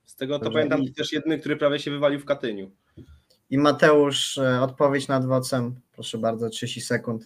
Z 0.05 0.15
tego 0.15 0.39
to 0.39 0.45
Dobrze. 0.45 0.59
pamiętam 0.59 0.93
też 0.93 1.13
jedny, 1.13 1.39
który 1.39 1.55
prawie 1.55 1.79
się 1.79 1.91
wywalił 1.91 2.19
w 2.19 2.25
Katyniu. 2.25 2.71
I 3.49 3.57
Mateusz, 3.57 4.37
e, 4.37 4.61
odpowiedź 4.61 5.07
nad 5.07 5.25
WOCem. 5.25 5.75
Proszę 5.99 6.17
bardzo, 6.17 6.49
30 6.49 6.81
sekund. 6.81 7.25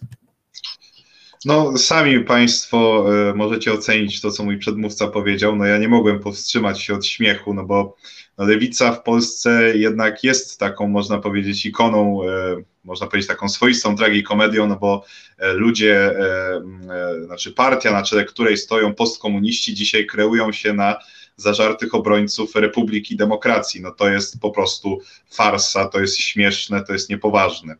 No, 1.44 1.78
sami 1.78 2.20
Państwo 2.20 3.06
e, 3.30 3.34
możecie 3.34 3.72
ocenić 3.72 4.20
to, 4.20 4.30
co 4.30 4.44
mój 4.44 4.58
przedmówca 4.58 5.08
powiedział. 5.08 5.56
No, 5.56 5.64
ja 5.64 5.78
nie 5.78 5.88
mogłem 5.88 6.20
powstrzymać 6.20 6.82
się 6.82 6.94
od 6.94 7.06
śmiechu, 7.06 7.54
no 7.54 7.64
bo 7.64 7.96
lewica 8.38 8.92
w 8.92 9.02
Polsce 9.02 9.76
jednak 9.76 10.24
jest 10.24 10.58
taką, 10.58 10.88
można 10.88 11.18
powiedzieć, 11.18 11.66
ikoną, 11.66 12.28
e, 12.28 12.62
można 12.84 13.06
powiedzieć, 13.06 13.28
taką 13.28 13.48
swoistą 13.48 13.96
tragikomedią, 13.96 14.66
no 14.66 14.76
bo 14.76 15.04
e, 15.38 15.52
ludzie, 15.52 16.10
znaczy 17.24 17.52
partia, 17.52 17.92
na 17.92 18.02
czele 18.02 18.24
której 18.24 18.56
stoją 18.56 18.94
postkomuniści, 18.94 19.74
dzisiaj 19.74 20.06
kreują 20.06 20.52
się 20.52 20.72
na 20.72 20.96
zażartych 21.36 21.94
obrońców 21.94 22.54
Republiki 22.54 23.16
Demokracji. 23.16 23.80
No 23.80 23.90
to 23.90 24.08
jest 24.08 24.40
po 24.40 24.50
prostu 24.50 25.00
farsa, 25.30 25.88
to 25.88 26.00
jest 26.00 26.18
śmieszne, 26.18 26.84
to 26.84 26.92
jest 26.92 27.10
niepoważne. 27.10 27.76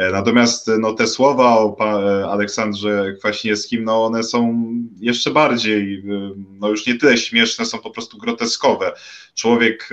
E, 0.00 0.10
natomiast 0.10 0.68
e, 0.68 0.78
no, 0.78 0.92
te 0.92 1.06
słowa 1.06 1.58
o 1.58 1.76
e, 1.80 2.26
Aleksandrze 2.26 3.12
Kwaśniewskim, 3.18 3.84
no, 3.84 4.04
one 4.04 4.22
są 4.22 4.64
jeszcze 5.00 5.30
bardziej, 5.30 6.02
no 6.60 6.68
już 6.68 6.86
nie 6.86 6.94
tyle 6.94 7.18
śmieszne, 7.18 7.64
są 7.64 7.78
po 7.78 7.90
prostu 7.90 8.18
groteskowe. 8.18 8.92
Człowiek, 9.34 9.90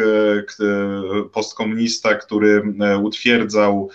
postkomunista, 1.33 2.15
który 2.15 2.73
utwierdzał 3.03 3.89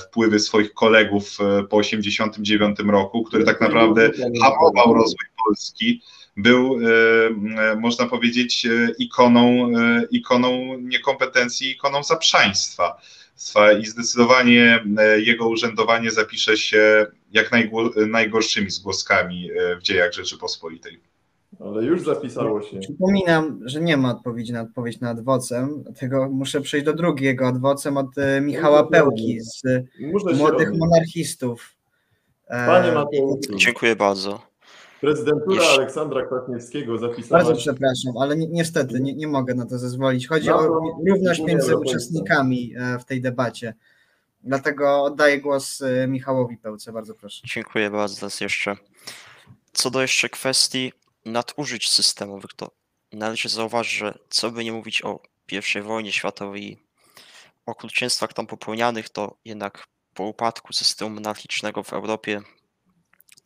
wpływy 0.00 0.40
swoich 0.40 0.74
kolegów 0.74 1.38
po 1.70 1.82
1989 1.82 2.78
roku, 2.78 3.24
który 3.24 3.44
tak 3.44 3.60
naprawdę 3.60 4.10
hamował 4.42 4.94
rozwój 4.94 5.26
Polski, 5.44 6.02
był, 6.36 6.78
można 7.80 8.06
powiedzieć, 8.06 8.66
ikoną, 8.98 9.72
ikoną 10.10 10.78
niekompetencji, 10.78 11.70
ikoną 11.70 12.02
zaprzaństwa 12.02 13.00
i 13.82 13.86
zdecydowanie 13.86 14.84
e, 14.98 15.20
jego 15.20 15.48
urzędowanie 15.48 16.10
zapisze 16.10 16.56
się 16.56 17.06
jak 17.32 17.50
najgorszymi 18.08 18.70
zgłoskami 18.70 19.50
e, 19.50 19.76
w 19.76 19.82
dziejach 19.82 20.12
Rzeczypospolitej. 20.12 21.00
Ale 21.60 21.84
już 21.84 22.04
zapisało 22.04 22.62
się. 22.62 22.78
Przypominam, 22.78 23.60
że 23.64 23.80
nie 23.80 23.96
ma 23.96 24.10
odpowiedzi 24.10 24.52
na 24.52 24.60
odpowiedź 24.60 25.00
nad 25.00 25.18
adwocem, 25.18 25.82
dlatego 25.82 26.28
muszę 26.28 26.60
przejść 26.60 26.86
do 26.86 26.92
drugiego 26.92 27.46
adwocem 27.46 27.96
od 27.96 28.18
e, 28.18 28.40
Michała 28.40 28.86
Pełki 28.86 29.40
z 29.40 29.62
Młodych 30.38 30.72
Monarchistów. 30.74 31.74
Panie 32.48 32.92
Mateuszu. 32.92 33.56
Dziękuję 33.56 33.96
bardzo. 33.96 34.47
Prezydentura 35.00 35.54
Jeszcze... 35.54 35.74
Aleksandra 35.74 36.26
Kwaśniewskiego 36.26 36.98
zapisała... 36.98 37.44
Bardzo 37.44 37.60
przepraszam, 37.60 38.18
ale 38.20 38.36
ni 38.36 38.48
niestety 38.48 39.00
nie, 39.00 39.14
nie 39.14 39.28
mogę 39.28 39.54
na 39.54 39.66
to 39.66 39.78
zezwolić. 39.78 40.28
Chodzi 40.28 40.50
o 40.50 40.80
równość 41.08 41.40
między 41.40 41.76
uczestnikami 41.76 42.74
e, 42.76 42.98
w 42.98 43.04
tej 43.04 43.20
debacie. 43.20 43.74
Dlatego 44.44 45.02
oddaję 45.02 45.40
głos 45.40 45.82
e, 45.82 46.08
Michałowi 46.08 46.56
Pełce, 46.56 46.92
bardzo 46.92 47.14
proszę. 47.14 47.42
Dziękuję 47.44 47.90
bardzo 47.90 48.26
raz 48.26 48.40
jeszcze. 48.40 48.76
Co 49.72 49.90
do 49.90 50.02
jeszcze 50.02 50.28
kwestii 50.28 50.92
nadużyć 51.24 51.90
systemowych, 51.90 52.50
to 52.56 52.70
należy 53.12 53.48
zauważyć, 53.48 53.92
że 53.92 54.18
co 54.28 54.50
by 54.50 54.64
nie 54.64 54.72
mówić 54.72 55.04
o 55.04 55.20
I 55.52 55.82
wojnie 55.82 56.12
światowej 56.12 56.72
i 56.72 56.78
okrucieństwach 57.66 58.32
tam 58.32 58.46
popełnianych, 58.46 59.08
to 59.08 59.36
jednak 59.44 59.86
po 60.14 60.24
upadku 60.24 60.72
systemu 60.72 61.10
monarchicznego 61.10 61.82
w 61.82 61.92
Europie 61.92 62.40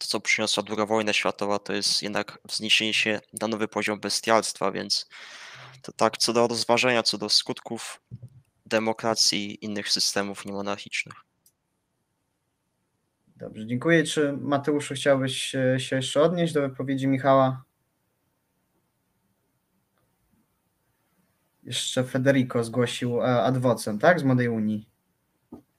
to, 0.02 0.08
co 0.08 0.20
przyniosła 0.20 0.62
druga 0.62 0.86
wojna 0.86 1.12
światowa, 1.12 1.58
to 1.58 1.72
jest 1.72 2.02
jednak 2.02 2.38
wzniesienie 2.44 2.94
się 2.94 3.20
na 3.40 3.48
nowy 3.48 3.68
poziom 3.68 4.00
bestialstwa, 4.00 4.72
więc 4.72 5.08
to 5.82 5.92
tak 5.92 6.18
co 6.18 6.32
do 6.32 6.48
rozważenia, 6.48 7.02
co 7.02 7.18
do 7.18 7.28
skutków 7.28 8.00
demokracji 8.66 9.50
i 9.50 9.64
innych 9.64 9.88
systemów 9.88 10.44
niemonarchicznych. 10.44 11.14
Dobrze, 13.36 13.66
dziękuję. 13.66 14.04
Czy 14.04 14.32
Mateuszu 14.32 14.94
chciałbyś 14.94 15.54
się 15.78 15.96
jeszcze 15.96 16.22
odnieść 16.22 16.52
do 16.52 16.60
wypowiedzi 16.60 17.08
Michała? 17.08 17.64
Jeszcze 21.62 22.04
Federico 22.04 22.64
zgłosił 22.64 23.22
e, 23.22 23.42
adwocem, 23.42 23.98
tak? 23.98 24.20
Z 24.20 24.22
Młodej 24.22 24.48
Unii. 24.48 24.91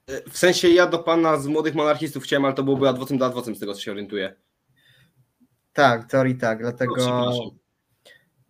W 0.07 0.37
sensie 0.37 0.69
ja 0.69 0.87
do 0.87 0.99
pana 0.99 1.37
z 1.37 1.47
młodych 1.47 1.75
monarchistów 1.75 2.23
chciałem, 2.23 2.45
ale 2.45 2.53
to 2.53 2.63
byłoby 2.63 2.89
adwocem 2.89 3.17
do 3.17 3.25
adwocem, 3.25 3.55
z 3.55 3.59
tego 3.59 3.73
co 3.73 3.81
się 3.81 3.91
orientuję. 3.91 4.35
Tak, 5.73 6.05
teorii 6.05 6.35
tak, 6.35 6.59
dlatego, 6.59 7.31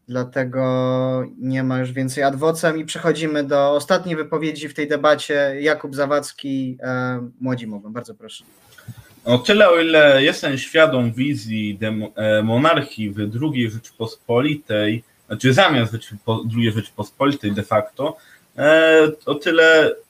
dlatego 0.08 1.24
nie 1.38 1.64
ma 1.64 1.80
już 1.80 1.92
więcej 1.92 2.24
adwocem 2.24 2.78
i 2.78 2.86
przechodzimy 2.86 3.44
do 3.44 3.72
ostatniej 3.72 4.16
wypowiedzi 4.16 4.70
w 4.70 4.74
tej 4.74 4.88
debacie. 4.88 5.56
Jakub 5.60 5.96
Zawadzki, 5.96 6.78
e, 6.84 7.30
Młodzi 7.40 7.68
bardzo 7.68 8.16
proszę. 8.16 8.44
O 9.26 9.38
tyle, 9.38 9.70
o 9.70 9.80
ile 9.80 10.24
jestem 10.24 10.58
świadom 10.58 11.12
wizji 11.12 11.80
e, 12.16 12.44
monarchii 12.44 13.10
w 13.10 13.20
II 13.42 13.70
Rzeczypospolitej, 13.70 15.04
znaczy 15.28 15.54
zamiast 15.54 15.94
II 16.58 16.72
Rzeczypospolitej 16.72 17.52
de 17.52 17.64
facto, 17.64 18.18
e, 18.58 19.12
o 19.26 19.36
tyle 19.36 19.96
E, 19.96 20.03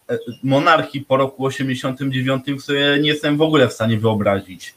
monarchii 0.44 1.02
po 1.02 1.18
roku 1.18 1.46
89 1.46 2.64
sobie 2.64 3.00
nie 3.02 3.10
jestem 3.10 3.38
w 3.38 3.42
ogóle 3.42 3.68
w 3.68 3.74
stanie 3.74 4.00
wyobrazić. 4.00 4.76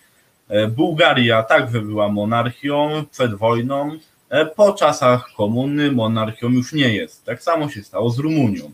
E, 0.48 0.68
Bułgaria 0.68 1.42
także 1.42 1.80
była 1.80 2.08
monarchią 2.08 3.04
przed 3.12 3.34
wojną, 3.34 3.98
e, 4.28 4.46
po 4.46 4.72
czasach 4.72 5.30
komuny 5.36 5.92
monarchią 5.92 6.48
już 6.48 6.72
nie 6.72 6.94
jest. 6.94 7.24
Tak 7.24 7.42
samo 7.42 7.68
się 7.68 7.82
stało 7.82 8.10
z 8.10 8.18
Rumunią. 8.18 8.72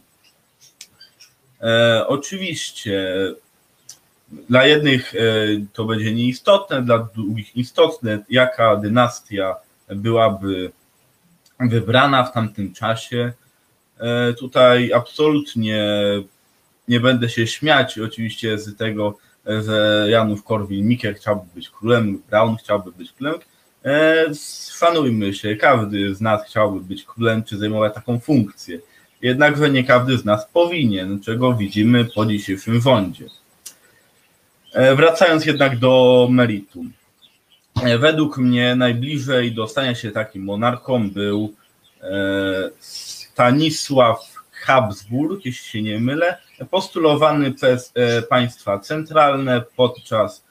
E, 1.60 2.06
oczywiście 2.06 3.14
dla 4.48 4.66
jednych 4.66 5.14
to 5.72 5.84
będzie 5.84 6.14
nieistotne, 6.14 6.82
dla 6.82 7.08
drugich 7.14 7.56
istotne, 7.56 8.18
jaka 8.30 8.76
dynastia 8.76 9.56
byłaby 9.88 10.72
wybrana 11.60 12.24
w 12.24 12.32
tamtym 12.32 12.74
czasie. 12.74 13.32
E, 13.98 14.32
tutaj 14.32 14.92
absolutnie 14.92 15.84
nie 16.88 17.00
będę 17.00 17.28
się 17.28 17.46
śmiać 17.46 17.98
oczywiście 17.98 18.58
z 18.58 18.76
tego, 18.76 19.18
że 19.46 20.06
Janów 20.10 20.44
Korwin-Mikke 20.44 21.14
chciałby 21.14 21.42
być 21.54 21.70
królem, 21.70 22.22
Braun 22.30 22.56
chciałby 22.56 22.92
być 22.92 23.12
królem. 23.12 23.34
E, 23.84 24.24
szanujmy 24.78 25.34
się, 25.34 25.56
każdy 25.56 26.14
z 26.14 26.20
nas 26.20 26.46
chciałby 26.46 26.80
być 26.80 27.04
królem 27.04 27.44
czy 27.44 27.58
zajmować 27.58 27.94
taką 27.94 28.20
funkcję. 28.20 28.78
Jednakże 29.22 29.70
nie 29.70 29.84
każdy 29.84 30.18
z 30.18 30.24
nas 30.24 30.46
powinien, 30.52 31.20
czego 31.20 31.54
widzimy 31.54 32.04
po 32.04 32.26
dzisiejszym 32.26 32.80
rządzie. 32.80 33.24
E, 34.72 34.94
wracając 34.96 35.46
jednak 35.46 35.78
do 35.78 36.26
meritum. 36.30 36.92
E, 37.82 37.98
według 37.98 38.38
mnie 38.38 38.76
najbliżej 38.76 39.52
do 39.52 39.68
stania 39.68 39.94
się 39.94 40.10
takim 40.10 40.44
monarchą 40.44 41.10
był 41.10 41.54
Stanisław 42.80 44.18
Habsburg, 44.50 45.44
jeśli 45.44 45.68
się 45.68 45.82
nie 45.82 46.00
mylę, 46.00 46.38
postulowany 46.70 47.52
przez 47.52 47.92
państwa 48.28 48.78
centralne 48.78 49.62
podczas 49.76 50.44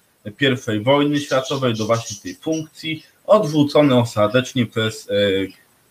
i 0.75 0.79
wojny 0.79 1.19
światowej 1.19 1.73
do 1.73 1.85
właśnie 1.85 2.17
tej 2.17 2.35
funkcji, 2.35 3.03
odrzucony 3.25 3.95
ostatecznie 3.95 4.65
przez 4.65 5.09
e, 5.09 5.13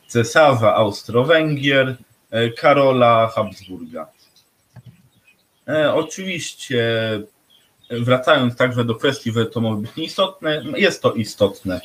cesarza 0.08 0.74
Austro-Węgier 0.74 1.96
e, 2.30 2.50
Karola 2.50 3.30
Habsburga. 3.34 4.06
E, 5.68 5.94
oczywiście, 5.94 6.82
wracając 7.90 8.56
także 8.56 8.84
do 8.84 8.94
kwestii, 8.94 9.32
że 9.32 9.46
to 9.46 9.60
może 9.60 9.80
być 9.80 9.96
nieistotne, 9.96 10.62
jest 10.76 11.02
to 11.02 11.12
istotne. 11.12 11.80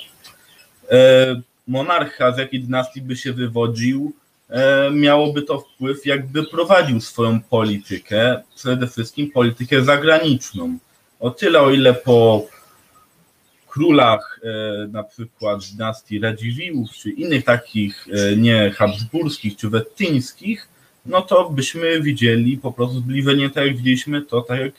Monarcha, 1.68 2.32
z 2.32 2.38
jakiej 2.38 2.60
dynastii 2.60 3.02
by 3.02 3.16
się 3.16 3.34
wywodził, 3.34 4.14
miałoby 4.92 5.42
to 5.42 5.60
wpływ, 5.60 6.06
jakby 6.06 6.44
prowadził 6.44 7.02
swoją 7.02 7.42
politykę, 7.42 8.42
przede 8.56 8.88
wszystkim 8.88 9.32
politykę 9.32 9.84
zagraniczną. 9.84 10.78
O 11.20 11.32
tyle, 11.32 11.62
o 11.62 11.72
ile 11.72 11.94
po 11.94 12.48
królach 13.76 14.40
e, 14.44 14.88
na 14.88 15.04
przykład 15.04 15.60
dynastii 15.72 16.20
Radziwiłłów, 16.20 16.92
czy 16.92 17.10
innych 17.10 17.44
takich 17.44 18.08
e, 18.12 18.36
nie 18.36 18.72
habsburskich, 18.72 19.56
czy 19.58 19.70
wettyńskich, 19.70 20.68
no 21.06 21.22
to 21.22 21.50
byśmy 21.50 22.02
widzieli 22.02 22.58
po 22.58 22.72
prostu 22.72 23.00
zbliżenie, 23.00 23.50
tak 23.50 23.66
jak 23.66 23.78
widzieliśmy 23.78 24.22
to 24.22 24.42
tak 24.42 24.60
jak 24.60 24.74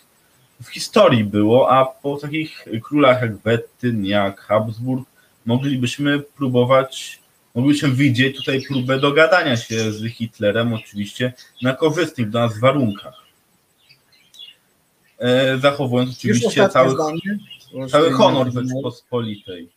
w 0.63 0.69
historii 0.69 1.25
było, 1.25 1.71
a 1.71 1.85
po 1.85 2.17
takich 2.17 2.65
królach 2.83 3.23
jak 3.23 3.37
Wettyn, 3.37 4.05
jak 4.05 4.41
Habsburg, 4.41 5.09
moglibyśmy 5.47 6.21
próbować, 6.21 7.21
moglibyśmy 7.57 7.91
widzieć 7.91 8.37
tutaj 8.37 8.63
próbę 8.69 9.01
dogadania 9.01 9.57
się 9.57 9.93
z 9.93 10.05
Hitlerem, 10.13 10.75
oczywiście 10.75 11.33
na 11.63 11.73
korzystnych 11.73 12.31
dla 12.31 12.41
nas 12.41 12.59
warunkach. 12.59 13.15
E, 15.19 15.59
zachowując 15.59 16.11
oczywiście 16.19 16.69
cały, 16.69 16.95
cały 17.91 18.13
honor 18.13 18.53
Rzeczypospolitej. 18.53 19.73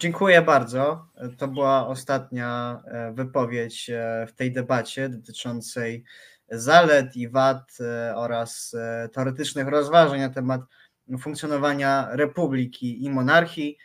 Dziękuję 0.00 0.42
bardzo. 0.42 1.06
To 1.36 1.48
była 1.48 1.86
ostatnia 1.86 2.80
e, 2.84 3.12
wypowiedź 3.12 3.90
e, 3.90 4.26
w 4.28 4.32
tej 4.32 4.52
debacie 4.52 5.08
dotyczącej 5.08 6.04
zalet 6.50 7.16
i 7.16 7.28
wad 7.28 7.78
oraz 8.14 8.76
teoretycznych 9.12 9.68
rozważań 9.68 10.20
na 10.20 10.28
temat 10.28 10.60
funkcjonowania 11.20 12.08
republiki 12.10 13.04
i 13.04 13.10
monarchii. 13.10 13.78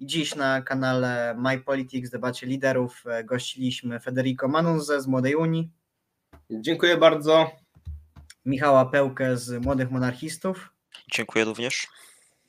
Dziś 0.00 0.34
na 0.34 0.62
kanale 0.62 1.34
My 1.38 1.60
Politics, 1.60 2.10
debacie 2.10 2.46
liderów, 2.46 3.04
gościliśmy 3.24 4.00
Federico 4.00 4.48
Manunze 4.48 5.02
z 5.02 5.06
Młodej 5.06 5.34
Unii. 5.34 5.70
Dziękuję 6.50 6.96
bardzo. 6.96 7.50
Michała 8.44 8.86
Pełkę 8.86 9.36
z 9.36 9.64
Młodych 9.64 9.90
Monarchistów. 9.90 10.68
Dziękuję 11.12 11.44
również. 11.44 11.88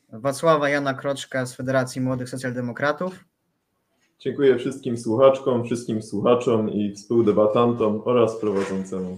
Wacława 0.10 0.70
Jana 0.70 0.94
Kroczka 0.94 1.46
z 1.46 1.56
Federacji 1.56 2.02
Młodych 2.02 2.30
Socjaldemokratów. 2.30 3.26
Dziękuję 4.20 4.58
wszystkim 4.58 4.98
słuchaczkom, 4.98 5.66
wszystkim 5.66 6.02
słuchaczom 6.02 6.70
i 6.70 6.94
współdebatantom 6.96 8.02
oraz 8.06 8.40
prowadzącemu. 8.40 9.18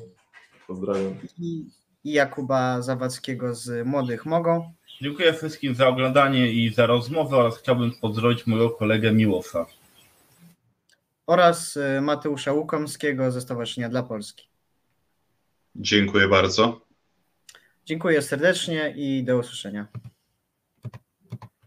Pozdrawiam. 0.68 1.14
I, 1.40 1.66
i 2.04 2.12
Jakuba 2.12 2.82
Zawadzkiego 2.82 3.56
z 3.56 3.88
Młodych 3.88 4.26
Mogą. 4.26 4.74
Dziękuję 5.02 5.34
wszystkim 5.34 5.76
za 5.76 5.88
oglądanie 5.88 6.52
i 6.52 6.74
za 6.74 6.86
rozmowę 6.86 7.38
oraz 7.38 7.58
chciałbym 7.58 7.92
pozdrowić 7.92 8.48
mojego 8.48 8.70
kolegę 8.70 9.12
Miłosza. 9.12 9.66
Oraz 11.28 11.78
y, 11.78 12.02
Mateusza 12.02 12.54
Łukomskiego 12.54 13.32
ze 13.32 13.42
Stowarzyszenia 13.42 13.90
dla 13.90 14.04
Polski. 14.04 14.48
Dziękuję 15.76 16.28
bardzo. 16.28 16.82
Dziękuję 17.86 18.22
serdecznie 18.22 18.94
i 18.98 19.24
do 19.24 19.38
usłyszenia. 19.38 19.88